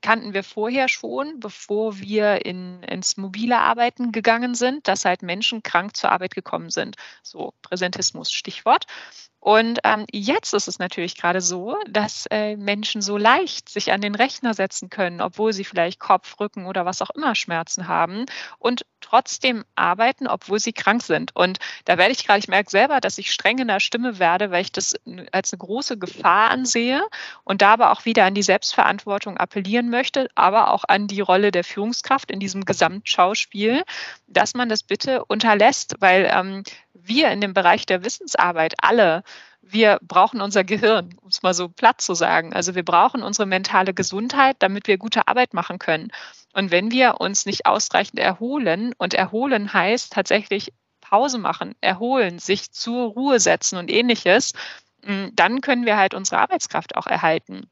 kannten 0.00 0.32
wir 0.32 0.44
vorher 0.44 0.88
schon, 0.88 1.40
bevor 1.40 1.98
wir 1.98 2.46
in, 2.46 2.82
ins 2.84 3.16
mobile 3.16 3.58
Arbeiten 3.58 4.12
gegangen 4.12 4.54
sind, 4.54 4.86
dass 4.86 5.04
halt 5.04 5.22
Menschen 5.22 5.62
krank 5.64 5.96
zur 5.96 6.12
Arbeit 6.12 6.34
gekommen 6.36 6.70
sind. 6.70 6.96
So 7.22 7.52
Präsentismus, 7.62 8.30
Stichwort. 8.30 8.86
Und 9.40 9.80
ähm, 9.84 10.04
jetzt 10.12 10.52
ist 10.52 10.68
es 10.68 10.78
natürlich 10.78 11.16
gerade 11.16 11.40
so, 11.40 11.74
dass 11.88 12.26
äh, 12.30 12.56
Menschen 12.56 13.00
so 13.00 13.16
leicht 13.16 13.70
sich 13.70 13.90
an 13.90 14.02
den 14.02 14.14
Rechner 14.14 14.52
setzen 14.52 14.90
können, 14.90 15.22
obwohl 15.22 15.54
sie 15.54 15.64
vielleicht 15.64 15.98
Kopf, 15.98 16.38
Rücken 16.38 16.66
oder 16.66 16.84
was 16.84 17.00
auch 17.00 17.08
immer 17.10 17.34
Schmerzen 17.34 17.88
haben 17.88 18.26
und 18.58 18.84
trotzdem 19.00 19.64
arbeiten, 19.76 20.26
obwohl 20.26 20.60
sie 20.60 20.74
krank 20.74 21.02
sind. 21.02 21.34
Und 21.34 21.58
da 21.86 21.96
werde 21.96 22.12
ich 22.12 22.26
gerade, 22.26 22.38
ich 22.38 22.48
merke 22.48 22.70
selber, 22.70 23.00
dass 23.00 23.16
ich 23.16 23.32
streng 23.32 23.58
in 23.58 23.68
der 23.68 23.80
Stimme 23.80 24.18
werde, 24.18 24.50
weil 24.50 24.60
ich 24.60 24.72
das 24.72 24.94
als 25.32 25.52
eine 25.52 25.58
große 25.58 25.98
Gefahr 25.98 26.50
ansehe 26.50 27.02
und 27.42 27.62
da 27.62 27.72
aber 27.72 27.92
auch 27.92 28.04
wieder 28.04 28.26
an 28.26 28.34
die 28.34 28.42
Selbstverantwortung 28.42 29.38
appellieren 29.38 29.88
möchte, 29.88 30.28
aber 30.34 30.70
auch 30.70 30.84
an 30.86 31.06
die 31.06 31.22
Rolle 31.22 31.50
der 31.50 31.64
Führungskraft 31.64 32.30
in 32.30 32.40
diesem 32.40 32.66
Gesamtschauspiel, 32.66 33.84
dass 34.26 34.52
man 34.52 34.68
das 34.68 34.82
bitte 34.82 35.24
unterlässt, 35.24 35.96
weil 36.00 36.30
ähm, 36.30 36.62
wir 36.94 37.30
in 37.30 37.40
dem 37.40 37.54
Bereich 37.54 37.86
der 37.86 38.04
Wissensarbeit 38.04 38.74
alle, 38.82 39.22
wir 39.62 39.98
brauchen 40.02 40.40
unser 40.40 40.64
Gehirn, 40.64 41.14
um 41.20 41.28
es 41.28 41.42
mal 41.42 41.54
so 41.54 41.68
platt 41.68 42.00
zu 42.00 42.14
sagen. 42.14 42.52
Also 42.52 42.74
wir 42.74 42.84
brauchen 42.84 43.22
unsere 43.22 43.46
mentale 43.46 43.94
Gesundheit, 43.94 44.56
damit 44.58 44.86
wir 44.88 44.98
gute 44.98 45.28
Arbeit 45.28 45.54
machen 45.54 45.78
können. 45.78 46.08
Und 46.52 46.70
wenn 46.70 46.90
wir 46.90 47.20
uns 47.20 47.46
nicht 47.46 47.66
ausreichend 47.66 48.18
erholen, 48.18 48.94
und 48.98 49.14
erholen 49.14 49.72
heißt 49.72 50.12
tatsächlich 50.12 50.72
Pause 51.00 51.38
machen, 51.38 51.74
erholen, 51.80 52.38
sich 52.38 52.72
zur 52.72 53.10
Ruhe 53.10 53.40
setzen 53.40 53.78
und 53.78 53.90
ähnliches, 53.90 54.52
hm, 55.04 55.30
dann 55.34 55.60
können 55.60 55.86
wir 55.86 55.96
halt 55.96 56.14
unsere 56.14 56.40
Arbeitskraft 56.40 56.96
auch 56.96 57.06
erhalten. 57.06 57.70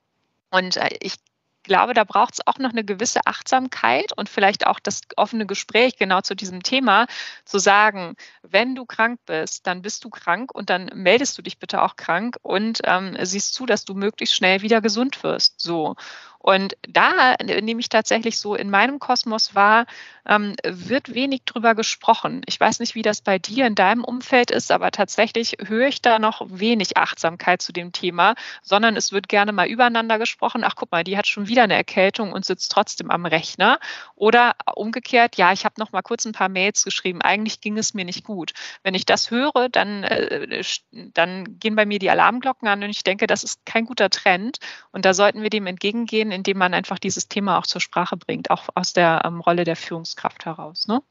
Und 0.50 0.76
äh, 0.76 0.90
ich 1.00 1.14
glaube, 1.62 1.94
da 1.94 2.04
braucht 2.04 2.34
es 2.34 2.46
auch 2.46 2.58
noch 2.58 2.70
eine 2.70 2.84
gewisse 2.84 3.20
Achtsamkeit 3.26 4.12
und 4.16 4.28
vielleicht 4.28 4.66
auch 4.66 4.80
das 4.80 5.02
offene 5.16 5.46
Gespräch 5.46 5.96
genau 5.96 6.20
zu 6.20 6.34
diesem 6.34 6.62
Thema, 6.62 7.06
zu 7.44 7.58
sagen, 7.58 8.16
wenn 8.42 8.74
du 8.74 8.86
krank 8.86 9.20
bist, 9.26 9.66
dann 9.66 9.82
bist 9.82 10.04
du 10.04 10.10
krank 10.10 10.54
und 10.54 10.70
dann 10.70 10.90
meldest 10.94 11.36
du 11.38 11.42
dich 11.42 11.58
bitte 11.58 11.82
auch 11.82 11.96
krank 11.96 12.36
und 12.42 12.80
ähm, 12.84 13.16
siehst 13.20 13.54
zu, 13.54 13.66
dass 13.66 13.84
du 13.84 13.94
möglichst 13.94 14.34
schnell 14.34 14.62
wieder 14.62 14.80
gesund 14.80 15.22
wirst. 15.22 15.60
So. 15.60 15.96
Und 16.38 16.76
da 16.88 17.34
nehme 17.42 17.80
ich 17.80 17.88
tatsächlich 17.88 18.38
so 18.38 18.54
in 18.54 18.70
meinem 18.70 18.98
Kosmos 18.98 19.54
wahr, 19.54 19.86
ähm, 20.26 20.54
wird 20.64 21.14
wenig 21.14 21.42
drüber 21.44 21.74
gesprochen. 21.74 22.42
Ich 22.46 22.60
weiß 22.60 22.80
nicht, 22.80 22.94
wie 22.94 23.02
das 23.02 23.22
bei 23.22 23.38
dir 23.38 23.66
in 23.66 23.74
deinem 23.74 24.04
Umfeld 24.04 24.50
ist, 24.50 24.70
aber 24.70 24.90
tatsächlich 24.90 25.56
höre 25.64 25.88
ich 25.88 26.00
da 26.00 26.18
noch 26.18 26.42
wenig 26.48 26.96
Achtsamkeit 26.96 27.62
zu 27.62 27.72
dem 27.72 27.92
Thema, 27.92 28.34
sondern 28.62 28.96
es 28.96 29.10
wird 29.10 29.28
gerne 29.28 29.52
mal 29.52 29.66
übereinander 29.66 30.18
gesprochen. 30.18 30.62
Ach, 30.64 30.74
guck 30.76 30.92
mal, 30.92 31.02
die 31.02 31.16
hat 31.16 31.26
schon 31.26 31.48
wieder 31.48 31.64
eine 31.64 31.74
Erkältung 31.74 32.32
und 32.32 32.44
sitzt 32.44 32.70
trotzdem 32.70 33.10
am 33.10 33.26
Rechner. 33.26 33.80
Oder 34.14 34.52
umgekehrt, 34.74 35.36
ja, 35.36 35.52
ich 35.52 35.64
habe 35.64 35.74
noch 35.78 35.92
mal 35.92 36.02
kurz 36.02 36.24
ein 36.24 36.32
paar 36.32 36.48
Mails 36.48 36.84
geschrieben. 36.84 37.22
Eigentlich 37.22 37.60
ging 37.60 37.78
es 37.78 37.94
mir 37.94 38.04
nicht 38.04 38.24
gut. 38.24 38.52
Wenn 38.82 38.94
ich 38.94 39.06
das 39.06 39.30
höre, 39.30 39.68
dann, 39.70 40.04
äh, 40.04 40.62
dann 40.92 41.58
gehen 41.58 41.74
bei 41.74 41.86
mir 41.86 41.98
die 41.98 42.10
Alarmglocken 42.10 42.68
an 42.68 42.82
und 42.82 42.90
ich 42.90 43.02
denke, 43.02 43.26
das 43.26 43.42
ist 43.42 43.64
kein 43.66 43.86
guter 43.86 44.10
Trend. 44.10 44.58
Und 44.92 45.04
da 45.04 45.14
sollten 45.14 45.42
wir 45.42 45.50
dem 45.50 45.66
entgegengehen, 45.66 46.27
indem 46.32 46.58
man 46.58 46.74
einfach 46.74 46.98
dieses 46.98 47.28
Thema 47.28 47.58
auch 47.58 47.66
zur 47.66 47.80
Sprache 47.80 48.16
bringt, 48.16 48.50
auch 48.50 48.68
aus 48.74 48.92
der 48.92 49.22
ähm, 49.24 49.40
Rolle 49.40 49.64
der 49.64 49.76
Führungskraft 49.76 50.44
heraus. 50.44 50.88
Ne? 50.88 51.02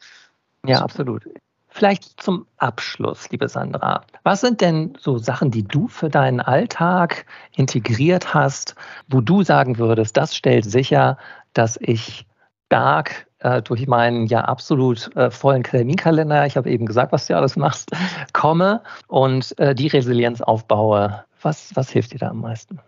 Ja, 0.65 0.81
absolut. 0.81 1.27
Vielleicht 1.69 2.19
zum 2.21 2.47
Abschluss, 2.57 3.29
liebe 3.29 3.47
Sandra. 3.49 4.03
Was 4.23 4.41
sind 4.41 4.61
denn 4.61 4.97
so 4.99 5.17
Sachen, 5.17 5.51
die 5.51 5.63
du 5.63 5.87
für 5.87 6.09
deinen 6.09 6.41
Alltag 6.41 7.25
integriert 7.55 8.33
hast, 8.33 8.75
wo 9.07 9.21
du 9.21 9.43
sagen 9.43 9.77
würdest, 9.77 10.17
das 10.17 10.35
stellt 10.35 10.65
sicher, 10.65 11.17
dass 11.53 11.77
ich 11.79 12.25
stark 12.65 13.27
äh, 13.39 13.61
durch 13.61 13.85
meinen 13.87 14.27
ja 14.27 14.41
absolut 14.41 15.15
äh, 15.15 15.29
vollen 15.29 15.63
Terminkalender, 15.63 16.45
ich 16.45 16.57
habe 16.57 16.69
eben 16.69 16.85
gesagt, 16.85 17.11
was 17.11 17.27
du 17.27 17.35
alles 17.35 17.55
machst, 17.55 17.91
komme 18.33 18.81
und 19.07 19.57
äh, 19.59 19.75
die 19.75 19.87
Resilienz 19.87 20.41
aufbaue. 20.41 21.23
Was, 21.41 21.75
was 21.75 21.91
hilft 21.91 22.13
dir 22.13 22.19
da 22.19 22.29
am 22.29 22.41
meisten? 22.41 22.79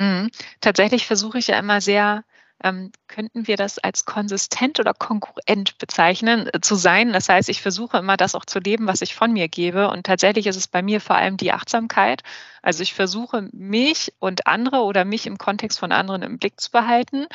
Mhm. 0.00 0.30
Tatsächlich 0.60 1.06
versuche 1.06 1.38
ich 1.38 1.48
ja 1.48 1.58
immer 1.58 1.80
sehr, 1.80 2.24
ähm, 2.62 2.90
könnten 3.08 3.46
wir 3.46 3.56
das 3.56 3.78
als 3.78 4.04
konsistent 4.04 4.80
oder 4.80 4.92
konkurrent 4.94 5.78
bezeichnen, 5.78 6.48
äh, 6.52 6.60
zu 6.60 6.74
sein. 6.76 7.12
Das 7.12 7.28
heißt, 7.28 7.48
ich 7.48 7.62
versuche 7.62 7.98
immer 7.98 8.16
das 8.16 8.34
auch 8.34 8.44
zu 8.44 8.58
leben, 8.60 8.86
was 8.86 9.02
ich 9.02 9.14
von 9.14 9.32
mir 9.32 9.48
gebe. 9.48 9.88
Und 9.90 10.04
tatsächlich 10.06 10.46
ist 10.46 10.56
es 10.56 10.66
bei 10.68 10.82
mir 10.82 11.00
vor 11.00 11.16
allem 11.16 11.36
die 11.36 11.52
Achtsamkeit. 11.52 12.22
Also 12.62 12.82
ich 12.82 12.94
versuche 12.94 13.48
mich 13.52 14.12
und 14.18 14.46
andere 14.46 14.78
oder 14.82 15.04
mich 15.04 15.26
im 15.26 15.38
Kontext 15.38 15.78
von 15.78 15.92
anderen 15.92 16.22
im 16.22 16.38
Blick 16.38 16.60
zu 16.60 16.70
behalten. 16.70 17.26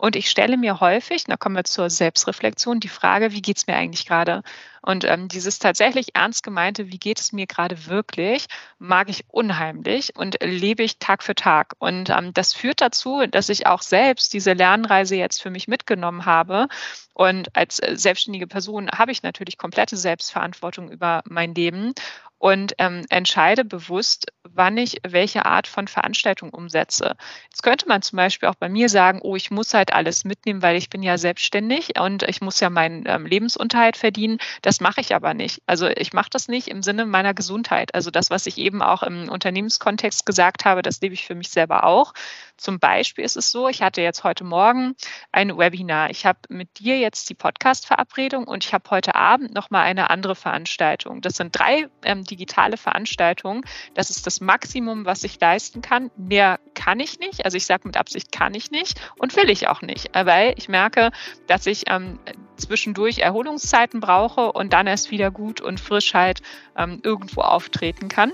Und 0.00 0.16
ich 0.16 0.30
stelle 0.30 0.56
mir 0.56 0.80
häufig, 0.80 1.24
da 1.24 1.36
kommen 1.36 1.56
wir 1.56 1.64
zur 1.64 1.90
Selbstreflexion, 1.90 2.80
die 2.80 2.88
Frage, 2.88 3.32
wie 3.32 3.42
geht 3.42 3.58
es 3.58 3.66
mir 3.66 3.76
eigentlich 3.76 4.06
gerade? 4.06 4.42
Und 4.80 5.04
ähm, 5.04 5.28
dieses 5.28 5.58
tatsächlich 5.58 6.14
ernst 6.14 6.42
gemeinte, 6.42 6.90
wie 6.90 6.98
geht 6.98 7.20
es 7.20 7.32
mir 7.34 7.46
gerade 7.46 7.86
wirklich, 7.86 8.46
mag 8.78 9.10
ich 9.10 9.26
unheimlich 9.28 10.16
und 10.16 10.38
lebe 10.42 10.82
ich 10.84 10.98
Tag 11.00 11.22
für 11.22 11.34
Tag. 11.34 11.74
Und 11.80 12.08
ähm, 12.08 12.32
das 12.32 12.54
führt 12.54 12.80
dazu, 12.80 13.26
dass 13.30 13.50
ich 13.50 13.66
auch 13.66 13.82
selbst 13.82 14.32
diese 14.32 14.54
Lernreise 14.54 15.16
jetzt 15.16 15.42
für 15.42 15.50
mich 15.50 15.68
mitgenommen 15.68 16.24
habe. 16.24 16.68
Und 17.12 17.54
als 17.54 17.78
äh, 17.78 17.94
selbstständige 17.98 18.46
Person 18.46 18.88
habe 18.90 19.12
ich 19.12 19.22
natürlich 19.22 19.58
komplette 19.58 19.98
Selbstverantwortung 19.98 20.90
über 20.90 21.20
mein 21.26 21.54
Leben 21.54 21.92
und 22.40 22.72
ähm, 22.78 23.04
entscheide 23.10 23.66
bewusst, 23.66 24.32
wann 24.44 24.78
ich 24.78 24.96
welche 25.06 25.44
Art 25.44 25.66
von 25.66 25.88
Veranstaltung 25.88 26.48
umsetze. 26.50 27.14
Jetzt 27.44 27.62
könnte 27.62 27.86
man 27.86 28.00
zum 28.00 28.16
Beispiel 28.16 28.48
auch 28.48 28.54
bei 28.54 28.70
mir 28.70 28.88
sagen, 28.88 29.20
oh, 29.22 29.36
ich 29.36 29.50
muss 29.50 29.74
halt 29.74 29.92
alles 29.92 30.24
mitnehmen, 30.24 30.62
weil 30.62 30.76
ich 30.76 30.88
bin 30.88 31.02
ja 31.02 31.18
selbstständig 31.18 32.00
und 32.00 32.22
ich 32.22 32.40
muss 32.40 32.58
ja 32.58 32.70
meinen 32.70 33.04
ähm, 33.06 33.26
Lebensunterhalt 33.26 33.98
verdienen. 33.98 34.38
Das 34.62 34.80
mache 34.80 35.02
ich 35.02 35.14
aber 35.14 35.34
nicht. 35.34 35.60
Also 35.66 35.86
ich 35.88 36.14
mache 36.14 36.30
das 36.30 36.48
nicht 36.48 36.68
im 36.68 36.82
Sinne 36.82 37.04
meiner 37.04 37.34
Gesundheit. 37.34 37.94
Also 37.94 38.10
das, 38.10 38.30
was 38.30 38.46
ich 38.46 38.56
eben 38.56 38.80
auch 38.80 39.02
im 39.02 39.28
Unternehmenskontext 39.28 40.24
gesagt 40.24 40.64
habe, 40.64 40.80
das 40.80 41.02
lebe 41.02 41.12
ich 41.12 41.26
für 41.26 41.34
mich 41.34 41.50
selber 41.50 41.84
auch. 41.84 42.14
Zum 42.56 42.78
Beispiel 42.78 43.24
ist 43.24 43.36
es 43.36 43.50
so, 43.50 43.68
ich 43.68 43.82
hatte 43.82 44.00
jetzt 44.00 44.24
heute 44.24 44.44
Morgen 44.44 44.94
ein 45.30 45.56
Webinar. 45.58 46.10
Ich 46.10 46.24
habe 46.24 46.38
mit 46.48 46.78
dir 46.78 46.98
jetzt 46.98 47.28
die 47.28 47.34
Podcast-Verabredung 47.34 48.44
und 48.44 48.64
ich 48.64 48.72
habe 48.72 48.88
heute 48.90 49.14
Abend 49.14 49.54
nochmal 49.54 49.84
eine 49.84 50.08
andere 50.08 50.34
Veranstaltung. 50.34 51.20
Das 51.20 51.34
sind 51.34 51.58
drei 51.58 51.88
ähm, 52.04 52.24
digitale 52.30 52.76
Veranstaltung. 52.76 53.64
Das 53.94 54.10
ist 54.10 54.26
das 54.26 54.40
Maximum, 54.40 55.04
was 55.04 55.24
ich 55.24 55.40
leisten 55.40 55.82
kann. 55.82 56.10
Mehr 56.16 56.60
kann 56.74 57.00
ich 57.00 57.18
nicht. 57.18 57.44
Also 57.44 57.56
ich 57.56 57.66
sage 57.66 57.86
mit 57.86 57.96
Absicht 57.96 58.32
kann 58.32 58.54
ich 58.54 58.70
nicht 58.70 59.00
und 59.18 59.34
will 59.36 59.50
ich 59.50 59.68
auch 59.68 59.82
nicht, 59.82 60.10
weil 60.14 60.54
ich 60.56 60.68
merke, 60.68 61.10
dass 61.46 61.66
ich 61.66 61.84
ähm, 61.88 62.18
zwischendurch 62.56 63.18
Erholungszeiten 63.18 64.00
brauche 64.00 64.52
und 64.52 64.72
dann 64.72 64.86
erst 64.86 65.10
wieder 65.10 65.30
gut 65.30 65.60
und 65.60 65.80
Frischheit 65.80 66.40
ähm, 66.76 67.00
irgendwo 67.02 67.40
auftreten 67.40 68.08
kann. 68.08 68.32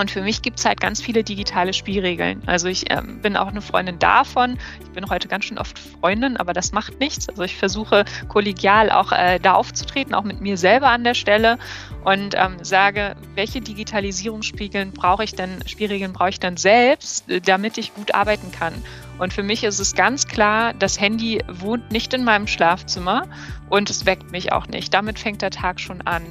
Und 0.00 0.10
für 0.10 0.22
mich 0.22 0.40
gibt 0.40 0.58
es 0.58 0.64
halt 0.64 0.80
ganz 0.80 1.02
viele 1.02 1.22
digitale 1.22 1.74
Spielregeln. 1.74 2.42
Also 2.46 2.68
ich 2.68 2.90
ähm, 2.90 3.20
bin 3.20 3.36
auch 3.36 3.48
eine 3.48 3.60
Freundin 3.60 3.98
davon. 3.98 4.58
Ich 4.80 4.90
bin 4.92 5.10
heute 5.10 5.28
ganz 5.28 5.44
schön 5.44 5.58
oft 5.58 5.78
Freundin, 5.78 6.38
aber 6.38 6.54
das 6.54 6.72
macht 6.72 6.98
nichts. 7.00 7.28
Also 7.28 7.42
ich 7.42 7.54
versuche 7.54 8.06
kollegial 8.28 8.90
auch 8.90 9.12
äh, 9.12 9.38
da 9.38 9.52
aufzutreten, 9.52 10.14
auch 10.14 10.24
mit 10.24 10.40
mir 10.40 10.56
selber 10.56 10.88
an 10.88 11.04
der 11.04 11.12
Stelle 11.12 11.58
und 12.02 12.34
ähm, 12.34 12.56
sage, 12.62 13.14
welche 13.34 13.60
Digitalisierungsspiegeln 13.60 14.92
brauche 14.92 15.22
ich 15.22 15.34
denn, 15.34 15.58
Spielregeln 15.66 16.14
brauche 16.14 16.30
ich 16.30 16.40
dann 16.40 16.56
selbst, 16.56 17.28
äh, 17.28 17.42
damit 17.42 17.76
ich 17.76 17.92
gut 17.92 18.14
arbeiten 18.14 18.50
kann. 18.52 18.72
Und 19.18 19.34
für 19.34 19.42
mich 19.42 19.64
ist 19.64 19.80
es 19.80 19.94
ganz 19.94 20.26
klar, 20.26 20.72
das 20.72 20.98
Handy 20.98 21.44
wohnt 21.46 21.92
nicht 21.92 22.14
in 22.14 22.24
meinem 22.24 22.46
Schlafzimmer 22.46 23.24
und 23.68 23.90
es 23.90 24.06
weckt 24.06 24.32
mich 24.32 24.50
auch 24.50 24.66
nicht. 24.66 24.94
Damit 24.94 25.18
fängt 25.18 25.42
der 25.42 25.50
Tag 25.50 25.78
schon 25.78 26.00
an. 26.06 26.22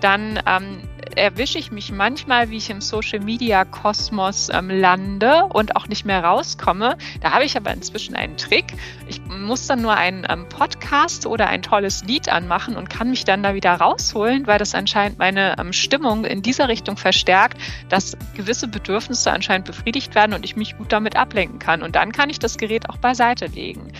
Dann 0.00 0.40
ähm, 0.46 0.82
erwische 1.16 1.58
ich 1.58 1.70
mich 1.70 1.92
manchmal, 1.92 2.50
wie 2.50 2.56
ich 2.56 2.70
im 2.70 2.80
Social 2.80 3.20
Media 3.20 3.64
Kosmos 3.64 4.48
ähm, 4.52 4.70
lande 4.70 5.44
und 5.44 5.76
auch 5.76 5.88
nicht 5.88 6.04
mehr 6.04 6.22
rauskomme. 6.22 6.96
Da 7.20 7.32
habe 7.32 7.44
ich 7.44 7.56
aber 7.56 7.72
inzwischen 7.72 8.16
einen 8.16 8.36
Trick. 8.36 8.74
Ich 9.08 9.20
muss 9.26 9.66
dann 9.66 9.82
nur 9.82 9.94
einen 9.94 10.26
ähm, 10.28 10.48
Podcast 10.48 11.26
oder 11.26 11.48
ein 11.48 11.62
tolles 11.62 12.04
Lied 12.04 12.28
anmachen 12.28 12.76
und 12.76 12.90
kann 12.90 13.10
mich 13.10 13.24
dann 13.24 13.42
da 13.42 13.54
wieder 13.54 13.72
rausholen, 13.74 14.46
weil 14.46 14.58
das 14.58 14.74
anscheinend 14.74 15.18
meine 15.18 15.56
ähm, 15.58 15.72
Stimmung 15.72 16.24
in 16.24 16.42
dieser 16.42 16.68
Richtung 16.68 16.96
verstärkt, 16.96 17.58
dass 17.88 18.16
gewisse 18.34 18.68
Bedürfnisse 18.68 19.32
anscheinend 19.32 19.66
befriedigt 19.66 20.14
werden 20.14 20.34
und 20.34 20.44
ich 20.44 20.56
mich 20.56 20.76
gut 20.76 20.92
damit 20.92 21.16
ablenken 21.16 21.58
kann. 21.58 21.82
Und 21.82 21.96
dann 21.96 22.12
kann 22.12 22.30
ich 22.30 22.38
das 22.38 22.58
Gerät 22.58 22.88
auch 22.90 22.96
beiseite 22.96 23.46
legen. 23.46 23.92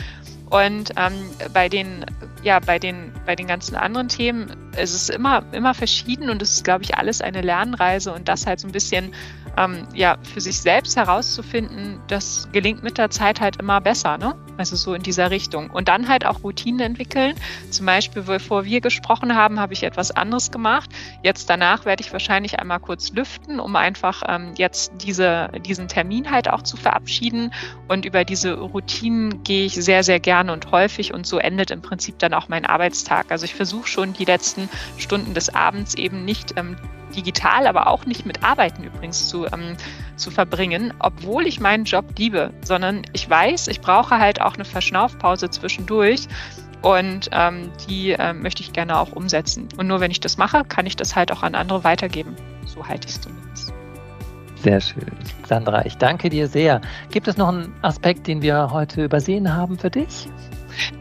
Und 0.55 0.93
ähm, 0.97 1.31
bei 1.53 1.69
den, 1.69 2.07
ja, 2.45 2.61
bei 2.61 2.79
den, 2.79 3.13
bei 3.27 3.35
den 3.35 3.49
ganzen 3.49 3.75
anderen 3.75 4.07
Themen 4.07 4.53
ist 4.81 4.95
es 4.95 5.09
immer, 5.09 5.43
immer 5.51 5.75
verschieden 5.75 6.31
und 6.31 6.41
es 6.43 6.53
ist, 6.53 6.65
glaube 6.65 6.85
ich, 6.85 6.97
alles 6.97 7.21
eine 7.23 7.41
Lernreise 7.41 8.13
und 8.13 8.29
das 8.29 8.47
halt 8.47 8.61
so 8.61 8.69
ein 8.69 8.73
bisschen 8.73 9.13
ähm, 9.57 9.87
ja, 9.95 10.17
für 10.23 10.41
sich 10.41 10.61
selbst 10.61 10.97
herauszufinden, 10.97 12.01
das 12.09 12.49
gelingt 12.53 12.83
mit 12.83 12.99
der 12.99 13.11
Zeit 13.11 13.41
halt 13.41 13.57
immer 13.57 13.81
besser, 13.81 14.19
ne? 14.19 14.35
Also 14.57 14.77
so 14.77 14.95
in 14.95 15.03
dieser 15.03 15.31
Richtung. 15.31 15.71
Und 15.71 15.89
dann 15.89 16.09
halt 16.09 16.25
auch 16.25 16.45
Routinen 16.45 16.81
entwickeln. 16.81 17.35
Zum 17.71 17.87
Beispiel, 17.87 18.23
bevor 18.23 18.65
wir 18.65 18.81
gesprochen 18.81 19.35
haben, 19.35 19.59
habe 19.59 19.73
ich 19.73 19.83
etwas 19.83 20.13
anderes 20.13 20.51
gemacht. 20.53 20.91
Jetzt 21.23 21.51
danach 21.51 21.85
werde 21.85 22.03
ich 22.03 22.13
wahrscheinlich 22.13 22.61
einmal 22.61 22.79
kurz 22.79 23.13
lüften, 23.13 23.59
um 23.59 23.75
einfach 23.75 24.23
ähm, 24.29 24.53
jetzt 24.57 24.93
diese, 25.03 25.51
diesen 25.65 25.89
Termin 25.89 26.31
halt 26.31 26.49
auch 26.49 26.63
zu 26.63 26.77
verabschieden. 26.77 27.53
Und 27.89 28.05
über 28.05 28.25
diese 28.25 28.55
Routinen 28.55 29.43
gehe 29.43 29.67
ich 29.67 29.75
sehr, 29.75 30.05
sehr 30.05 30.21
gerne 30.21 30.53
und 30.53 30.71
häufig. 30.71 31.13
Und 31.13 31.27
so 31.27 31.39
endet 31.39 31.71
im 31.71 31.83
Prinzip 31.83 32.19
dann 32.21 32.33
auch 32.33 32.49
mein 32.49 32.65
Arbeitstag. 32.65 33.33
Also 33.33 33.45
ich 33.45 33.55
versuche 33.55 33.89
schon 33.89 34.13
die 34.13 34.25
letzten 34.25 34.69
Stunden 34.99 35.35
des 35.35 35.53
Abends 35.53 35.95
eben 35.95 36.25
nicht 36.25 36.55
ähm, 36.57 36.77
digital, 37.15 37.67
aber 37.67 37.87
auch 37.87 38.07
nicht 38.07 38.27
mit 38.27 38.43
Arbeiten 38.43 38.85
übrigens 38.85 39.29
zu, 39.29 39.47
ähm, 39.47 39.77
zu 40.17 40.31
verbringen, 40.31 40.93
obwohl 40.99 41.47
ich 41.47 41.61
meinen 41.61 41.85
Job 41.85 42.05
liebe, 42.19 42.53
sondern 42.63 43.03
ich 43.13 43.29
weiß, 43.29 43.69
ich 43.69 43.81
brauche 43.81 44.19
halt 44.19 44.41
auch 44.41 44.55
eine 44.55 44.65
Verschnaufpause 44.65 45.51
zwischendurch 45.51 46.29
und 46.83 47.31
ähm, 47.33 47.71
die 47.89 48.13
äh, 48.13 48.35
möchte 48.35 48.63
ich 48.63 48.73
gerne 48.73 48.99
auch 48.99 49.13
umsetzen. 49.13 49.69
Und 49.79 49.87
nur 49.87 50.01
wenn 50.01 50.11
ich 50.11 50.21
das 50.21 50.37
mache, 50.37 50.65
kann 50.65 50.85
ich 50.85 50.97
das 50.97 51.17
halt 51.17 51.33
auch 51.33 51.43
an 51.43 51.55
andere 51.55 51.83
weitergeben. 51.83 52.37
So 52.67 52.87
halte 52.87 53.09
ich 53.09 53.15
es 53.15 53.21
zumindest. 53.23 53.73
Sehr 54.57 54.81
schön. 54.81 55.13
Sandra, 55.47 55.85
ich 55.85 55.97
danke 55.97 56.31
dir 56.31 56.49
sehr. 56.49 56.81
Gibt 57.11 57.29
es 57.29 57.37
noch 57.37 57.49
einen 57.49 57.75
Aspekt, 57.83 58.27
den 58.27 58.43
wir 58.43 58.71
heute 58.71 59.05
übersehen 59.05 59.55
haben 59.55 59.79
für 59.79 59.91
dich? 59.91 60.29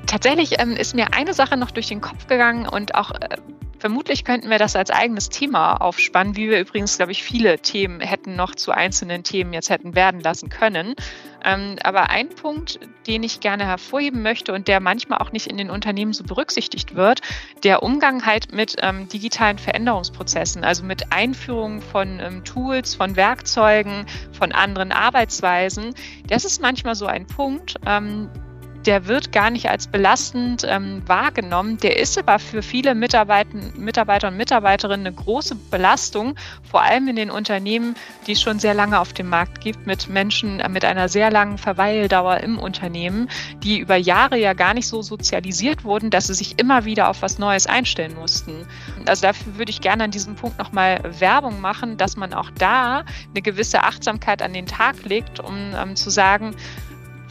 Tatsächlich 0.06 0.60
ähm, 0.60 0.72
ist 0.72 0.96
mir 0.96 1.14
eine 1.14 1.34
Sache 1.34 1.58
noch 1.58 1.72
durch 1.72 1.88
den 1.88 2.02
Kopf 2.02 2.28
gegangen 2.28 2.68
und 2.68 2.96
auch 2.96 3.12
äh, 3.12 3.38
Vermutlich 3.84 4.24
könnten 4.24 4.50
wir 4.50 4.60
das 4.60 4.78
als 4.78 4.92
eigenes 4.92 5.28
Thema 5.28 5.76
aufspannen, 5.76 6.38
wie 6.38 6.50
wir 6.50 6.58
übrigens, 6.58 6.96
glaube 6.96 7.12
ich, 7.12 7.22
viele 7.22 7.60
Themen 7.60 8.00
hätten 8.00 8.38
noch 8.38 8.56
zu 8.56 8.72
einzelnen 8.72 9.24
Themen 9.24 9.52
jetzt 9.52 9.70
hätten 9.70 9.94
werden 9.94 10.22
lassen 10.22 10.48
können. 10.48 10.96
Ähm, 11.44 11.76
aber 11.84 12.10
ein 12.10 12.30
Punkt, 12.30 12.80
den 13.08 13.24
ich 13.24 13.42
gerne 13.42 13.66
hervorheben 13.66 14.22
möchte 14.22 14.54
und 14.54 14.70
der 14.70 14.80
manchmal 14.80 15.20
auch 15.20 15.34
nicht 15.34 15.48
in 15.48 15.58
den 15.58 15.70
Unternehmen 15.70 16.14
so 16.14 16.24
berücksichtigt 16.24 16.96
wird, 16.96 17.20
der 17.66 17.84
Umgang 17.84 18.26
halt 18.26 18.54
mit 18.54 18.78
ähm, 18.82 19.10
digitalen 19.10 19.58
Veränderungsprozessen, 19.58 20.64
also 20.64 20.86
mit 20.86 21.12
Einführung 21.12 21.82
von 21.82 22.22
ähm, 22.22 22.46
Tools, 22.46 22.96
von 22.96 23.18
Werkzeugen, 23.18 24.06
von 24.32 24.54
anderen 24.54 24.94
Arbeitsweisen. 24.94 25.94
Das 26.28 26.46
ist 26.46 26.62
manchmal 26.62 26.96
so 26.96 27.06
ein 27.06 27.28
Punkt, 27.28 27.76
der 28.86 29.08
wird 29.08 29.32
gar 29.32 29.50
nicht 29.50 29.70
als 29.70 29.88
belastend 29.88 30.66
ähm, 30.68 31.02
wahrgenommen. 31.08 31.78
Der 31.78 32.00
ist 32.00 32.18
aber 32.18 32.40
für 32.40 32.62
viele 32.62 32.96
Mitarbeiter, 32.96 33.58
Mitarbeiter 33.76 34.28
und 34.28 34.38
Mitarbeiterinnen 34.38 35.08
eine 35.08 35.16
große 35.16 35.56
Belastung, 35.56 36.36
vor 36.70 36.82
allem 36.82 37.08
in 37.08 37.16
den 37.16 37.32
Unternehmen, 37.32 37.96
die 38.28 38.34
es 38.34 38.42
schon 38.42 38.60
sehr 38.60 38.74
lange 38.74 39.00
auf 39.00 39.14
dem 39.14 39.30
Markt 39.30 39.62
gibt, 39.62 39.86
mit 39.86 40.10
Menschen 40.10 40.60
äh, 40.60 40.70
mit 40.70 40.86
einer 40.86 41.10
sehr 41.10 41.32
langen 41.32 41.58
Verweildauer 41.58 42.38
im 42.38 42.60
Unternehmen, 42.60 43.30
die 43.64 43.80
über 43.80 43.96
Jahre 43.96 44.38
ja 44.38 44.54
gar 44.54 44.74
nicht 44.74 44.88
so 44.88 45.02
sozialisiert 45.02 45.84
wurden, 45.84 46.10
dass 46.10 46.28
sie 46.28 46.34
sich 46.34 46.60
immer 46.60 46.86
wieder 46.86 47.10
auf 47.10 47.22
was 47.22 47.40
Neues 47.40 47.68
einstellen 47.68 48.16
mussten. 48.16 48.68
Also 49.06 49.24
dafür 49.24 49.58
würde 49.58 49.72
ich 49.72 49.82
gerne 49.82 50.04
an 50.04 50.12
diesem 50.12 50.36
Punkt 50.36 50.58
nochmal 50.60 51.02
Werbung 51.20 51.62
machen, 51.62 51.98
dass 51.98 52.18
man 52.18 52.34
auch 52.34 52.50
da 52.58 53.06
eine 53.32 53.42
gewisse 53.42 53.84
Achtsamkeit 53.84 54.42
an 54.42 54.54
den 54.54 54.66
Tag 54.66 55.04
legt, 55.06 55.40
um 55.40 55.74
ähm, 55.76 55.96
zu 55.96 56.10
sagen, 56.10 56.56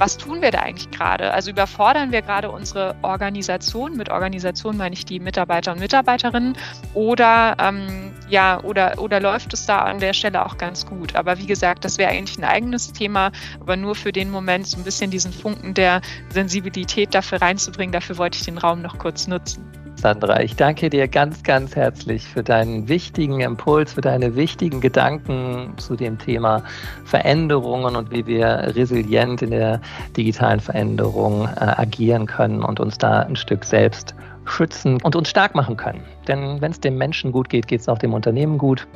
was 0.02 0.16
tun 0.16 0.42
wir 0.42 0.50
da 0.50 0.62
eigentlich 0.62 0.90
gerade? 0.90 1.32
Also 1.32 1.52
überfordern 1.52 2.10
wir 2.10 2.22
gerade 2.22 2.50
unsere 2.50 2.96
Organisation, 3.02 3.96
mit 3.96 4.10
Organisation 4.10 4.76
meine 4.76 4.94
ich 4.94 5.04
die 5.04 5.20
Mitarbeiter 5.20 5.70
und 5.70 5.78
Mitarbeiterinnen, 5.78 6.56
oder 6.92 7.54
ähm, 7.60 8.10
ja, 8.28 8.60
oder, 8.64 8.98
oder 8.98 9.20
läuft 9.20 9.54
es 9.54 9.64
da 9.64 9.82
an 9.82 10.00
der 10.00 10.12
Stelle 10.12 10.44
auch 10.44 10.58
ganz 10.58 10.86
gut? 10.86 11.14
Aber 11.14 11.38
wie 11.38 11.46
gesagt, 11.46 11.84
das 11.84 11.98
wäre 11.98 12.10
eigentlich 12.10 12.36
ein 12.36 12.42
eigenes 12.42 12.92
Thema, 12.92 13.30
aber 13.60 13.76
nur 13.76 13.94
für 13.94 14.10
den 14.10 14.32
Moment 14.32 14.66
so 14.66 14.76
ein 14.76 14.82
bisschen 14.82 15.12
diesen 15.12 15.32
Funken 15.32 15.72
der 15.72 16.00
Sensibilität 16.30 17.14
dafür 17.14 17.40
reinzubringen. 17.40 17.92
Dafür 17.92 18.18
wollte 18.18 18.38
ich 18.38 18.44
den 18.44 18.58
Raum 18.58 18.82
noch 18.82 18.98
kurz 18.98 19.28
nutzen. 19.28 19.81
Sandra, 20.02 20.40
ich 20.40 20.56
danke 20.56 20.90
dir 20.90 21.06
ganz, 21.06 21.44
ganz 21.44 21.76
herzlich 21.76 22.26
für 22.26 22.42
deinen 22.42 22.88
wichtigen 22.88 23.38
Impuls, 23.38 23.92
für 23.92 24.00
deine 24.00 24.34
wichtigen 24.34 24.80
Gedanken 24.80 25.74
zu 25.76 25.94
dem 25.94 26.18
Thema 26.18 26.64
Veränderungen 27.04 27.94
und 27.94 28.10
wie 28.10 28.26
wir 28.26 28.72
resilient 28.74 29.42
in 29.42 29.50
der 29.52 29.80
digitalen 30.16 30.58
Veränderung 30.58 31.44
äh, 31.44 31.50
agieren 31.60 32.26
können 32.26 32.64
und 32.64 32.80
uns 32.80 32.98
da 32.98 33.20
ein 33.20 33.36
Stück 33.36 33.64
selbst 33.64 34.16
schützen 34.44 35.00
und 35.02 35.14
uns 35.14 35.28
stark 35.28 35.54
machen 35.54 35.76
können. 35.76 36.02
Denn 36.26 36.60
wenn 36.60 36.72
es 36.72 36.80
dem 36.80 36.98
Menschen 36.98 37.30
gut 37.30 37.48
geht, 37.48 37.68
geht 37.68 37.82
es 37.82 37.88
auch 37.88 37.98
dem 37.98 38.12
Unternehmen 38.12 38.58
gut. 38.58 38.88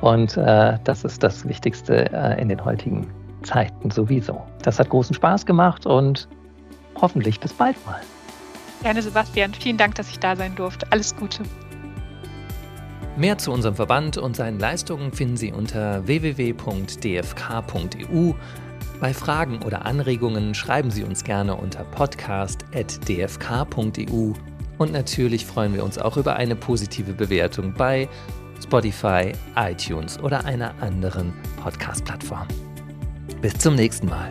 Und 0.00 0.36
äh, 0.36 0.76
das 0.82 1.04
ist 1.04 1.22
das 1.22 1.46
Wichtigste 1.46 2.12
äh, 2.12 2.42
in 2.42 2.48
den 2.48 2.64
heutigen 2.64 3.06
Zeiten 3.44 3.92
sowieso. 3.92 4.42
Das 4.64 4.80
hat 4.80 4.88
großen 4.88 5.14
Spaß 5.14 5.46
gemacht 5.46 5.86
und 5.86 6.26
hoffentlich 7.00 7.38
bis 7.38 7.52
bald 7.52 7.76
mal. 7.86 8.00
Gerne, 8.82 9.02
Sebastian. 9.02 9.54
Vielen 9.54 9.76
Dank, 9.76 9.94
dass 9.94 10.10
ich 10.10 10.18
da 10.18 10.34
sein 10.36 10.54
durfte. 10.54 10.86
Alles 10.90 11.16
Gute. 11.16 11.42
Mehr 13.16 13.38
zu 13.38 13.52
unserem 13.52 13.76
Verband 13.76 14.16
und 14.16 14.36
seinen 14.36 14.58
Leistungen 14.58 15.12
finden 15.12 15.36
Sie 15.36 15.52
unter 15.52 16.06
www.dfk.eu. 16.06 16.62
Bei 19.00 19.12
Fragen 19.12 19.62
oder 19.62 19.84
Anregungen 19.84 20.54
schreiben 20.54 20.90
Sie 20.90 21.04
uns 21.04 21.24
gerne 21.24 21.56
unter 21.56 21.84
podcast.dfk.eu. 21.84 24.32
Und 24.78 24.92
natürlich 24.92 25.44
freuen 25.44 25.74
wir 25.74 25.84
uns 25.84 25.98
auch 25.98 26.16
über 26.16 26.36
eine 26.36 26.56
positive 26.56 27.12
Bewertung 27.12 27.74
bei 27.74 28.08
Spotify, 28.62 29.32
iTunes 29.56 30.18
oder 30.18 30.44
einer 30.44 30.74
anderen 30.80 31.32
Podcast-Plattform. 31.62 32.48
Bis 33.40 33.58
zum 33.58 33.74
nächsten 33.74 34.06
Mal. 34.06 34.30